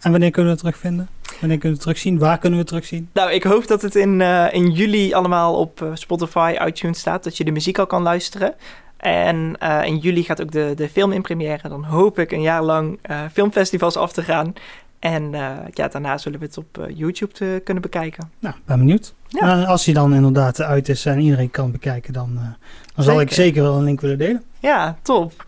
en 0.00 0.10
wanneer 0.10 0.30
kunnen 0.30 0.52
we 0.52 0.58
het 0.58 0.58
terugvinden? 0.58 1.08
Wanneer 1.40 1.58
kunnen 1.58 1.78
we 1.78 1.84
het 1.84 1.94
terugzien? 1.94 2.18
Waar 2.18 2.38
kunnen 2.38 2.58
we 2.58 2.64
het 2.64 2.66
terugzien? 2.66 3.08
Nou, 3.12 3.30
ik 3.30 3.42
hoop 3.42 3.66
dat 3.66 3.82
het 3.82 3.94
in, 3.94 4.20
eh, 4.20 4.46
in 4.52 4.70
juli 4.70 5.12
allemaal 5.12 5.54
op 5.54 5.82
eh, 5.82 5.88
Spotify, 5.94 6.56
iTunes 6.66 6.98
staat. 6.98 7.24
Dat 7.24 7.36
je 7.36 7.44
de 7.44 7.50
muziek 7.50 7.78
al 7.78 7.86
kan 7.86 8.02
luisteren. 8.02 8.54
En 8.96 9.56
eh, 9.58 9.84
in 9.84 9.96
juli 9.98 10.22
gaat 10.22 10.42
ook 10.42 10.52
de, 10.52 10.72
de 10.76 10.88
film 10.88 11.12
in 11.12 11.22
première. 11.22 11.68
Dan 11.68 11.84
hoop 11.84 12.18
ik 12.18 12.32
een 12.32 12.42
jaar 12.42 12.62
lang 12.62 12.98
filmfestivals 13.32 13.96
af 13.96 14.12
te 14.12 14.22
gaan. 14.22 14.52
En 14.98 15.30
ja, 15.72 15.88
daarna 15.88 16.18
zullen 16.18 16.38
we 16.38 16.44
het 16.44 16.58
op 16.58 16.88
YouTube 16.94 17.32
te 17.32 17.60
kunnen 17.64 17.82
bekijken. 17.82 18.30
Nou, 18.38 18.54
ben 18.64 18.78
benieuwd. 18.78 19.14
Ja. 19.28 19.40
En 19.40 19.66
als 19.66 19.84
hij 19.84 19.94
dan 19.94 20.14
inderdaad 20.14 20.60
uit 20.60 20.88
is 20.88 21.06
en 21.06 21.20
iedereen 21.20 21.50
kan 21.50 21.70
bekijken, 21.70 22.12
dan, 22.12 22.38
dan 22.94 23.04
zal 23.04 23.20
ik 23.20 23.32
zeker 23.32 23.62
wel 23.62 23.76
een 23.76 23.84
link 23.84 24.00
willen 24.00 24.18
delen. 24.18 24.42
Ja, 24.60 24.96
top. 25.02 25.46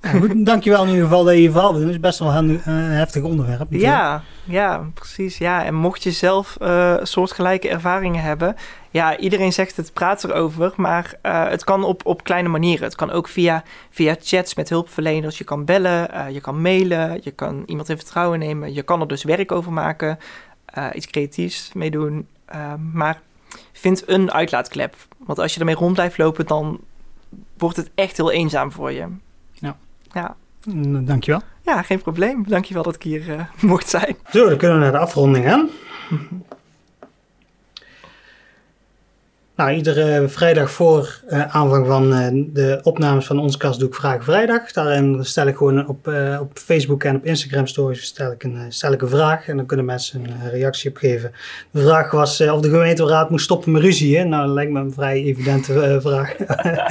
Nou, 0.00 0.18
goed, 0.20 0.46
dankjewel 0.46 0.82
in 0.82 0.88
ieder 0.88 1.02
geval 1.02 1.24
dat 1.24 1.34
je 1.34 1.42
je 1.42 1.50
verhaal 1.50 1.72
doet. 1.72 1.82
Het 1.82 1.90
is 1.90 2.00
best 2.00 2.18
wel 2.18 2.34
een 2.34 2.60
eh, 2.60 2.74
heftig 2.74 3.22
onderwerp. 3.22 3.66
Ja, 3.70 4.22
ja, 4.44 4.86
precies. 4.94 5.38
Ja, 5.38 5.64
en 5.64 5.74
mocht 5.74 6.02
je 6.02 6.10
zelf 6.10 6.56
eh, 6.60 6.96
soortgelijke 7.02 7.68
ervaringen 7.68 8.22
hebben, 8.22 8.56
ja, 8.90 9.16
iedereen 9.18 9.52
zegt 9.52 9.76
het 9.76 9.92
praat 9.92 10.24
erover, 10.24 10.72
maar 10.76 11.14
eh, 11.22 11.48
het 11.48 11.64
kan 11.64 11.84
op, 11.84 12.06
op 12.06 12.24
kleine 12.24 12.48
manieren. 12.48 12.84
Het 12.84 12.94
kan 12.94 13.10
ook 13.10 13.28
via, 13.28 13.62
via 13.90 14.16
chats 14.20 14.54
met 14.54 14.68
hulpverleners. 14.68 15.38
Je 15.38 15.44
kan 15.44 15.64
bellen, 15.64 16.32
je 16.32 16.40
kan 16.40 16.60
mailen, 16.60 17.20
je 17.22 17.30
kan 17.30 17.62
iemand 17.66 17.88
in 17.88 17.96
vertrouwen 17.96 18.38
nemen. 18.38 18.74
Je 18.74 18.82
kan 18.82 19.00
er 19.00 19.08
dus 19.08 19.24
werk 19.24 19.52
over 19.52 19.72
maken, 19.72 20.18
iets 20.92 21.06
creatiefs 21.06 21.70
mee 21.72 21.90
doen. 21.90 22.28
Maar 22.92 23.20
vind 23.72 24.08
een 24.08 24.32
uitlaatklep. 24.32 24.94
Want 25.18 25.38
als 25.38 25.54
je 25.54 25.60
ermee 25.60 25.74
rond 25.74 25.92
blijft 25.92 26.18
lopen, 26.18 26.46
dan 26.46 26.80
wordt 27.56 27.76
het 27.76 27.90
echt 27.94 28.16
heel 28.16 28.30
eenzaam 28.30 28.72
voor 28.72 28.92
je. 28.92 29.06
Ja. 30.16 30.36
Dankjewel. 31.04 31.40
ja 31.62 31.82
geen 31.82 32.02
probleem. 32.02 32.44
Dankjewel 32.48 32.82
dat 32.82 32.94
ik 32.94 33.02
hier 33.02 33.32
eh, 33.32 33.40
mocht 33.70 33.88
zijn. 33.88 34.16
Zo, 34.30 34.48
dan 34.48 34.58
kunnen 34.58 34.76
we 34.76 34.82
naar 34.82 34.92
de 34.92 34.98
afronding 34.98 35.44
gaan. 35.44 35.68
Nou, 39.56 39.72
iedere 39.72 40.28
vrijdag 40.28 40.70
voor 40.70 41.20
eh, 41.28 41.56
aanvang 41.56 41.86
van 41.86 42.14
eh, 42.14 42.28
de 42.32 42.80
opnames 42.82 43.26
van 43.26 43.38
onze 43.38 43.58
kast 43.58 43.78
doe 43.78 43.88
ik 43.88 43.94
Vragen 43.94 44.24
Vrijdag. 44.24 44.72
Daarin 44.72 45.24
stel 45.24 45.46
ik 45.46 45.56
gewoon 45.56 45.88
op, 45.88 46.08
eh, 46.08 46.38
op 46.40 46.58
Facebook 46.58 47.04
en 47.04 47.16
op 47.16 47.24
Instagram 47.24 47.66
stories 47.66 48.04
stel 48.04 48.32
ik, 48.32 48.44
een, 48.44 48.58
stel 48.68 48.92
ik 48.92 49.02
een 49.02 49.08
vraag. 49.08 49.48
En 49.48 49.56
dan 49.56 49.66
kunnen 49.66 49.86
mensen 49.86 50.24
een 50.24 50.50
reactie 50.50 50.90
op 50.90 50.96
geven. 50.96 51.32
De 51.70 51.80
vraag 51.80 52.10
was 52.10 52.40
of 52.40 52.60
de 52.60 52.68
gemeenteraad 52.68 53.30
moest 53.30 53.44
stoppen 53.44 53.72
met 53.72 53.82
ruzie. 53.82 54.18
Hè? 54.18 54.24
Nou, 54.24 54.46
dat 54.46 54.54
lijkt 54.54 54.72
me 54.72 54.80
een 54.80 54.92
vrij 54.92 55.22
evidente 55.22 55.98
vraag. 56.00 56.34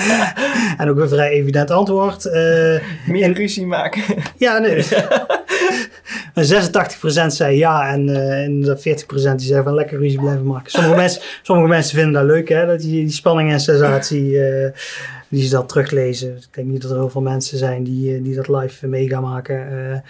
en 0.77 0.89
ook 0.89 0.97
een 0.97 1.09
vrij 1.09 1.29
evident 1.29 1.71
antwoord. 1.71 2.23
Meer 3.07 3.33
ruzie 3.33 3.65
maken. 3.65 4.03
ja, 4.37 4.57
nee. 4.57 4.85
En 6.35 6.43
86% 6.43 7.27
zei 7.27 7.57
ja 7.57 7.89
en, 7.89 8.09
eh 8.09 8.43
en 8.43 8.61
de 8.61 8.77
40% 8.77 8.81
die 9.35 9.47
zei 9.47 9.63
van 9.63 9.73
lekker 9.73 9.99
ruzie 9.99 10.19
blijven 10.19 10.45
maken. 10.45 10.71
Sommige 10.71 10.95
mensen, 11.03 11.21
sommige 11.41 11.67
mensen 11.67 11.97
vinden 11.97 12.13
dat 12.13 12.35
leuk, 12.35 12.49
hè, 12.49 12.65
dat 12.65 12.79
die, 12.79 13.03
die 13.03 13.09
spanning 13.09 13.51
en 13.51 13.59
sensatie, 13.59 14.39
eh, 14.43 14.71
die 15.29 15.43
ze 15.43 15.49
dat 15.49 15.69
teruglezen. 15.69 16.35
Ik 16.35 16.47
denk 16.51 16.67
niet 16.67 16.81
dat 16.81 16.91
er 16.91 16.97
heel 16.97 17.09
veel 17.09 17.21
mensen 17.21 17.57
zijn 17.57 17.83
die, 17.83 18.15
eh, 18.15 18.23
die 18.23 18.35
dat 18.35 18.47
live 18.47 18.87
mee 18.87 19.07
gaan 19.09 19.23
maken 19.23 20.03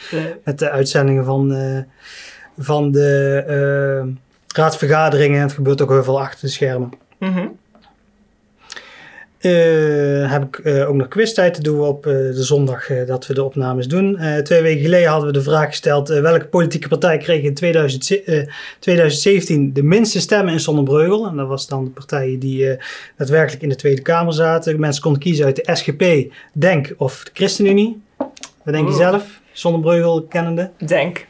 met 0.43 0.59
de 0.59 0.69
uitzendingen 0.69 1.25
van, 1.25 1.55
van 2.57 2.91
de 2.91 4.13
raadsvergaderingen. 4.47 5.41
Het 5.41 5.53
gebeurt 5.53 5.81
ook 5.81 5.89
heel 5.89 6.03
veel 6.03 6.21
achter 6.21 6.39
de 6.41 6.47
schermen. 6.47 6.89
Mhm. 7.19 7.47
Eh, 9.45 10.31
heb 10.31 10.43
ik 10.43 10.57
eh, 10.57 10.89
ook 10.89 10.95
nog 10.95 11.07
quiztijd 11.07 11.53
te 11.53 11.61
doen 11.61 11.81
op 11.81 12.05
eh, 12.05 12.13
de 12.13 12.43
zondag 12.43 12.87
dat 13.05 13.27
we 13.27 13.33
de 13.33 13.43
opnames 13.43 13.87
doen. 13.87 14.19
Twee 14.43 14.61
weken 14.61 14.81
geleden 14.81 15.09
hadden 15.09 15.27
we 15.27 15.33
de 15.33 15.41
vraag 15.41 15.67
gesteld: 15.67 16.07
welke 16.07 16.47
politieke 16.47 16.87
partij 16.87 17.17
kreeg 17.17 17.43
in 17.43 17.53
2000, 17.53 18.23
eh, 18.23 18.47
2017 18.79 19.73
de 19.73 19.83
minste 19.83 20.19
stemmen 20.19 20.53
in 20.53 20.59
Zonnebreugel? 20.59 21.27
En 21.27 21.35
dat 21.35 21.47
was 21.47 21.67
dan 21.67 21.83
de 21.83 21.89
partijen 21.89 22.39
die 22.39 22.77
daadwerkelijk 23.17 23.63
in 23.63 23.69
de 23.69 23.75
Tweede 23.75 24.01
Kamer 24.01 24.33
zaten. 24.33 24.79
Mensen 24.79 25.01
konden 25.01 25.21
kiezen 25.21 25.45
uit 25.45 25.55
de 25.55 25.75
SGP, 25.75 26.33
Denk 26.53 26.93
of 26.97 27.23
de 27.23 27.31
ChristenUnie. 27.33 28.01
Wat 28.63 28.73
denk 28.73 28.87
je 28.87 28.93
zelf, 28.93 29.39
Zonnebreugel 29.51 30.23
kennende? 30.23 30.71
Denk. 30.85 31.27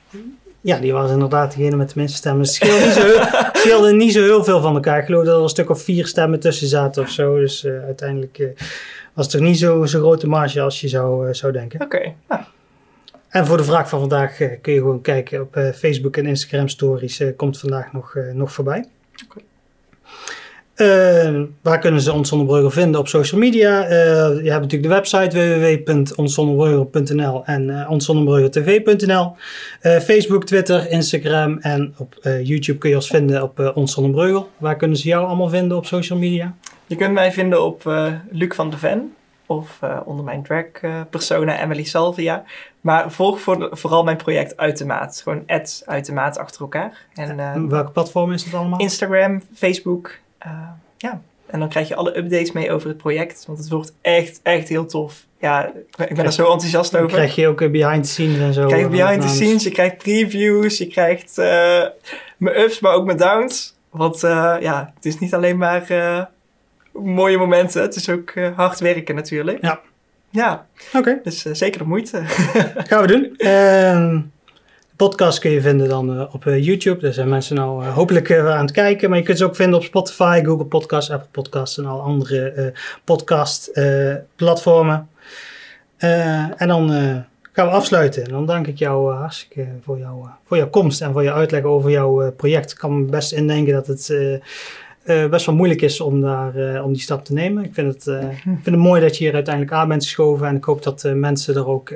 Ja, 0.66 0.78
die 0.80 0.94
was 0.94 1.12
inderdaad 1.12 1.56
degene 1.56 1.76
met 1.76 1.88
de 1.90 1.94
minste 2.00 2.18
stemmen. 2.18 2.42
Het 2.42 2.52
scheelde 2.54 2.86
niet 2.86 2.94
zo, 2.94 3.02
heel- 3.06 3.50
scheelde 3.54 3.94
niet 3.94 4.14
zo 4.14 4.22
heel 4.22 4.44
veel 4.44 4.62
van 4.62 4.74
elkaar. 4.76 5.00
Ik 5.00 5.06
geloof 5.06 5.26
dat 5.26 5.36
er 5.38 5.44
een 5.44 5.50
stuk 5.50 5.70
of 5.70 5.82
vier 5.82 6.08
stemmen 6.08 6.40
tussen 6.40 6.68
zaten 6.68 7.04
of 7.04 7.10
zo. 7.10 7.36
Dus 7.40 7.64
eh, 7.64 7.84
uiteindelijk 7.84 8.40
eh, 8.40 8.48
was 9.14 9.26
het 9.26 9.30
toch 9.36 9.42
niet 9.42 9.58
zo'n 9.60 9.88
zo 9.88 10.00
grote 10.00 10.28
marge 10.28 10.62
als 10.62 10.82
je 10.82 10.88
zou, 10.88 11.28
eh, 11.28 11.34
zou 11.34 11.52
denken. 11.54 11.82
Oké. 11.82 12.14
En 13.30 13.46
voor 13.46 13.58
de 13.58 13.64
vraag 13.64 13.90
van 13.90 14.00
vandaag 14.00 14.38
kun 14.38 14.74
je 14.74 14.80
gewoon 14.80 15.02
kijken 15.02 15.42
op 15.42 15.58
Facebook 15.76 16.18
en 16.18 16.26
Instagram 16.26 16.68
stories. 16.68 17.22
komt 17.36 17.60
vandaag 17.60 17.94
nog, 17.94 18.16
nog 18.34 18.52
voorbij. 18.54 18.86
Oké. 19.30 19.40
Uh, 20.76 21.42
waar 21.62 21.80
kunnen 21.80 22.02
ze 22.02 22.14
Ons 22.14 22.30
Zonder 22.30 22.72
vinden 22.72 23.00
op 23.00 23.08
social 23.08 23.40
media? 23.40 23.84
Uh, 23.84 23.90
je 24.44 24.50
hebt 24.52 24.62
natuurlijk 24.62 24.84
de 24.84 24.88
website 24.90 25.38
www.onszonderbreugel.nl 25.86 27.46
en 27.46 27.70
uh. 27.70 27.90
Facebook, 30.00 30.46
Twitter, 30.46 30.90
Instagram 30.90 31.58
en 31.58 31.94
op 31.98 32.16
YouTube 32.44 32.78
kun 32.78 32.90
je 32.90 32.96
ons 32.96 33.08
vinden 33.08 33.44
op 33.44 33.72
Ons 33.76 33.94
Zonder 33.94 34.12
Breugel. 34.12 34.50
Waar 34.58 34.76
kunnen 34.76 34.98
ze 34.98 35.08
jou 35.08 35.26
allemaal 35.26 35.50
vinden 35.50 35.78
op 35.78 35.86
social 35.86 36.20
media? 36.20 36.56
Je 36.88 36.96
kunt 36.96 37.14
mij 37.14 37.32
vinden 37.32 37.64
op 37.64 37.84
Luc 38.32 38.56
van 38.56 38.70
de 38.70 38.78
Ven 38.78 39.14
of 39.46 39.80
onder 40.06 40.26
mijn 40.26 40.44
drag 40.44 40.66
persona 41.10 41.62
Emily 41.62 41.84
Salvia. 41.84 42.44
Maar 42.82 43.12
volg 43.12 43.40
voor, 43.40 43.70
vooral 43.72 44.04
mijn 44.04 44.18
project 44.18 44.58
Uit 44.58 44.78
de 44.78 44.86
Maat. 44.86 45.22
Gewoon 45.24 45.44
uit 45.86 46.06
de 46.06 46.14
maat 46.14 46.38
achter 46.38 46.62
elkaar. 46.62 47.06
En, 47.14 47.70
welke 47.70 47.92
platform 47.92 48.32
is 48.32 48.44
het 48.44 48.54
allemaal? 48.54 48.80
Instagram, 48.80 49.42
Facebook 49.54 50.24
uh, 50.46 50.70
ja, 50.98 51.22
en 51.46 51.60
dan 51.60 51.70
krijg 51.70 51.88
je 51.88 51.96
alle 51.96 52.18
updates 52.18 52.52
mee 52.52 52.72
over 52.72 52.88
het 52.88 52.98
project. 52.98 53.44
Want 53.48 53.60
het 53.60 53.70
wordt 53.70 53.94
echt, 54.02 54.40
echt 54.44 54.68
heel 54.68 54.86
tof. 54.86 55.26
Ja, 55.40 55.72
ik 56.08 56.16
ben, 56.16 56.26
er 56.26 56.32
zo 56.32 56.52
enthousiast 56.52 56.96
over. 56.96 57.08
Krijg 57.08 57.36
je 57.36 57.48
ook 57.48 57.62
eh, 57.62 57.72
behind 57.72 58.04
the 58.04 58.10
scenes 58.10 58.40
en 58.40 58.54
zo? 58.54 58.62
Je 58.62 58.68
krijgt 58.68 58.90
behind 58.90 59.22
the 59.22 59.28
scenes, 59.28 59.64
je 59.64 59.72
krijgt 59.72 59.98
previews, 59.98 60.78
je 60.78 60.88
krijgt 60.88 61.38
uh, 61.38 61.46
mijn 62.38 62.60
ups, 62.60 62.80
maar 62.80 62.94
ook 62.94 63.06
mijn 63.06 63.18
downs. 63.18 63.76
Want 63.90 64.24
uh, 64.24 64.56
ja, 64.60 64.92
het 64.96 65.06
is 65.06 65.20
niet 65.20 65.34
alleen 65.34 65.58
maar 65.58 66.30
mooie 66.94 67.38
momenten. 67.38 67.82
Het 67.82 67.96
is 67.96 68.10
ook 68.10 68.34
hard 68.56 68.80
werken 68.80 69.16
natuurlijk. 69.16 69.62
Ja. 69.62 69.82
Ja. 70.30 70.68
Oké. 70.94 71.20
Dus 71.24 71.42
zeker 71.42 71.80
de 71.80 71.88
moeite. 71.88 72.22
Gaan 72.90 73.02
we 73.02 73.08
doen. 73.08 74.32
Podcast 74.96 75.40
kun 75.40 75.52
je 75.52 75.62
vinden 75.62 75.90
dan 75.90 76.18
uh, 76.18 76.34
op 76.34 76.46
uh, 76.46 76.64
YouTube. 76.64 77.02
Daar 77.02 77.14
zijn 77.14 77.30
mensen 77.30 77.56
nou 77.56 77.84
uh, 77.84 77.94
hopelijk 77.94 78.32
aan 78.32 78.66
het 78.66 78.72
kijken. 78.72 79.10
Maar 79.10 79.18
je 79.18 79.24
kunt 79.24 79.38
ze 79.38 79.46
ook 79.46 79.56
vinden 79.56 79.80
op 79.80 79.84
Spotify, 79.84 80.42
Google 80.44 80.66
Podcasts, 80.66 81.12
Apple 81.12 81.30
Podcasts 81.32 81.78
en 81.78 81.86
al 81.86 82.02
andere 82.02 82.74
podcast 83.04 83.72
platformen. 84.36 85.10
en 85.98 86.68
dan 86.68 86.90
gaan 87.52 87.68
we 87.68 87.74
afsluiten. 87.74 88.24
En 88.24 88.32
dan 88.32 88.46
dank 88.46 88.68
ik 88.68 88.78
jou 88.78 89.14
hartstikke 89.14 89.68
voor, 89.84 89.98
jou, 89.98 90.26
voor 90.46 90.58
jouw 90.58 90.70
komst 90.70 91.02
en 91.02 91.12
voor 91.12 91.24
je 91.24 91.34
uitleg 91.34 91.64
over 91.64 91.92
jouw 91.92 92.32
project. 92.32 92.72
Ik 92.72 92.78
kan 92.78 93.00
me 93.00 93.06
best 93.06 93.32
indenken 93.32 93.74
dat 93.74 93.88
het 93.88 94.42
best 95.30 95.46
wel 95.46 95.56
moeilijk 95.56 95.82
is 95.82 96.02
om, 96.02 96.22
daar, 96.22 96.84
om 96.84 96.94
die 96.94 97.02
stap 97.02 97.26
te 97.26 97.34
nemen. 97.34 97.64
Ik 97.64 97.74
vind, 97.74 97.94
het, 97.94 98.24
ik 98.24 98.42
vind 98.44 98.66
het 98.66 98.76
mooi 98.76 99.02
dat 99.02 99.18
je 99.18 99.24
hier 99.24 99.34
uiteindelijk 99.34 99.76
aan 99.76 99.88
bent 99.88 100.04
geschoven. 100.04 100.48
En 100.48 100.56
ik 100.56 100.64
hoop 100.64 100.84
dat 100.84 101.04
mensen 101.14 101.56
er 101.56 101.68
ook 101.68 101.94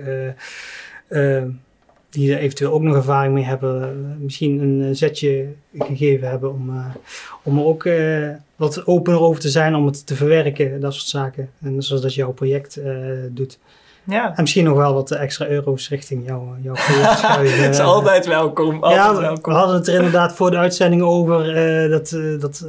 die 2.09 2.33
er 2.33 2.39
eventueel 2.39 2.71
ook 2.71 2.81
nog 2.81 2.95
ervaring 2.95 3.33
mee 3.33 3.43
hebben, 3.43 3.81
eh, 3.81 3.89
misschien 4.19 4.61
een 4.61 4.83
eh, 4.83 4.95
zetje 4.95 5.45
gegeven 5.77 6.29
hebben 6.29 6.53
om, 6.53 6.69
uh, 6.69 6.85
om 7.43 7.57
er 7.57 7.65
ook 7.65 7.83
uh, 7.83 8.29
wat 8.55 8.87
opener 8.87 9.21
over 9.21 9.41
te 9.41 9.49
zijn, 9.49 9.75
om 9.75 9.85
het 9.85 10.05
te 10.05 10.15
verwerken, 10.15 10.81
dat 10.81 10.93
soort 10.93 11.07
zaken. 11.07 11.49
En 11.61 11.83
zoals 11.83 12.01
dat 12.01 12.13
jouw 12.13 12.31
project 12.31 12.77
uh, 12.77 12.85
doet. 13.29 13.59
Ja. 14.03 14.35
En 14.35 14.41
misschien 14.41 14.63
nog 14.63 14.77
wel 14.77 14.93
wat 14.93 15.11
extra 15.11 15.47
euro's 15.47 15.89
richting 15.89 16.25
jou, 16.25 16.47
jouw 16.61 16.73
project 16.73 17.17
schuiven. 17.19 17.63
Het 17.63 17.73
is 17.73 17.79
altijd 17.79 18.25
welkom. 18.25 18.83
Altijd 18.83 19.01
ja, 19.01 19.21
welkom. 19.21 19.53
we 19.53 19.59
hadden 19.59 19.75
het 19.75 19.87
er 19.87 19.95
inderdaad 19.95 20.33
voor 20.33 20.51
de 20.51 20.57
uitzending 20.57 21.01
over 21.01 21.53
dat, 21.89 22.17
dat 22.39 22.65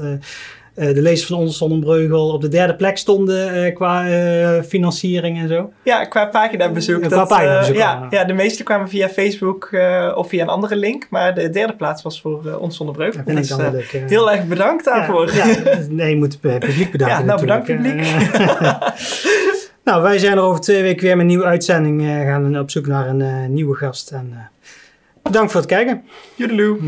uh, 0.75 0.95
de 0.95 1.03
lezers 1.03 1.27
van 1.29 1.39
Ons 1.39 1.59
Zonnebreugel 1.59 2.29
op 2.29 2.41
de 2.41 2.49
derde 2.49 2.77
plek 2.77 2.99
stonden 2.99 3.67
uh, 3.67 3.75
qua 3.75 4.09
uh, 4.09 4.63
financiering 4.63 5.39
en 5.39 5.49
zo. 5.49 5.73
Ja, 5.83 6.05
qua 6.05 6.27
paginabezoek. 6.27 7.03
qua 7.03 7.25
paginabezoek. 7.25 7.77
ja, 7.77 8.07
ja, 8.11 8.25
de 8.25 8.33
meeste 8.33 8.63
kwamen 8.63 8.89
via 8.89 9.09
Facebook 9.09 9.71
of 10.15 10.29
via 10.29 10.43
een 10.43 10.49
andere 10.49 10.77
link. 10.77 11.07
Maar 11.11 11.35
de 11.35 11.51
derde 11.51 11.77
plaats 11.77 12.03
was 12.03 12.21
voor 12.21 12.59
Ons 12.61 12.77
Zonnebreugel. 12.77 13.23
Dat 13.25 13.49
dan 13.49 13.71
leuk. 13.71 14.03
Heel 14.07 14.31
erg 14.33 14.47
bedankt 14.47 14.85
daarvoor. 14.85 15.35
Ja, 15.35 15.47
ja, 15.47 15.57
nee, 15.89 16.11
je 16.11 16.17
moet 16.17 16.39
het 16.43 16.59
publiek 16.59 16.91
bedanken 16.91 17.19
Ja, 17.19 17.25
nou 17.25 17.41
bedankt 17.41 17.67
publiek. 17.67 17.95
nou, 19.85 20.03
wij 20.03 20.19
zijn 20.19 20.37
er 20.37 20.43
over 20.43 20.61
twee 20.61 20.83
weken 20.83 21.03
weer 21.03 21.17
met 21.17 21.21
een 21.21 21.27
nieuwe 21.27 21.45
uitzending. 21.45 22.03
gaan 22.03 22.59
op 22.59 22.71
zoek 22.71 22.87
naar 22.87 23.09
een 23.09 23.55
nieuwe 23.55 23.77
gast. 23.77 24.11
En 24.11 24.51
bedankt 25.23 25.53
voor 25.53 25.61
het 25.61 25.71
kijken. 25.71 26.03
Joedeloe. 26.35 26.79